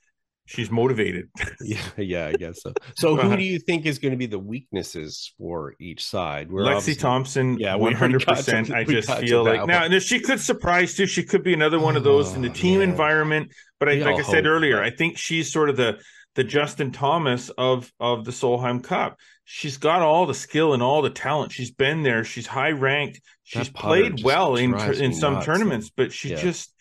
she's 0.46 0.70
motivated. 0.70 1.28
yeah, 1.60 1.82
yeah, 1.96 2.26
I 2.26 2.32
guess 2.32 2.62
so. 2.62 2.72
So, 2.96 3.16
who 3.16 3.36
do 3.36 3.42
you 3.42 3.58
think 3.58 3.86
is 3.86 3.98
going 3.98 4.12
to 4.12 4.18
be 4.18 4.26
the 4.26 4.38
weaknesses 4.38 5.32
for 5.38 5.74
each 5.80 6.04
side? 6.04 6.50
We're 6.50 6.62
Lexi 6.62 6.98
Thompson, 6.98 7.58
yeah, 7.58 7.74
one 7.74 7.94
hundred 7.94 8.26
percent. 8.26 8.70
I 8.74 8.84
just 8.84 9.12
feel 9.18 9.44
like 9.44 9.66
now, 9.66 9.86
now 9.86 9.98
she 9.98 10.20
could 10.20 10.40
surprise 10.40 10.94
too. 10.94 11.06
She 11.06 11.22
could 11.22 11.42
be 11.42 11.54
another 11.54 11.78
one 11.78 11.96
of 11.96 12.02
oh, 12.02 12.12
those 12.12 12.32
oh, 12.32 12.36
in 12.36 12.42
the 12.42 12.50
team 12.50 12.80
man. 12.80 12.90
environment. 12.90 13.52
But 13.80 13.88
I, 13.88 13.94
like 13.94 14.18
I 14.18 14.22
said 14.22 14.46
earlier, 14.46 14.76
that. 14.76 14.84
I 14.84 14.90
think 14.90 15.18
she's 15.18 15.52
sort 15.52 15.68
of 15.68 15.76
the 15.76 15.98
the 16.34 16.44
Justin 16.44 16.92
Thomas 16.92 17.50
of 17.50 17.92
of 18.00 18.24
the 18.24 18.32
Solheim 18.32 18.82
Cup. 18.82 19.18
She's 19.44 19.76
got 19.76 20.00
all 20.00 20.26
the 20.26 20.34
skill 20.34 20.72
and 20.72 20.82
all 20.82 21.02
the 21.02 21.10
talent. 21.10 21.52
She's 21.52 21.70
been 21.70 22.02
there. 22.02 22.24
She's 22.24 22.46
high 22.46 22.70
ranked. 22.70 23.20
She's 23.42 23.68
played 23.68 24.24
well 24.24 24.56
in 24.56 24.74
in 24.74 25.12
some 25.12 25.34
nuts. 25.34 25.46
tournaments, 25.46 25.90
but 25.94 26.12
she 26.12 26.30
yeah. 26.30 26.36
just 26.36 26.73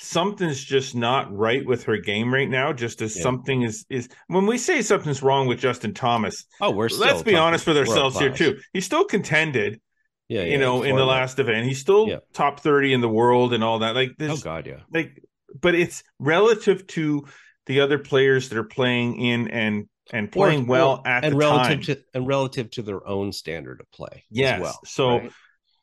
something's 0.00 0.62
just 0.62 0.94
not 0.94 1.34
right 1.34 1.64
with 1.64 1.84
her 1.84 1.96
game 1.96 2.32
right 2.32 2.48
now. 2.48 2.72
Just 2.72 3.02
as 3.02 3.16
yeah. 3.16 3.22
something 3.22 3.62
is 3.62 3.86
is 3.88 4.08
when 4.26 4.46
we 4.46 4.58
say 4.58 4.82
something's 4.82 5.22
wrong 5.22 5.46
with 5.46 5.58
Justin 5.58 5.94
Thomas. 5.94 6.44
Oh, 6.60 6.70
we're 6.70 6.88
let's 6.88 7.22
be 7.22 7.36
honest 7.36 7.66
with 7.66 7.76
ourselves 7.76 8.18
here 8.18 8.30
too. 8.30 8.58
He 8.72 8.80
still 8.80 9.04
contended. 9.04 9.80
Yeah, 10.28 10.44
you 10.44 10.56
know, 10.58 10.82
in 10.82 10.96
the 10.96 11.04
last 11.04 11.38
event, 11.38 11.66
he's 11.66 11.80
still 11.80 12.08
yeah. 12.08 12.18
top 12.32 12.60
thirty 12.60 12.92
in 12.92 13.00
the 13.02 13.08
world 13.08 13.52
and 13.52 13.62
all 13.62 13.80
that. 13.80 13.94
Like, 13.94 14.16
this, 14.18 14.30
oh 14.30 14.42
god, 14.42 14.66
yeah. 14.66 14.80
Like, 14.90 15.22
but 15.60 15.74
it's 15.74 16.02
relative 16.18 16.86
to 16.88 17.26
the 17.66 17.80
other 17.80 17.98
players 17.98 18.48
that 18.48 18.58
are 18.58 18.64
playing 18.64 19.20
in 19.20 19.48
and 19.48 19.86
and 20.12 20.32
playing 20.32 20.64
or, 20.64 20.68
well 20.68 21.02
at 21.04 21.24
and 21.24 21.34
the 21.34 21.38
relative 21.38 21.86
time. 21.86 21.96
to 21.96 22.04
and 22.14 22.26
relative 22.26 22.70
to 22.72 22.82
their 22.82 23.06
own 23.06 23.32
standard 23.32 23.80
of 23.80 23.90
play. 23.92 24.24
Yes. 24.30 24.60
Well, 24.60 24.80
so 24.86 25.18
right? 25.18 25.32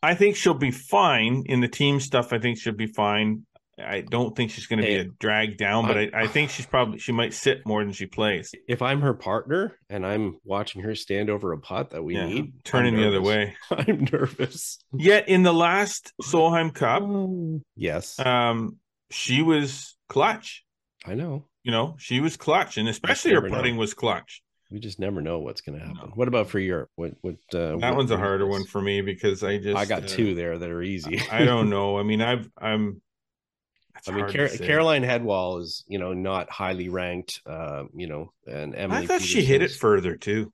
I 0.03 0.15
think 0.15 0.35
she'll 0.35 0.53
be 0.53 0.71
fine 0.71 1.43
in 1.45 1.61
the 1.61 1.67
team 1.67 1.99
stuff. 1.99 2.33
I 2.33 2.39
think 2.39 2.57
she'll 2.57 2.73
be 2.73 2.87
fine. 2.87 3.45
I 3.81 4.01
don't 4.01 4.35
think 4.35 4.51
she's 4.51 4.67
going 4.67 4.81
to 4.81 4.85
hey, 4.85 5.03
be 5.03 5.09
a 5.09 5.11
drag 5.19 5.57
down, 5.57 5.87
but 5.87 5.97
I, 5.97 6.09
I, 6.13 6.27
think 6.27 6.49
she's 6.49 6.65
probably 6.65 6.99
she 6.99 7.11
might 7.11 7.33
sit 7.33 7.65
more 7.65 7.83
than 7.83 7.93
she 7.93 8.05
plays. 8.05 8.51
If 8.67 8.81
I'm 8.81 9.01
her 9.01 9.13
partner 9.13 9.77
and 9.89 10.05
I'm 10.05 10.37
watching 10.43 10.81
her 10.83 10.95
stand 10.95 11.29
over 11.29 11.51
a 11.53 11.57
putt 11.57 11.91
that 11.91 12.03
we 12.03 12.15
yeah, 12.15 12.27
need, 12.27 12.63
turning 12.63 12.95
the 12.95 13.07
other 13.07 13.21
way, 13.21 13.55
I'm 13.71 14.07
nervous. 14.11 14.79
Yet 14.93 15.27
in 15.27 15.43
the 15.43 15.53
last 15.53 16.13
Solheim 16.21 16.73
Cup, 16.73 17.03
yes, 17.75 18.19
um, 18.19 18.77
she 19.09 19.41
was 19.41 19.95
clutch. 20.09 20.63
I 21.05 21.15
know. 21.15 21.45
You 21.63 21.71
know, 21.71 21.95
she 21.99 22.19
was 22.19 22.37
clutch, 22.37 22.77
and 22.77 22.89
especially 22.89 23.33
her 23.33 23.41
putting 23.41 23.75
know. 23.75 23.81
was 23.81 23.93
clutch. 23.93 24.41
We 24.71 24.79
just 24.79 24.99
never 24.99 25.21
know 25.21 25.39
what's 25.39 25.59
going 25.59 25.77
to 25.77 25.85
happen. 25.85 26.01
No. 26.01 26.11
What 26.15 26.29
about 26.29 26.47
for 26.47 26.57
Europe? 26.57 26.89
What 26.95 27.11
what? 27.21 27.35
Uh, 27.53 27.75
that 27.77 27.81
what, 27.81 27.97
one's 27.97 28.11
a 28.11 28.17
harder 28.17 28.47
one 28.47 28.65
for 28.65 28.81
me 28.81 29.01
because 29.01 29.43
I 29.43 29.57
just 29.57 29.77
I 29.77 29.85
got 29.85 30.03
uh, 30.03 30.07
two 30.07 30.33
there 30.33 30.57
that 30.57 30.69
are 30.69 30.81
easy. 30.81 31.21
I 31.29 31.43
don't 31.43 31.69
know. 31.69 31.99
I 31.99 32.03
mean, 32.03 32.21
I've 32.21 32.49
I'm 32.57 33.01
I 34.07 34.11
mean, 34.11 34.31
Car- 34.31 34.47
Caroline 34.47 35.03
Hedwall 35.03 35.61
is, 35.61 35.83
you 35.87 35.99
know, 35.99 36.13
not 36.13 36.49
highly 36.49 36.89
ranked. 36.89 37.41
Uh, 37.45 37.83
you 37.93 38.07
know, 38.07 38.33
and 38.47 38.75
Emily. 38.75 39.03
I 39.03 39.07
thought 39.07 39.21
she 39.21 39.43
hit 39.43 39.61
it 39.61 39.71
further 39.71 40.15
too. 40.15 40.51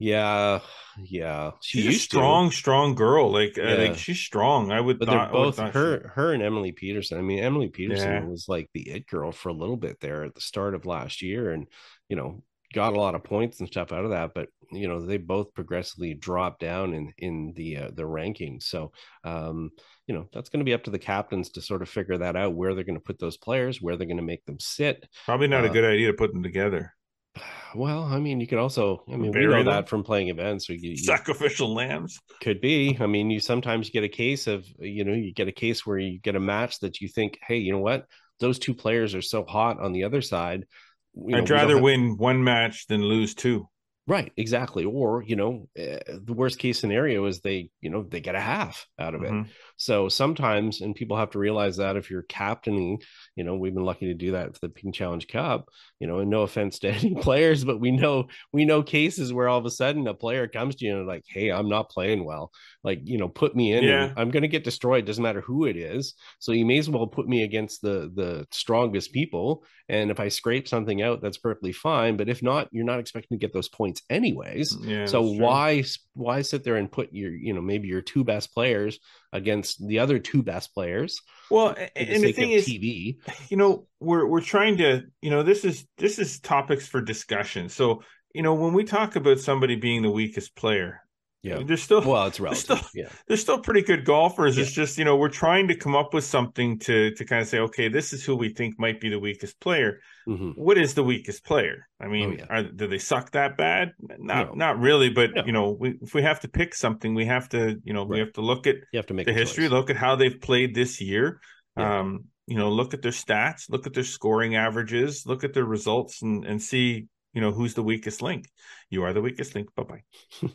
Yeah, 0.00 0.60
yeah. 0.98 1.50
She 1.60 1.82
she's 1.82 1.96
a 1.96 1.98
strong, 1.98 2.48
to. 2.48 2.56
strong 2.56 2.94
girl. 2.94 3.30
Like, 3.30 3.58
uh, 3.58 3.62
yeah. 3.62 3.74
uh, 3.74 3.78
like 3.88 3.98
she's 3.98 4.18
strong. 4.18 4.72
I 4.72 4.80
would. 4.80 4.98
But 4.98 5.08
thought, 5.08 5.30
they're 5.30 5.42
both 5.42 5.58
her, 5.58 6.00
she... 6.00 6.08
her 6.14 6.32
and 6.32 6.42
Emily 6.42 6.72
Pedersen. 6.72 7.18
I 7.18 7.22
mean, 7.22 7.40
Emily 7.40 7.68
Pedersen 7.68 8.10
yeah. 8.10 8.24
was 8.24 8.46
like 8.48 8.70
the 8.72 8.88
it 8.88 9.06
girl 9.06 9.30
for 9.30 9.50
a 9.50 9.54
little 9.54 9.76
bit 9.76 10.00
there 10.00 10.24
at 10.24 10.34
the 10.34 10.40
start 10.40 10.74
of 10.74 10.86
last 10.86 11.20
year, 11.20 11.52
and 11.52 11.66
you 12.08 12.16
know, 12.16 12.42
got 12.72 12.94
a 12.94 12.98
lot 12.98 13.14
of 13.14 13.24
points 13.24 13.60
and 13.60 13.68
stuff 13.68 13.92
out 13.92 14.04
of 14.04 14.10
that. 14.12 14.30
But 14.34 14.48
you 14.72 14.88
know, 14.88 15.04
they 15.04 15.18
both 15.18 15.52
progressively 15.52 16.14
dropped 16.14 16.60
down 16.60 16.94
in 16.94 17.12
in 17.18 17.52
the 17.54 17.76
uh, 17.76 17.90
the 17.92 18.04
rankings. 18.04 18.62
So, 18.62 18.92
um, 19.22 19.70
you 20.10 20.16
know 20.16 20.26
that's 20.32 20.48
going 20.48 20.58
to 20.58 20.64
be 20.64 20.74
up 20.74 20.82
to 20.82 20.90
the 20.90 20.98
captains 20.98 21.50
to 21.50 21.62
sort 21.62 21.82
of 21.82 21.88
figure 21.88 22.18
that 22.18 22.34
out 22.34 22.52
where 22.52 22.74
they're 22.74 22.82
going 22.82 22.98
to 22.98 23.00
put 23.00 23.20
those 23.20 23.36
players 23.36 23.80
where 23.80 23.96
they're 23.96 24.08
going 24.08 24.16
to 24.16 24.24
make 24.24 24.44
them 24.44 24.58
sit 24.58 25.06
probably 25.24 25.46
not 25.46 25.62
uh, 25.62 25.68
a 25.68 25.70
good 25.70 25.84
idea 25.84 26.08
to 26.08 26.14
put 26.14 26.32
them 26.32 26.42
together 26.42 26.92
well 27.76 28.02
i 28.02 28.18
mean 28.18 28.40
you 28.40 28.46
could 28.48 28.58
also 28.58 29.04
i 29.08 29.14
mean 29.14 29.30
Bury 29.30 29.46
we 29.46 29.52
know 29.52 29.58
them. 29.58 29.66
that 29.66 29.88
from 29.88 30.02
playing 30.02 30.26
events 30.26 30.66
so 30.66 30.72
you, 30.72 30.96
sacrificial 30.96 31.72
lambs 31.72 32.18
could 32.40 32.60
be 32.60 32.98
i 32.98 33.06
mean 33.06 33.30
you 33.30 33.38
sometimes 33.38 33.90
get 33.90 34.02
a 34.02 34.08
case 34.08 34.48
of 34.48 34.66
you 34.80 35.04
know 35.04 35.12
you 35.12 35.32
get 35.32 35.46
a 35.46 35.52
case 35.52 35.86
where 35.86 35.98
you 35.98 36.18
get 36.18 36.34
a 36.34 36.40
match 36.40 36.80
that 36.80 37.00
you 37.00 37.06
think 37.06 37.38
hey 37.46 37.58
you 37.58 37.70
know 37.70 37.78
what 37.78 38.06
those 38.40 38.58
two 38.58 38.74
players 38.74 39.14
are 39.14 39.22
so 39.22 39.44
hot 39.44 39.78
on 39.78 39.92
the 39.92 40.02
other 40.02 40.22
side 40.22 40.66
you 41.14 41.36
i'd 41.36 41.48
rather 41.48 41.74
have... 41.74 41.84
win 41.84 42.16
one 42.16 42.42
match 42.42 42.88
than 42.88 43.00
lose 43.00 43.36
two 43.36 43.68
Right, 44.10 44.32
exactly. 44.36 44.84
Or 44.84 45.22
you 45.22 45.36
know, 45.36 45.68
uh, 45.78 45.98
the 46.24 46.32
worst 46.32 46.58
case 46.58 46.80
scenario 46.80 47.26
is 47.26 47.42
they, 47.42 47.70
you 47.80 47.90
know, 47.90 48.02
they 48.02 48.20
get 48.20 48.34
a 48.34 48.40
half 48.40 48.88
out 48.98 49.14
of 49.14 49.20
mm-hmm. 49.20 49.42
it. 49.42 49.46
So 49.80 50.10
sometimes, 50.10 50.82
and 50.82 50.94
people 50.94 51.16
have 51.16 51.30
to 51.30 51.38
realize 51.38 51.78
that 51.78 51.96
if 51.96 52.10
you're 52.10 52.24
captaining, 52.24 53.00
you 53.34 53.44
know, 53.44 53.56
we've 53.56 53.72
been 53.72 53.86
lucky 53.86 54.08
to 54.08 54.14
do 54.14 54.32
that 54.32 54.52
for 54.52 54.58
the 54.60 54.68
Ping 54.68 54.92
Challenge 54.92 55.26
Cup. 55.26 55.70
You 55.98 56.06
know, 56.06 56.18
and 56.18 56.28
no 56.28 56.42
offense 56.42 56.80
to 56.80 56.88
any 56.92 57.14
players, 57.14 57.64
but 57.64 57.80
we 57.80 57.90
know 57.90 58.28
we 58.52 58.66
know 58.66 58.82
cases 58.82 59.32
where 59.32 59.48
all 59.48 59.58
of 59.58 59.64
a 59.64 59.70
sudden 59.70 60.06
a 60.06 60.12
player 60.12 60.46
comes 60.48 60.76
to 60.76 60.84
you 60.84 60.98
and 60.98 61.06
like, 61.06 61.24
hey, 61.26 61.50
I'm 61.50 61.70
not 61.70 61.88
playing 61.88 62.26
well. 62.26 62.52
Like, 62.84 63.00
you 63.04 63.16
know, 63.16 63.28
put 63.28 63.56
me 63.56 63.72
in. 63.72 63.84
Yeah. 63.84 64.12
I'm 64.18 64.30
going 64.30 64.42
to 64.42 64.48
get 64.48 64.64
destroyed. 64.64 65.06
Doesn't 65.06 65.22
matter 65.22 65.40
who 65.40 65.64
it 65.64 65.78
is. 65.78 66.12
So 66.40 66.52
you 66.52 66.66
may 66.66 66.76
as 66.76 66.90
well 66.90 67.06
put 67.06 67.26
me 67.26 67.42
against 67.42 67.80
the 67.80 68.12
the 68.14 68.46
strongest 68.52 69.14
people. 69.14 69.64
And 69.88 70.10
if 70.10 70.20
I 70.20 70.28
scrape 70.28 70.68
something 70.68 71.00
out, 71.00 71.22
that's 71.22 71.38
perfectly 71.38 71.72
fine. 71.72 72.18
But 72.18 72.28
if 72.28 72.42
not, 72.42 72.68
you're 72.70 72.84
not 72.84 73.00
expecting 73.00 73.38
to 73.38 73.40
get 73.40 73.54
those 73.54 73.70
points 73.70 74.02
anyways. 74.10 74.76
Mm, 74.76 74.88
yeah, 74.88 75.06
so 75.06 75.22
why 75.22 75.84
why 76.12 76.42
sit 76.42 76.64
there 76.64 76.76
and 76.76 76.92
put 76.92 77.14
your 77.14 77.32
you 77.32 77.54
know 77.54 77.62
maybe 77.62 77.88
your 77.88 78.02
two 78.02 78.24
best 78.24 78.52
players 78.52 78.98
against 79.32 79.86
the 79.86 79.98
other 79.98 80.18
two 80.18 80.42
best 80.42 80.74
players? 80.74 81.20
Well, 81.50 81.74
and 81.96 82.22
the 82.22 82.32
thing 82.32 82.52
is, 82.52 82.66
TV. 82.66 83.18
You 83.48 83.56
know, 83.56 83.86
we're 83.98 84.26
we're 84.26 84.40
trying 84.40 84.76
to 84.78 85.02
you 85.22 85.30
know 85.30 85.42
this 85.42 85.64
is 85.64 85.86
this 85.98 86.18
is 86.18 86.40
topics 86.40 86.86
for 86.86 87.00
discussion. 87.00 87.68
So 87.68 88.02
you 88.34 88.42
know 88.42 88.54
when 88.54 88.72
we 88.72 88.84
talk 88.84 89.16
about 89.16 89.40
somebody 89.40 89.76
being 89.76 90.02
the 90.02 90.10
weakest 90.10 90.54
player, 90.56 91.02
yeah, 91.42 91.62
there's 91.64 91.82
still 91.82 92.02
well, 92.02 92.26
it's 92.26 92.38
relative. 92.38 92.62
Still, 92.62 92.80
yeah, 92.94 93.08
they're 93.26 93.38
still 93.38 93.60
pretty 93.60 93.80
good 93.80 94.04
golfers. 94.04 94.56
Yeah. 94.56 94.64
It's 94.64 94.72
just 94.72 94.98
you 94.98 95.06
know 95.06 95.16
we're 95.16 95.30
trying 95.30 95.68
to 95.68 95.74
come 95.74 95.96
up 95.96 96.12
with 96.12 96.24
something 96.24 96.78
to 96.80 97.12
to 97.12 97.24
kind 97.24 97.40
of 97.40 97.48
say, 97.48 97.60
okay, 97.60 97.88
this 97.88 98.12
is 98.12 98.22
who 98.22 98.36
we 98.36 98.50
think 98.50 98.78
might 98.78 99.00
be 99.00 99.08
the 99.08 99.18
weakest 99.18 99.58
player. 99.58 100.00
Mm-hmm. 100.28 100.50
What 100.50 100.76
is 100.76 100.92
the 100.92 101.02
weakest 101.02 101.42
player? 101.44 101.88
I 101.98 102.08
mean, 102.08 102.32
oh, 102.32 102.36
yeah. 102.38 102.46
are, 102.50 102.62
do 102.64 102.86
they 102.86 102.98
suck 102.98 103.30
that 103.32 103.56
bad? 103.56 103.92
Not 104.00 104.48
no. 104.48 104.54
not 104.54 104.78
really, 104.80 105.08
but 105.08 105.30
no. 105.34 105.44
you 105.46 105.52
know, 105.52 105.70
we, 105.70 105.94
if 106.02 106.12
we 106.12 106.22
have 106.22 106.40
to 106.40 106.48
pick 106.48 106.74
something, 106.74 107.14
we 107.14 107.24
have 107.24 107.48
to 107.50 107.80
you 107.84 107.94
know 107.94 108.02
right. 108.02 108.10
we 108.10 108.18
have 108.18 108.34
to 108.34 108.42
look 108.42 108.66
at 108.66 108.76
you 108.92 108.98
have 108.98 109.06
to 109.06 109.14
make 109.14 109.26
the 109.26 109.32
history, 109.32 109.64
choice. 109.64 109.72
look 109.72 109.88
at 109.88 109.96
how 109.96 110.16
they've 110.16 110.40
played 110.40 110.74
this 110.74 111.00
year. 111.00 111.40
Um, 111.76 112.24
you 112.46 112.58
know, 112.58 112.68
look 112.68 112.92
at 112.92 113.00
their 113.00 113.12
stats, 113.12 113.70
look 113.70 113.86
at 113.86 113.94
their 113.94 114.04
scoring 114.04 114.56
averages, 114.56 115.24
look 115.24 115.44
at 115.44 115.54
their 115.54 115.64
results, 115.64 116.20
and 116.20 116.44
and 116.44 116.60
see 116.60 117.06
you 117.32 117.40
know 117.40 117.52
who's 117.52 117.74
the 117.74 117.82
weakest 117.82 118.22
link? 118.22 118.46
You 118.90 119.04
are 119.04 119.12
the 119.12 119.20
weakest 119.20 119.54
link. 119.54 119.68
Bye 119.74 119.84
bye 119.84 120.02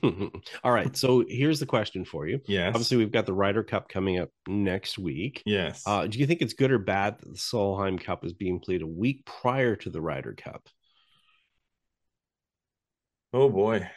all 0.63 0.71
right 0.71 0.95
so 0.95 1.23
here's 1.27 1.59
the 1.59 1.65
question 1.65 2.05
for 2.05 2.27
you. 2.27 2.39
Yes. 2.47 2.69
Obviously 2.69 2.97
we've 2.97 3.11
got 3.11 3.25
the 3.25 3.33
Ryder 3.33 3.63
Cup 3.63 3.89
coming 3.89 4.19
up 4.19 4.29
next 4.47 4.97
week. 4.97 5.41
Yes. 5.45 5.83
Uh, 5.85 6.07
do 6.07 6.19
you 6.19 6.25
think 6.27 6.41
it's 6.41 6.53
good 6.53 6.71
or 6.71 6.79
bad 6.79 7.19
that 7.19 7.27
the 7.29 7.37
solheim 7.37 7.99
cup 7.99 8.25
is 8.25 8.33
being 8.33 8.59
played 8.59 8.81
a 8.81 8.87
week 8.87 9.25
prior 9.25 9.75
to 9.77 9.89
the 9.89 10.01
Ryder 10.01 10.33
Cup? 10.33 10.67
Oh 13.33 13.49
boy. 13.49 13.89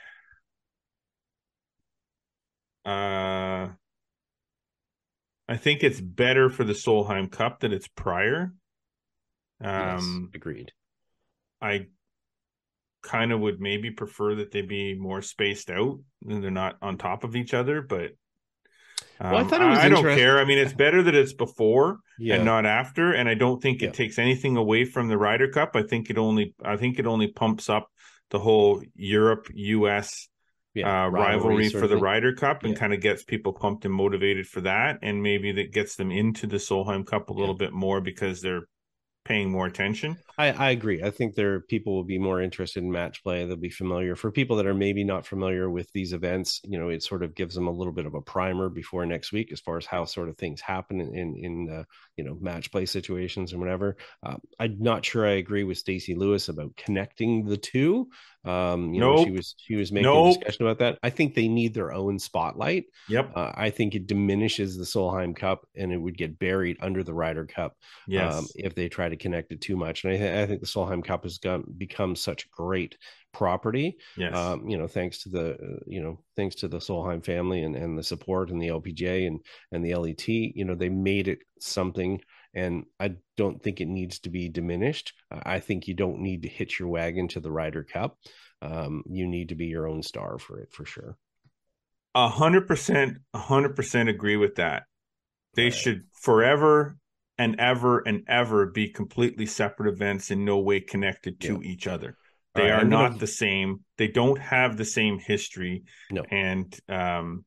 Uh 2.85 3.69
i 5.51 5.57
think 5.57 5.83
it's 5.83 6.01
better 6.01 6.51
for 6.51 6.65
the 6.65 6.75
solheim 6.75 7.31
cup 7.31 7.61
that 7.61 7.73
it's 7.73 7.89
prior. 7.89 8.53
Um 9.61 10.31
yes, 10.31 10.37
agreed. 10.37 10.73
I 11.61 11.87
kind 13.03 13.33
of 13.33 13.41
would 13.41 13.61
maybe 13.61 13.91
prefer 13.91 14.37
that 14.37 14.51
they 14.51 14.63
be 14.63 14.95
more 14.95 15.23
spaced 15.23 15.71
out 15.71 15.99
and 16.27 16.43
they're 16.43 16.51
not 16.51 16.77
on 16.83 16.99
top 16.99 17.25
of 17.25 17.37
each 17.37 17.55
other, 17.55 17.83
but 17.83 18.13
um, 19.21 19.33
well, 19.33 19.45
I, 19.45 19.49
thought 19.49 19.63
it 19.63 19.69
was 19.69 19.79
I, 19.79 19.87
I 19.87 19.89
don't 19.89 20.05
care. 20.05 20.39
I 20.39 20.45
mean, 20.45 20.59
it's 20.59 20.73
better 20.75 21.03
that 21.03 21.15
it's 21.15 21.33
before 21.33 21.99
yeah. 22.19 22.37
and 22.37 22.45
not 22.45 22.67
after, 22.67 23.13
and 23.13 23.29
I 23.29 23.35
don't 23.35 23.61
think 23.61 23.83
it 23.83 23.87
yeah. 23.87 23.93
takes 23.93 24.19
anything 24.19 24.57
away 24.57 24.85
from 24.85 25.09
the 25.09 25.19
Ryder 25.19 25.49
Cup. 25.49 25.73
I 25.75 25.83
think 25.83 26.11
it 26.11 26.19
only, 26.19 26.55
I 26.65 26.77
think 26.77 26.99
it 26.99 27.07
only 27.07 27.29
pumps 27.29 27.69
up 27.69 27.89
the 28.31 28.39
whole 28.39 28.83
Europe 28.95 29.49
U.S. 29.55 30.29
Yeah, 30.75 31.07
uh, 31.07 31.09
rivalry, 31.09 31.71
for 31.71 31.89
the 31.89 31.97
Ryder 31.97 32.35
Cup 32.35 32.63
and 32.63 32.77
kind 32.77 32.93
of 32.93 33.01
gets 33.01 33.25
people 33.25 33.53
pumped 33.53 33.85
and 33.85 33.95
motivated 33.95 34.47
for 34.47 34.61
that, 34.61 34.99
and 35.03 35.23
maybe 35.23 35.51
that 35.53 35.73
gets 35.73 35.97
them 35.97 36.13
into 36.13 36.47
the 36.47 36.59
Solheim 36.59 37.05
Cup 37.05 37.31
a 37.31 37.33
little 37.33 37.57
bit 37.57 37.73
more 37.73 38.01
because 38.01 38.41
they're 38.41 38.69
paying 39.25 39.51
more 39.51 39.67
attention. 39.67 40.19
I, 40.39 40.53
I 40.53 40.71
agree. 40.71 41.03
I 41.03 41.11
think 41.11 41.35
there 41.35 41.61
people 41.61 41.95
will 41.95 42.05
be 42.05 42.19
more 42.19 42.41
interested 42.41 42.83
in 42.83 42.93
match 42.93 43.25
play. 43.25 43.45
They'll 43.45 43.57
be 43.57 43.71
familiar. 43.71 44.15
For 44.15 44.31
people 44.31 44.57
that 44.57 44.67
are 44.67 44.75
maybe 44.75 45.03
not 45.03 45.27
familiar 45.27 45.69
with 45.69 45.91
these 45.93 46.13
events, 46.13 46.61
you 46.63 46.79
know, 46.79 46.91
it 46.91 47.03
sort 47.03 47.25
of 47.25 47.35
gives 47.35 47.57
them 47.57 47.67
a 47.67 47.73
little 47.73 47.93
bit 47.93 48.07
of 48.07 48.15
a 48.15 48.23
primer 48.23 48.69
before 48.69 49.05
next 49.05 49.33
week 49.33 49.51
as 49.53 49.61
far 49.61 49.77
as 49.77 49.85
how 49.85 50.05
sort 50.05 50.29
of 50.29 50.39
things 50.39 50.61
happen 50.61 51.01
in 51.01 51.13
in, 51.13 51.37
in 51.45 51.75
uh, 51.81 51.85
you 52.17 52.23
know 52.23 52.39
match 52.41 52.71
play 52.71 52.87
situations 52.87 53.51
and 53.51 53.61
whatever. 53.61 53.97
Uh, 54.23 54.37
I'm 54.61 54.77
not 54.79 55.05
sure 55.05 55.27
I 55.27 55.33
agree 55.33 55.65
with 55.65 55.77
Stacy 55.77 56.15
Lewis 56.15 56.49
about 56.49 56.77
connecting 56.77 57.45
the 57.45 57.57
two. 57.57 58.09
Um, 58.45 58.95
you 58.95 59.01
nope. 59.01 59.19
know, 59.19 59.25
she 59.25 59.31
was 59.31 59.55
she 59.59 59.75
was 59.75 59.93
making 59.93 60.05
nope. 60.05 60.37
a 60.37 60.39
discussion 60.39 60.67
about 60.67 60.79
that. 60.79 60.99
I 61.03 61.11
think 61.11 61.35
they 61.35 61.49
need 61.49 61.75
their 61.75 61.93
own 61.93 62.19
spotlight. 62.19 62.85
Yep. 63.09 63.33
Uh, 63.35 63.53
I 63.55 63.71
think 63.71 63.95
it 63.95 64.07
diminishes 64.07 64.77
the 64.77 64.85
Solheim 64.85 65.35
Cup 65.35 65.67
and 65.77 65.93
it 65.93 65.99
would 65.99 66.17
get 66.17 66.39
buried 66.39 66.79
under 66.81 67.03
the 67.03 67.13
Ryder 67.13 67.47
Cup. 67.47 67.77
Yes. 68.07 68.35
Um, 68.35 68.47
if 68.55 68.75
they 68.75 68.89
try 68.89 69.09
to 69.09 69.17
connect 69.17 69.53
it 69.53 69.61
too 69.61 69.77
much, 69.77 70.05
and 70.05 70.13
I, 70.15 70.17
I 70.37 70.47
think 70.47 70.61
the 70.61 70.67
Solheim 70.67 71.05
Cup 71.05 71.25
has 71.25 71.39
gone, 71.39 71.65
become 71.77 72.17
such 72.17 72.51
great 72.51 72.97
property. 73.33 73.97
Yes. 74.17 74.35
Um, 74.35 74.69
you 74.69 74.79
know, 74.79 74.87
thanks 74.87 75.23
to 75.23 75.29
the 75.29 75.53
uh, 75.53 75.81
you 75.87 76.03
know 76.03 76.21
thanks 76.37 76.57
to 76.57 76.69
the 76.69 76.79
Solheim 76.79 77.25
family 77.25 77.63
and 77.63 77.77
and 77.77 77.99
the 77.99 78.03
support 78.03 78.51
and 78.51 78.61
the 78.61 78.69
LPGA 78.69 79.27
and 79.27 79.41
and 79.73 79.85
the 79.85 79.95
LET. 79.95 80.29
You 80.29 80.65
know, 80.65 80.75
they 80.75 80.89
made 80.89 81.29
it 81.29 81.41
something 81.61 82.21
and 82.55 82.85
I 82.99 83.17
don't 83.37 83.63
think 83.63 83.81
it 83.81 83.89
needs 83.89 84.21
to 84.21 84.31
be 84.31 84.49
diminished. 84.49 85.13
I 85.31 85.61
think 85.61 85.87
you 85.87 85.95
don't 85.95 86.21
need 86.21 86.43
to 86.43 86.49
hitch 86.49 86.79
your 86.79 86.89
wagon 86.89 87.29
to 87.29 87.41
the 87.41 87.51
Ryder 87.51 87.85
Cup. 87.85 88.19
Um, 88.63 89.03
you 89.07 89.27
need 89.27 89.51
to 89.51 89.55
be 89.55 89.67
your 89.67 89.87
own 89.87 90.03
star 90.03 90.39
for 90.39 90.59
it 90.61 90.73
for 90.73 90.85
sure. 90.85 91.17
A 92.15 92.29
hundred 92.29 92.67
percent, 92.67 93.19
a 93.35 93.39
hundred 93.39 93.77
percent 93.77 94.09
agree 94.09 94.37
with 94.37 94.57
that. 94.57 94.85
They 95.55 95.65
right. 95.65 95.75
should 95.75 96.05
forever 96.13 96.97
and 97.39 97.59
ever 97.61 98.01
and 98.01 98.25
ever 98.29 98.67
be 98.67 98.89
completely 98.89 99.47
separate 99.47 99.93
events 99.93 100.31
in 100.31 100.45
no 100.45 100.59
way 100.59 100.81
connected 100.81 101.41
to 101.41 101.61
yeah. 101.63 101.71
each 101.71 101.87
other. 101.87 102.17
They 102.55 102.71
right, 102.71 102.83
are 102.83 102.85
not 102.85 103.09
gonna... 103.11 103.19
the 103.21 103.27
same. 103.27 103.81
They 103.97 104.09
don't 104.09 104.39
have 104.39 104.77
the 104.77 104.85
same 104.85 105.19
history. 105.19 105.85
No. 106.11 106.25
And 106.31 106.77
um, 106.89 107.45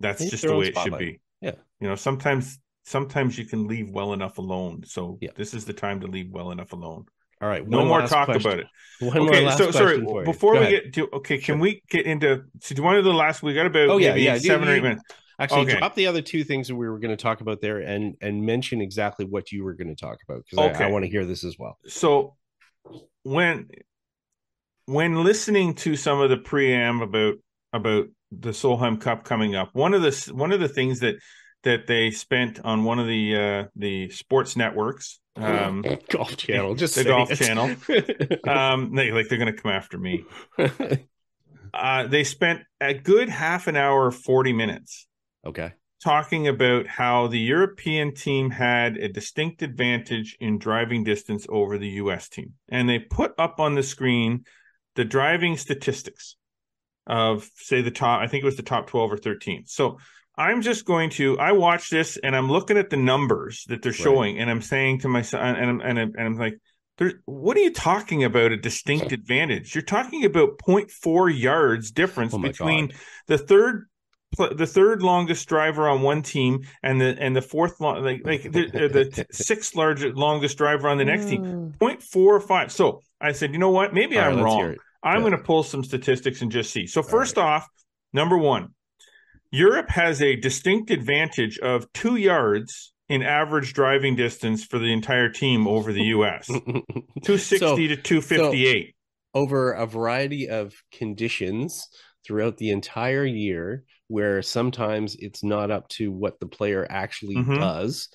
that's 0.00 0.24
just 0.30 0.46
the 0.46 0.56
way 0.56 0.68
it 0.68 0.78
should 0.78 0.98
be. 0.98 1.20
Yeah. 1.40 1.52
You 1.80 1.88
know, 1.88 1.94
sometimes 1.94 2.58
sometimes 2.84 3.36
you 3.36 3.44
can 3.44 3.66
leave 3.66 3.90
well 3.90 4.12
enough 4.12 4.38
alone. 4.38 4.84
So 4.86 5.18
yeah. 5.20 5.30
this 5.36 5.52
is 5.52 5.64
the 5.64 5.72
time 5.72 6.00
to 6.00 6.06
leave 6.06 6.30
well 6.30 6.50
enough 6.52 6.72
alone. 6.72 7.04
All 7.42 7.48
right. 7.48 7.66
No 7.68 7.84
more 7.84 8.00
talk 8.06 8.26
question. 8.26 8.50
about 8.50 8.60
it. 8.60 8.66
One 9.00 9.18
more 9.18 9.28
Okay, 9.28 9.50
so 9.50 9.70
sorry. 9.70 9.96
question 9.96 10.06
for 10.06 10.20
you. 10.20 10.24
Before 10.24 10.52
we 10.52 10.60
ahead. 10.60 10.70
get 10.70 10.94
to 10.94 11.08
okay, 11.16 11.36
can 11.36 11.58
we 11.58 11.82
get 11.90 12.06
into? 12.06 12.44
So 12.60 12.74
do 12.74 12.80
you 12.80 12.84
want 12.84 12.96
to 12.96 13.02
do 13.02 13.10
the 13.10 13.14
last? 13.14 13.42
We 13.42 13.52
got 13.52 13.66
about 13.66 13.90
Oh, 13.90 13.98
yeah, 13.98 14.10
maybe 14.10 14.22
yeah, 14.22 14.38
seven 14.38 14.66
you- 14.66 14.72
or 14.72 14.76
eight 14.76 14.82
minutes. 14.82 15.02
Actually, 15.38 15.62
Okay. 15.62 15.78
drop 15.78 15.94
the 15.94 16.06
other 16.06 16.22
two 16.22 16.44
things 16.44 16.68
that 16.68 16.76
we 16.76 16.88
were 16.88 16.98
going 16.98 17.10
to 17.10 17.22
talk 17.22 17.40
about 17.42 17.60
there, 17.60 17.78
and 17.78 18.16
and 18.20 18.42
mention 18.44 18.80
exactly 18.80 19.24
what 19.24 19.52
you 19.52 19.64
were 19.64 19.74
going 19.74 19.88
to 19.88 19.94
talk 19.94 20.18
about 20.28 20.42
because 20.44 20.58
I, 20.58 20.68
Okay. 20.70 20.84
I 20.84 20.86
want 20.86 21.04
to 21.04 21.10
hear 21.10 21.24
this 21.26 21.44
as 21.44 21.56
well. 21.58 21.78
so 21.86 22.36
when 23.22 23.68
when 24.86 25.24
listening 25.24 25.74
to 25.74 25.96
some 25.96 26.20
of 26.20 26.30
the 26.30 26.36
preamp 26.36 27.02
about 27.02 27.34
about 27.72 28.06
the 28.32 28.50
Solheim 28.50 29.00
Cup 29.00 29.24
coming 29.24 29.54
up, 29.54 29.70
one 29.74 29.94
of 29.94 30.02
the 30.02 30.32
one 30.34 30.52
of 30.52 30.60
the 30.60 30.68
things 30.68 31.00
that 31.00 31.16
that 31.64 31.86
they 31.86 32.10
spent 32.10 32.60
on 32.60 32.84
one 32.84 32.98
of 32.98 33.06
the 33.06 33.36
uh 33.36 33.64
the 33.76 34.08
sports 34.10 34.56
networks, 34.56 35.18
um, 35.36 35.82
golf 36.08 36.36
channel, 36.36 36.74
just 36.74 36.94
the 36.94 37.04
golf 37.04 37.30
it. 37.30 37.36
channel. 37.36 37.70
um, 38.48 38.94
they 38.94 39.10
like 39.10 39.28
they're 39.28 39.38
gonna 39.38 39.52
come 39.52 39.72
after 39.72 39.98
me. 39.98 40.24
Uh, 41.74 42.06
they 42.06 42.24
spent 42.24 42.62
a 42.80 42.94
good 42.94 43.28
half 43.28 43.66
an 43.66 43.76
hour, 43.76 44.10
forty 44.10 44.54
minutes 44.54 45.06
okay. 45.46 45.72
talking 46.02 46.48
about 46.48 46.86
how 46.86 47.26
the 47.28 47.38
European 47.38 48.14
team 48.14 48.50
had 48.50 48.96
a 48.96 49.08
distinct 49.08 49.62
advantage 49.62 50.36
in 50.40 50.58
driving 50.58 51.04
distance 51.04 51.46
over 51.48 51.78
the 51.78 51.88
US 52.02 52.28
team. 52.28 52.54
And 52.68 52.88
they 52.88 52.98
put 52.98 53.32
up 53.38 53.60
on 53.60 53.74
the 53.74 53.82
screen 53.82 54.44
the 54.94 55.04
driving 55.04 55.56
statistics 55.56 56.36
of, 57.06 57.48
say, 57.56 57.82
the 57.82 57.90
top, 57.90 58.20
I 58.20 58.26
think 58.26 58.42
it 58.42 58.46
was 58.46 58.56
the 58.56 58.62
top 58.62 58.86
12 58.88 59.12
or 59.12 59.16
13. 59.16 59.64
So 59.66 59.98
I'm 60.36 60.62
just 60.62 60.84
going 60.84 61.10
to, 61.10 61.38
I 61.38 61.52
watch 61.52 61.88
this 61.90 62.16
and 62.22 62.34
I'm 62.36 62.50
looking 62.50 62.76
at 62.78 62.90
the 62.90 62.96
numbers 62.96 63.64
that 63.68 63.82
they're 63.82 63.92
Right. 63.92 63.98
showing, 64.00 64.38
and 64.38 64.50
I'm 64.50 64.62
saying 64.62 65.00
to 65.00 65.08
myself, 65.08 65.42
and 65.42 65.56
I'm, 65.56 65.80
and 65.80 65.98
I'm, 65.98 66.12
and 66.16 66.26
I'm 66.26 66.36
like, 66.38 66.58
what 67.26 67.56
are 67.56 67.60
you 67.60 67.72
talking 67.72 68.24
about? 68.24 68.52
A 68.52 68.56
distinct 68.56 69.12
advantage? 69.12 69.74
You're 69.74 69.82
talking 69.82 70.24
about 70.24 70.58
0.4 70.58 71.38
yards 71.38 71.90
difference 71.90 72.32
Oh 72.34 72.38
between 72.38 72.88
God. 72.88 72.96
the 73.26 73.38
third 73.38 73.86
the 74.36 74.66
third 74.66 75.02
longest 75.02 75.48
driver 75.48 75.88
on 75.88 76.02
one 76.02 76.20
team 76.22 76.60
and 76.82 77.00
the 77.00 77.16
and 77.18 77.34
the 77.34 77.40
fourth 77.42 77.80
long 77.80 78.02
like 78.04 78.20
like 78.24 78.42
the, 78.42 78.66
the 78.68 79.26
sixth 79.30 79.74
largest 79.74 80.14
longest 80.16 80.58
driver 80.58 80.88
on 80.88 80.98
the 80.98 81.04
next 81.04 81.26
team. 81.26 81.42
Hmm. 81.44 81.84
0.45 81.84 82.70
so 82.70 83.00
i 83.20 83.32
said 83.32 83.52
you 83.52 83.58
know 83.58 83.70
what? 83.70 83.94
Maybe 83.94 84.18
All 84.18 84.22
right, 84.24 84.28
i'm 84.32 84.36
let's 84.36 84.44
wrong. 84.44 84.74
i'm 85.02 85.14
Yeah. 85.16 85.20
going 85.20 85.32
to 85.32 85.38
pull 85.44 85.62
some 85.62 85.82
statistics 85.84 86.42
and 86.42 86.50
just 86.50 86.70
see. 86.70 86.86
So 86.86 87.00
All 87.00 87.08
first 87.08 87.38
off 87.38 87.66
number 88.12 88.36
one 88.36 88.74
europe 89.52 89.88
has 89.88 90.20
a 90.20 90.36
distinct 90.36 90.90
advantage 90.90 91.58
of 91.60 91.90
two 91.94 92.16
yards 92.16 92.92
in 93.08 93.22
average 93.22 93.72
driving 93.72 94.16
distance 94.16 94.64
for 94.64 94.78
the 94.78 94.92
entire 94.92 95.28
team 95.30 95.66
over 95.68 95.92
the 95.92 96.02
us 96.02 96.46
260 96.48 97.58
So- 97.58 97.76
to 97.76 97.96
258 97.96 98.94
over 99.34 99.72
a 99.72 99.86
variety 99.86 100.48
of 100.48 100.74
conditions 100.92 101.86
throughout 102.26 102.56
the 102.58 102.70
entire 102.70 103.24
year 103.24 103.84
where 104.08 104.42
sometimes 104.42 105.16
it's 105.18 105.42
not 105.42 105.70
up 105.70 105.88
to 105.88 106.10
what 106.12 106.38
the 106.40 106.46
player 106.46 106.86
actually 106.88 107.36
Mhm. 107.36 107.58
does 107.58 108.08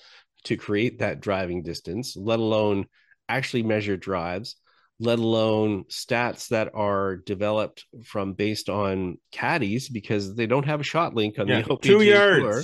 to 0.44 0.56
create 0.56 0.98
that 1.00 1.20
driving 1.20 1.62
distance 1.62 2.16
let 2.16 2.38
alone 2.40 2.86
actually 3.28 3.62
measure 3.62 3.96
drives 3.96 4.56
let 4.98 5.18
alone 5.18 5.84
stats 5.90 6.48
that 6.48 6.70
are 6.74 7.16
developed 7.16 7.84
from 8.04 8.34
based 8.34 8.68
on 8.68 9.18
caddies 9.32 9.88
because 9.88 10.34
they 10.36 10.46
don't 10.46 10.66
have 10.66 10.80
a 10.80 10.84
shot 10.84 11.14
link 11.14 11.38
on 11.38 11.48
yeah, 11.48 11.62
the 11.62 11.68
LPGA 11.70 12.36
two 12.36 12.40
Tour. 12.42 12.62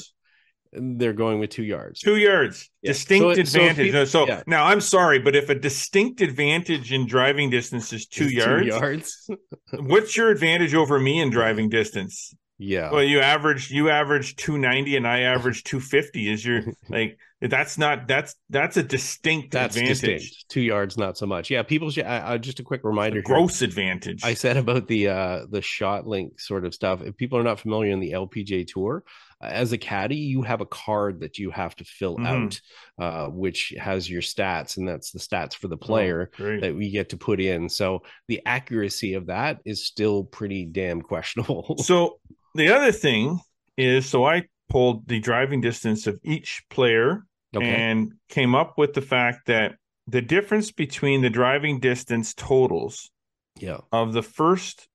they're 0.72 1.12
going 1.14 1.39
with 1.41 1.51
two 1.51 1.64
yards 1.64 2.01
Two 2.01 2.16
yards, 2.16 2.70
Yeah. 2.83 2.93
distinct 2.93 3.22
So- 3.22 3.35
so 3.35 3.41
advantage. 3.41 3.87
people- 3.87 4.07
so 4.07 4.26
yeah. 4.26 4.43
now 4.47 4.66
I'm 4.66 4.81
sorry, 4.81 5.18
but 5.18 5.35
if 5.35 5.49
a 5.49 5.55
distinct 5.55 6.20
advantage 6.20 6.93
in 6.93 7.07
driving 7.07 7.51
distance 7.51 7.93
is 7.93 8.07
two 8.07 8.24
It's 8.24 8.33
yards, 8.35 8.66
yards 8.66 9.31
what's 9.72 10.16
your 10.16 10.31
advantage 10.31 10.74
over 10.74 10.99
me 11.01 11.20
in 11.20 11.31
driving 11.31 11.68
distance? 11.70 12.35
Yeah 12.59 12.91
Well, 12.91 13.03
you 13.03 13.21
average 13.21 13.71
you 13.71 13.89
average 13.91 14.37
290 14.37 14.97
and 14.97 15.07
I 15.07 15.21
average 15.21 15.65
250. 15.65 16.31
Is 16.31 16.45
your 16.45 16.63
like 16.89 17.19
that's 17.41 17.79
not 17.79 18.09
that's 18.09 18.35
that's 18.51 18.77
a 18.77 18.83
distinct 18.83 19.53
that's 19.53 19.77
advantage, 19.77 20.01
distinct 20.01 20.49
two 20.49 20.61
yards 20.61 20.99
not 20.99 21.17
so 21.17 21.25
much 21.25 21.51
yeah 21.51 21.63
people 21.63 21.89
should 21.89 22.05
I, 22.05 22.33
I, 22.33 22.39
just 22.39 22.59
a 22.59 22.65
quick 22.65 22.83
reminder 22.83 23.19
a 23.19 23.23
here. 23.23 23.23
gross 23.23 23.63
advantage. 23.63 24.25
I 24.25 24.35
said 24.35 24.57
about 24.57 24.89
the 24.89 25.09
uh 25.09 25.47
the 25.49 25.63
shot 25.63 26.07
link 26.07 26.41
sort 26.41 26.65
of 26.65 26.75
stuff. 26.75 27.01
If 27.03 27.17
people 27.17 27.39
are 27.39 27.45
not 27.45 27.61
familiar 27.61 27.93
in 27.93 28.01
the 28.01 28.13
LPGA 28.13 28.67
tour, 28.67 29.05
as 29.41 29.72
a 29.72 29.78
caddy, 29.78 30.16
you 30.16 30.43
have 30.43 30.61
a 30.61 30.66
card 30.66 31.20
that 31.20 31.39
you 31.39 31.51
have 31.51 31.76
to 31.76 31.84
fill 31.84 32.16
Mhm. 32.16 32.26
out, 32.26 32.61
uh, 32.99 33.30
which 33.30 33.72
has 33.78 34.11
your 34.11 34.22
stats, 34.22 34.76
and 34.76 34.89
that's 34.89 35.12
the 35.12 35.18
stats 35.18 35.55
for 35.55 35.68
the 35.68 35.76
Oh, 35.76 35.86
player 35.86 36.30
great. 36.36 36.61
that 36.61 36.74
we 36.74 36.91
get 36.91 37.11
to 37.11 37.16
put 37.16 37.41
in. 37.41 37.68
So 37.68 38.03
the 38.26 38.43
accuracy 38.45 39.14
of 39.14 39.26
that 39.26 39.61
is 39.64 39.86
still 39.86 40.24
pretty 40.24 40.64
damn 40.64 41.03
questionable. 41.03 41.76
So 41.84 42.18
the 42.55 42.68
other 42.74 42.93
thing 42.93 43.39
is, 43.76 44.07
so 44.07 44.24
I 44.24 44.45
pulled 44.68 45.07
the 45.09 45.20
driving 45.20 45.61
distance 45.61 46.07
of 46.07 46.18
each 46.24 46.62
player 46.68 47.22
okay. 47.57 47.66
and 47.66 48.14
came 48.28 48.55
up 48.55 48.76
with 48.76 48.93
the 48.95 49.03
fact 49.03 49.47
that 49.47 49.76
the 50.07 50.20
difference 50.22 50.72
between 50.72 51.22
the 51.22 51.30
driving 51.30 51.78
distance 51.80 52.34
totals 52.34 53.11
yeah. 53.61 53.78
of 53.93 54.12
the 54.12 54.22
first 54.22 54.88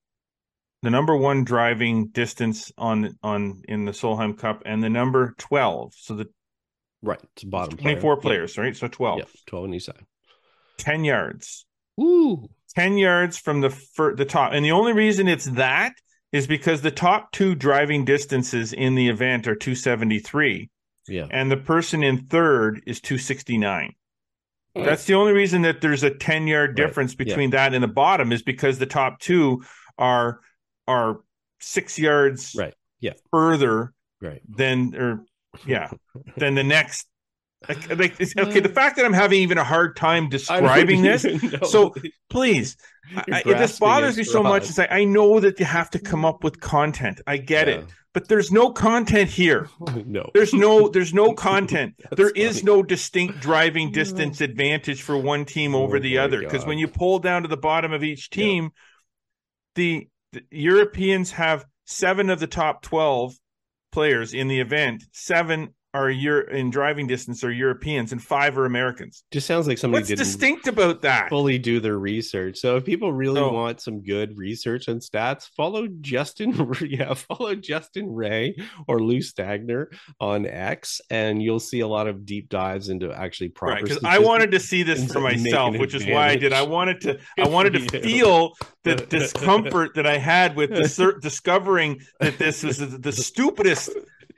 the 0.83 0.89
number 0.91 1.15
one 1.17 1.43
driving 1.45 2.07
distance 2.09 2.71
on 2.77 3.17
on 3.23 3.63
in 3.67 3.85
the 3.85 3.91
Solheim 3.93 4.37
Cup 4.37 4.61
and 4.65 4.83
the 4.83 4.89
number 4.89 5.33
12 5.39 5.93
so 5.97 6.15
the 6.15 6.27
Right. 7.01 7.19
It's 7.35 7.43
bottom 7.43 7.77
24 7.77 8.17
player. 8.17 8.21
players 8.21 8.57
right 8.57 8.75
so 8.75 8.87
12 8.87 9.19
Yeah. 9.19 9.25
12 9.47 9.63
on 9.65 9.73
each 9.73 9.83
side. 9.85 10.05
10 10.77 11.03
yards 11.03 11.65
Woo. 11.97 12.49
10 12.75 12.97
yards 12.97 13.37
from 13.37 13.61
the 13.61 13.69
fir- 13.69 14.15
the 14.15 14.25
top 14.25 14.51
and 14.53 14.63
the 14.63 14.71
only 14.71 14.93
reason 14.93 15.27
it's 15.27 15.45
that 15.45 15.93
is 16.31 16.47
because 16.47 16.81
the 16.81 16.91
top 16.91 17.31
two 17.31 17.55
driving 17.55 18.05
distances 18.05 18.73
in 18.73 18.95
the 18.95 19.07
event 19.09 19.47
are 19.47 19.55
273 19.55 20.69
Yeah. 21.07 21.27
and 21.31 21.51
the 21.51 21.57
person 21.57 22.03
in 22.03 22.25
third 22.25 22.81
is 22.87 22.99
269 23.01 23.93
hmm. 24.75 24.83
That's 24.83 25.05
the 25.05 25.13
only 25.13 25.31
reason 25.33 25.61
that 25.63 25.81
there's 25.81 26.03
a 26.03 26.09
10 26.13 26.47
yard 26.47 26.69
Right. 26.71 26.75
difference 26.87 27.15
between 27.15 27.51
that 27.51 27.73
and 27.73 27.83
the 27.83 27.87
bottom 27.87 28.31
is 28.31 28.41
because 28.41 28.79
the 28.79 28.85
top 28.85 29.19
two 29.19 29.63
are 29.97 30.39
are 30.87 31.19
six 31.59 31.97
yards 31.97 32.55
Right. 32.57 32.73
Yeah. 32.99 33.13
further 33.31 33.93
Right. 34.21 34.41
than 34.47 34.95
or 34.95 35.25
yeah 35.65 35.89
than 36.37 36.55
the 36.55 36.63
next. 36.63 37.07
Like, 37.69 37.89
like, 37.97 38.11
okay, 38.21 38.59
the 38.59 38.67
mm. 38.67 38.73
fact 38.73 38.97
that 38.97 39.05
I'm 39.05 39.13
having 39.13 39.39
even 39.41 39.57
a 39.57 39.63
hard 39.63 39.95
time 39.95 40.27
describing 40.37 41.01
this, 41.01 41.23
know. 41.25 41.59
so 41.65 41.93
please, 42.29 42.75
I, 43.15 43.43
You're 43.45 43.57
this 43.57 43.79
bothers 43.79 44.17
me 44.17 44.25
so 44.25 44.43
much. 44.43 44.63
straws. 44.63 44.71
Is 44.71 44.91
I, 44.91 44.99
I 44.99 45.03
know 45.05 45.39
that 45.39 45.59
you 45.59 45.65
have 45.65 45.89
to 45.91 45.99
come 45.99 46.25
up 46.25 46.43
with 46.43 46.59
content. 46.59 47.21
I 47.25 47.37
get 47.37 47.69
it, 47.69 47.85
but 48.13 48.27
there's 48.27 48.51
no 48.51 48.71
content 48.71 49.29
here. 49.29 49.69
no. 50.05 50.29
There's 50.33 50.53
no 50.53 50.89
there's 50.89 51.13
no 51.13 51.33
content. 51.33 51.95
That's 51.99 52.17
there 52.17 52.31
is 52.31 52.59
funny. 52.59 52.65
no 52.65 52.83
distinct 52.83 53.39
driving 53.39 53.89
mm. 53.91 53.93
distance 53.93 54.41
advantage 54.41 55.01
for 55.01 55.17
one 55.17 55.45
team 55.45 55.73
over 55.73 55.97
Oh 55.97 55.99
the 55.99 56.17
other 56.17 56.39
because 56.39 56.65
when 56.65 56.77
you 56.77 56.89
pull 56.89 57.19
down 57.19 57.43
to 57.43 57.47
the 57.47 57.55
bottom 57.57 57.93
of 57.93 58.03
each 58.03 58.27
Yeah. 58.31 58.43
team, 58.43 58.71
the, 59.75 60.09
the 60.33 60.43
Europeans 60.51 61.31
have 61.31 61.65
seven 61.85 62.29
of 62.29 62.39
the 62.39 62.47
top 62.47 62.81
twelve 62.81 63.35
players 63.91 64.33
in 64.33 64.47
the 64.47 64.59
event. 64.59 65.03
Seven 65.11 65.73
are 65.93 66.09
Euro- 66.09 66.47
in 66.49 66.69
driving 66.71 67.07
distance 67.07 67.43
are 67.43 67.51
Europeans, 67.51 68.11
and 68.11 68.21
five 68.23 68.57
are 68.57 68.65
Americans. 68.65 69.23
Just 69.31 69.45
sounds 69.47 69.67
like 69.67 69.77
somebody 69.77 70.01
What's 70.01 70.09
didn't 70.09 70.25
distinct 70.25 70.67
about 70.67 71.01
that? 71.03 71.29
fully 71.29 71.57
do 71.59 71.79
their 71.79 71.97
research. 71.99 72.57
So 72.57 72.77
if 72.77 72.85
people 72.85 73.13
really 73.13 73.39
No. 73.41 73.51
want 73.51 73.79
some 73.81 74.01
good 74.03 74.37
research 74.37 74.87
and 74.87 75.01
stats, 75.01 75.47
follow 75.55 75.87
Justin. 76.01 76.53
Yeah, 76.81 77.13
follow 77.13 77.55
Justin 77.55 78.11
Ray 78.13 78.55
or 78.87 78.99
Lou 79.01 79.19
Stagner 79.19 79.87
on 80.19 80.45
X, 80.45 81.01
and 81.09 81.41
you'll 81.41 81.59
see 81.59 81.79
a 81.81 81.87
lot 81.87 82.07
of 82.07 82.25
deep 82.25 82.49
dives 82.49 82.89
into 82.89 83.11
actually 83.11 83.49
proper. 83.49 83.73
Right, 83.75 83.83
because 83.83 84.03
I 84.03 84.19
wanted 84.19 84.51
to 84.51 84.59
see 84.59 84.83
this 84.83 85.11
for 85.11 85.19
myself, 85.31 85.77
which 85.77 85.93
is 85.93 86.05
why 86.05 86.29
I 86.29 86.35
did. 86.35 86.53
I 86.53 86.63
wanted 86.63 87.01
to, 87.01 87.19
I 87.39 87.47
wanted 87.47 87.73
to 87.73 87.99
feel 88.01 88.53
the 88.83 88.95
discomfort 88.95 89.95
that 89.95 90.05
I 90.05 90.17
had 90.17 90.55
with 90.55 90.71
dis- 90.73 90.99
discovering 91.21 92.01
that 92.19 92.37
this 92.37 92.63
was 92.63 92.77
the 92.79 93.11
stupidest 93.11 93.89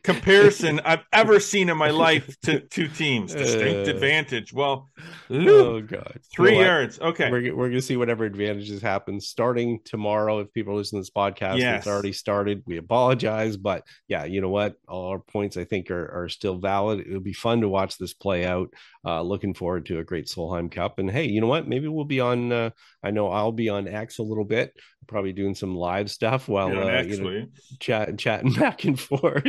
comparison 0.05 0.79
I've 0.85 1.03
ever 1.11 1.39
seen 1.39 1.69
in 1.69 1.77
my 1.77 1.89
life 1.89 2.35
to 2.43 2.59
two 2.69 2.87
teams. 2.87 3.33
Distinct 3.33 3.87
Uh, 3.87 3.91
advantage. 3.91 4.53
Well, 4.53 4.89
Oh 5.29 5.81
god, 5.81 6.19
three 6.33 6.55
what? 6.55 6.65
yards. 6.65 6.99
Okay, 6.99 7.29
We're, 7.31 7.55
we're 7.55 7.69
gonna 7.69 7.81
see 7.81 7.97
whatever 7.97 8.23
advantages 8.25 8.81
happen 8.81 9.19
starting 9.19 9.79
tomorrow. 9.83 10.39
If 10.39 10.53
people 10.53 10.75
listen 10.75 10.97
to 10.97 11.01
this 11.01 11.09
podcast, 11.09 11.57
Yes. 11.57 11.79
it's 11.79 11.87
already 11.87 12.13
started. 12.13 12.63
We 12.65 12.77
apologize, 12.77 13.57
but 13.57 13.83
yeah, 14.07 14.25
you 14.25 14.41
know 14.41 14.49
what? 14.49 14.75
All 14.87 15.09
our 15.09 15.19
points 15.19 15.57
I 15.57 15.65
think 15.65 15.89
are, 15.91 16.23
are 16.23 16.29
still 16.29 16.57
valid. 16.59 17.01
It'll 17.01 17.19
be 17.19 17.33
fun 17.33 17.61
to 17.61 17.69
watch 17.69 17.97
this 17.97 18.13
play 18.13 18.45
out. 18.45 18.69
Uh, 19.05 19.21
looking 19.21 19.53
forward 19.53 19.85
to 19.87 19.99
a 19.99 20.03
great 20.03 20.25
Solheim 20.27 20.71
Cup. 20.71 20.97
And 20.99 21.09
hey, 21.11 21.25
you 21.25 21.39
know 21.41 21.47
what? 21.47 21.67
Maybe 21.67 21.87
we'll 21.87 22.05
be 22.05 22.19
on. 22.19 22.51
Uh, 22.51 22.69
I 23.03 23.11
know 23.11 23.29
I'll 23.29 23.51
be 23.51 23.69
on 23.69 23.87
X 23.87 24.17
a 24.17 24.23
little 24.23 24.45
bit 24.45 24.73
probably 25.07 25.33
doing 25.33 25.55
some 25.55 25.75
live 25.75 26.09
stuff 26.09 26.47
while 26.47 26.69
You 26.69 26.75
know, 26.75 26.87
uh, 26.87 27.01
you 27.01 27.21
know, 27.21 27.45
chat 27.79 28.17
chatting 28.17 28.53
back 28.59 28.83
and 28.83 28.99
forth. 28.99 29.45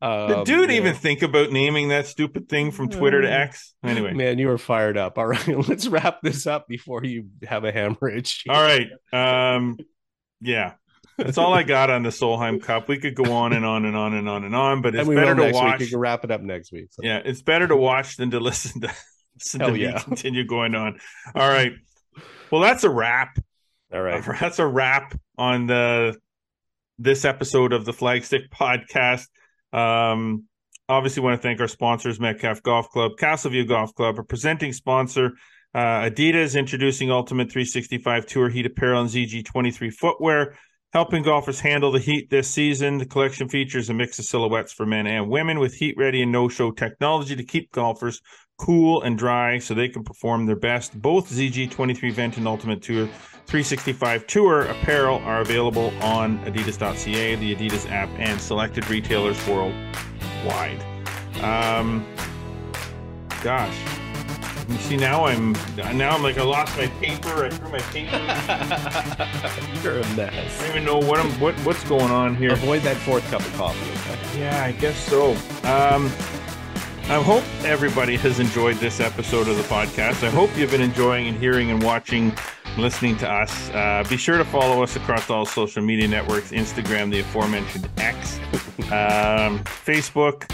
Um, 0.00 0.44
dude 0.44 0.70
even 0.70 0.92
know, 0.92 0.98
think 0.98 1.22
about 1.22 1.50
naming 1.50 1.88
that 1.88 2.06
stupid 2.06 2.48
thing 2.48 2.70
from 2.70 2.88
Twitter 2.88 3.22
to 3.22 3.30
X? 3.30 3.74
Anyway, 3.82 4.12
man, 4.12 4.38
you 4.38 4.48
were 4.48 4.58
fired 4.58 4.96
up. 4.96 5.18
All 5.18 5.26
right, 5.26 5.48
let's 5.68 5.86
wrap 5.86 6.20
this 6.22 6.46
up 6.46 6.68
before 6.68 7.04
you 7.04 7.26
have 7.46 7.64
a 7.64 7.72
hemorrhage. 7.72 8.44
all 8.48 8.62
right. 8.62 8.88
Um, 9.12 9.78
yeah, 10.40 10.74
that's 11.16 11.38
all 11.38 11.52
I 11.52 11.62
got 11.62 11.90
on 11.90 12.02
the 12.02 12.10
Solheim 12.10 12.62
Cup. 12.62 12.88
We 12.88 12.98
could 12.98 13.14
go 13.14 13.32
on 13.32 13.52
and 13.52 13.64
on 13.64 13.84
and 13.84 13.96
on 13.96 14.14
and 14.14 14.28
on 14.28 14.44
and 14.44 14.54
on, 14.54 14.82
but 14.82 14.94
it's 14.94 15.08
better 15.08 15.34
to 15.34 15.52
watch. 15.52 15.72
week. 15.72 15.80
We 15.80 15.90
can 15.90 15.98
wrap 15.98 16.24
it 16.24 16.30
up 16.30 16.40
next 16.40 16.72
week. 16.72 16.88
So. 16.90 17.02
Yeah, 17.04 17.20
it's 17.24 17.42
better 17.42 17.68
to 17.68 17.76
watch 17.76 18.16
than 18.16 18.30
to 18.32 18.40
listen 18.40 18.80
to 18.82 18.92
listen 19.36 19.60
to 19.60 19.78
yeah. 19.78 20.00
continue 20.00 20.44
going 20.44 20.74
on. 20.74 20.98
All 21.34 21.48
right. 21.48 21.72
Well, 22.50 22.60
that's 22.60 22.84
a 22.84 22.90
wrap. 22.90 23.38
All 23.94 24.02
right. 24.02 24.24
That's 24.40 24.58
a 24.58 24.66
wrap 24.66 25.14
on 25.38 25.66
the 25.66 26.16
this 26.98 27.24
episode 27.24 27.72
of 27.72 27.84
the 27.84 27.92
Flagstick 27.92 28.48
podcast. 28.50 29.26
Um, 29.72 30.44
obviously, 30.88 31.22
want 31.22 31.40
to 31.40 31.42
thank 31.42 31.60
our 31.60 31.68
sponsors, 31.68 32.18
Metcalfe 32.18 32.62
Golf 32.62 32.90
Club, 32.90 33.12
Casselview 33.18 33.68
Golf 33.68 33.94
Club, 33.94 34.16
our 34.18 34.24
presenting 34.24 34.72
sponsor, 34.72 35.32
uh, 35.74 36.08
Adidas, 36.08 36.58
introducing 36.58 37.10
Ultimate 37.10 37.50
365 37.50 38.26
Tour 38.26 38.48
Heat 38.48 38.66
Apparel 38.66 39.02
and 39.02 39.10
ZG23 39.10 39.92
footwear, 39.92 40.56
helping 40.92 41.22
golfers 41.22 41.60
handle 41.60 41.92
the 41.92 41.98
heat 42.00 42.30
this 42.30 42.48
season. 42.48 42.98
The 42.98 43.06
collection 43.06 43.48
features 43.48 43.90
a 43.90 43.94
mix 43.94 44.18
of 44.18 44.24
silhouettes 44.24 44.72
for 44.72 44.86
men 44.86 45.06
and 45.06 45.28
women 45.28 45.58
with 45.60 45.74
heat 45.74 45.94
ready 45.96 46.22
and 46.22 46.32
no 46.32 46.48
show 46.48 46.70
technology 46.70 47.36
to 47.36 47.44
keep 47.44 47.70
golfers 47.72 48.20
cool 48.56 49.02
and 49.02 49.18
dry 49.18 49.58
so 49.58 49.74
they 49.74 49.88
can 49.88 50.04
perform 50.04 50.46
their 50.46 50.56
best. 50.56 51.00
Both 51.00 51.30
ZG23 51.30 52.12
Vent 52.12 52.36
and 52.36 52.46
Ultimate 52.46 52.82
Tour 52.82 53.06
365 53.46 54.26
Tour 54.26 54.62
apparel 54.62 55.18
are 55.18 55.40
available 55.40 55.92
on 56.00 56.38
adidas.ca, 56.46 57.34
the 57.36 57.54
Adidas 57.54 57.90
app, 57.90 58.08
and 58.18 58.40
selected 58.40 58.88
retailers 58.88 59.36
worldwide. 59.46 60.82
Um, 61.42 62.06
gosh. 63.42 63.76
You 64.68 64.76
see 64.76 64.96
now 64.96 65.26
I'm 65.26 65.52
now 65.76 66.12
I'm 66.16 66.22
like 66.22 66.38
I 66.38 66.42
lost 66.42 66.74
my 66.78 66.86
paper. 66.86 67.44
I 67.44 67.50
threw 67.50 67.70
my 67.70 67.80
paper. 67.80 68.16
You're 69.82 69.98
a 69.98 70.16
mess. 70.16 70.58
I 70.60 70.68
don't 70.68 70.76
even 70.76 70.84
know 70.84 70.98
what 70.98 71.20
I'm 71.20 71.30
what 71.38 71.54
what's 71.66 71.84
going 71.84 72.10
on 72.10 72.34
here. 72.34 72.52
Avoid 72.52 72.80
that 72.82 72.96
fourth 72.96 73.30
cup 73.30 73.42
of 73.42 73.52
coffee. 73.56 73.90
Okay? 74.10 74.40
Yeah, 74.40 74.64
I 74.64 74.72
guess 74.72 74.96
so. 74.96 75.32
Um, 75.64 76.10
I 77.06 77.22
hope 77.22 77.44
everybody 77.64 78.16
has 78.16 78.40
enjoyed 78.40 78.76
this 78.76 78.98
episode 78.98 79.46
of 79.46 79.58
the 79.58 79.62
podcast. 79.64 80.26
I 80.26 80.30
hope 80.30 80.56
you've 80.56 80.70
been 80.70 80.80
enjoying 80.80 81.28
and 81.28 81.36
hearing 81.36 81.70
and 81.70 81.82
watching, 81.82 82.32
listening 82.78 83.18
to 83.18 83.30
us. 83.30 83.68
Uh, 83.70 84.02
be 84.08 84.16
sure 84.16 84.38
to 84.38 84.44
follow 84.44 84.82
us 84.82 84.96
across 84.96 85.28
all 85.28 85.44
social 85.44 85.82
media 85.82 86.08
networks 86.08 86.50
Instagram, 86.50 87.10
the 87.10 87.20
aforementioned 87.20 87.90
X, 87.98 88.38
um, 88.90 89.60
Facebook, 89.64 90.50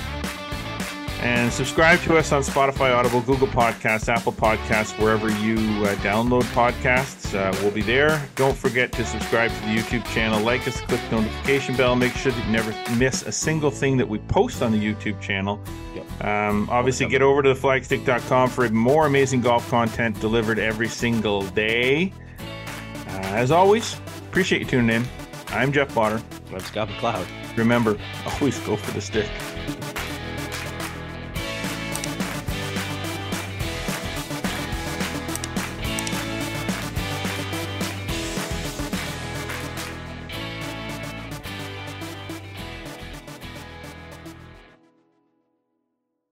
and 1.20 1.52
subscribe 1.52 2.00
to 2.00 2.16
us 2.16 2.32
on 2.32 2.42
Spotify, 2.42 2.96
Audible, 2.96 3.20
Google 3.20 3.46
Podcasts, 3.46 4.08
Apple 4.08 4.32
Podcasts, 4.32 4.98
wherever 4.98 5.28
you 5.28 5.56
uh, 5.84 5.94
download 5.96 6.42
podcasts. 6.54 7.34
Uh, 7.34 7.54
we'll 7.60 7.70
be 7.70 7.82
there. 7.82 8.26
Don't 8.36 8.56
forget 8.56 8.90
to 8.92 9.04
subscribe 9.04 9.50
to 9.50 9.60
the 9.60 9.76
YouTube 9.76 10.04
channel, 10.14 10.40
like 10.40 10.66
us, 10.66 10.80
click 10.82 11.00
the 11.10 11.20
notification 11.20 11.76
bell, 11.76 11.94
make 11.94 12.14
sure 12.14 12.32
that 12.32 12.46
you 12.46 12.50
never 12.50 12.74
miss 12.96 13.22
a 13.22 13.32
single 13.32 13.70
thing 13.70 13.98
that 13.98 14.08
we 14.08 14.18
post 14.18 14.62
on 14.62 14.72
the 14.72 14.78
YouTube 14.78 15.20
channel. 15.20 15.60
Yep. 15.94 16.24
Um, 16.24 16.68
obviously, 16.70 17.06
get 17.06 17.20
over 17.20 17.42
to 17.42 17.54
theflagstick.com 17.54 18.48
for 18.48 18.68
more 18.70 19.06
amazing 19.06 19.42
golf 19.42 19.68
content 19.68 20.18
delivered 20.20 20.58
every 20.58 20.88
single 20.88 21.42
day. 21.48 22.14
Uh, 23.08 23.20
as 23.34 23.50
always, 23.50 24.00
appreciate 24.28 24.62
you 24.62 24.66
tuning 24.66 24.96
in. 24.96 25.08
I'm 25.48 25.70
Jeff 25.70 25.94
Potter. 25.94 26.22
I'm 26.52 26.60
Scott 26.60 26.88
McLeod. 26.88 27.26
Remember, 27.56 27.98
always 28.26 28.58
go 28.60 28.76
for 28.76 28.92
the 28.92 29.00
stick. 29.00 29.28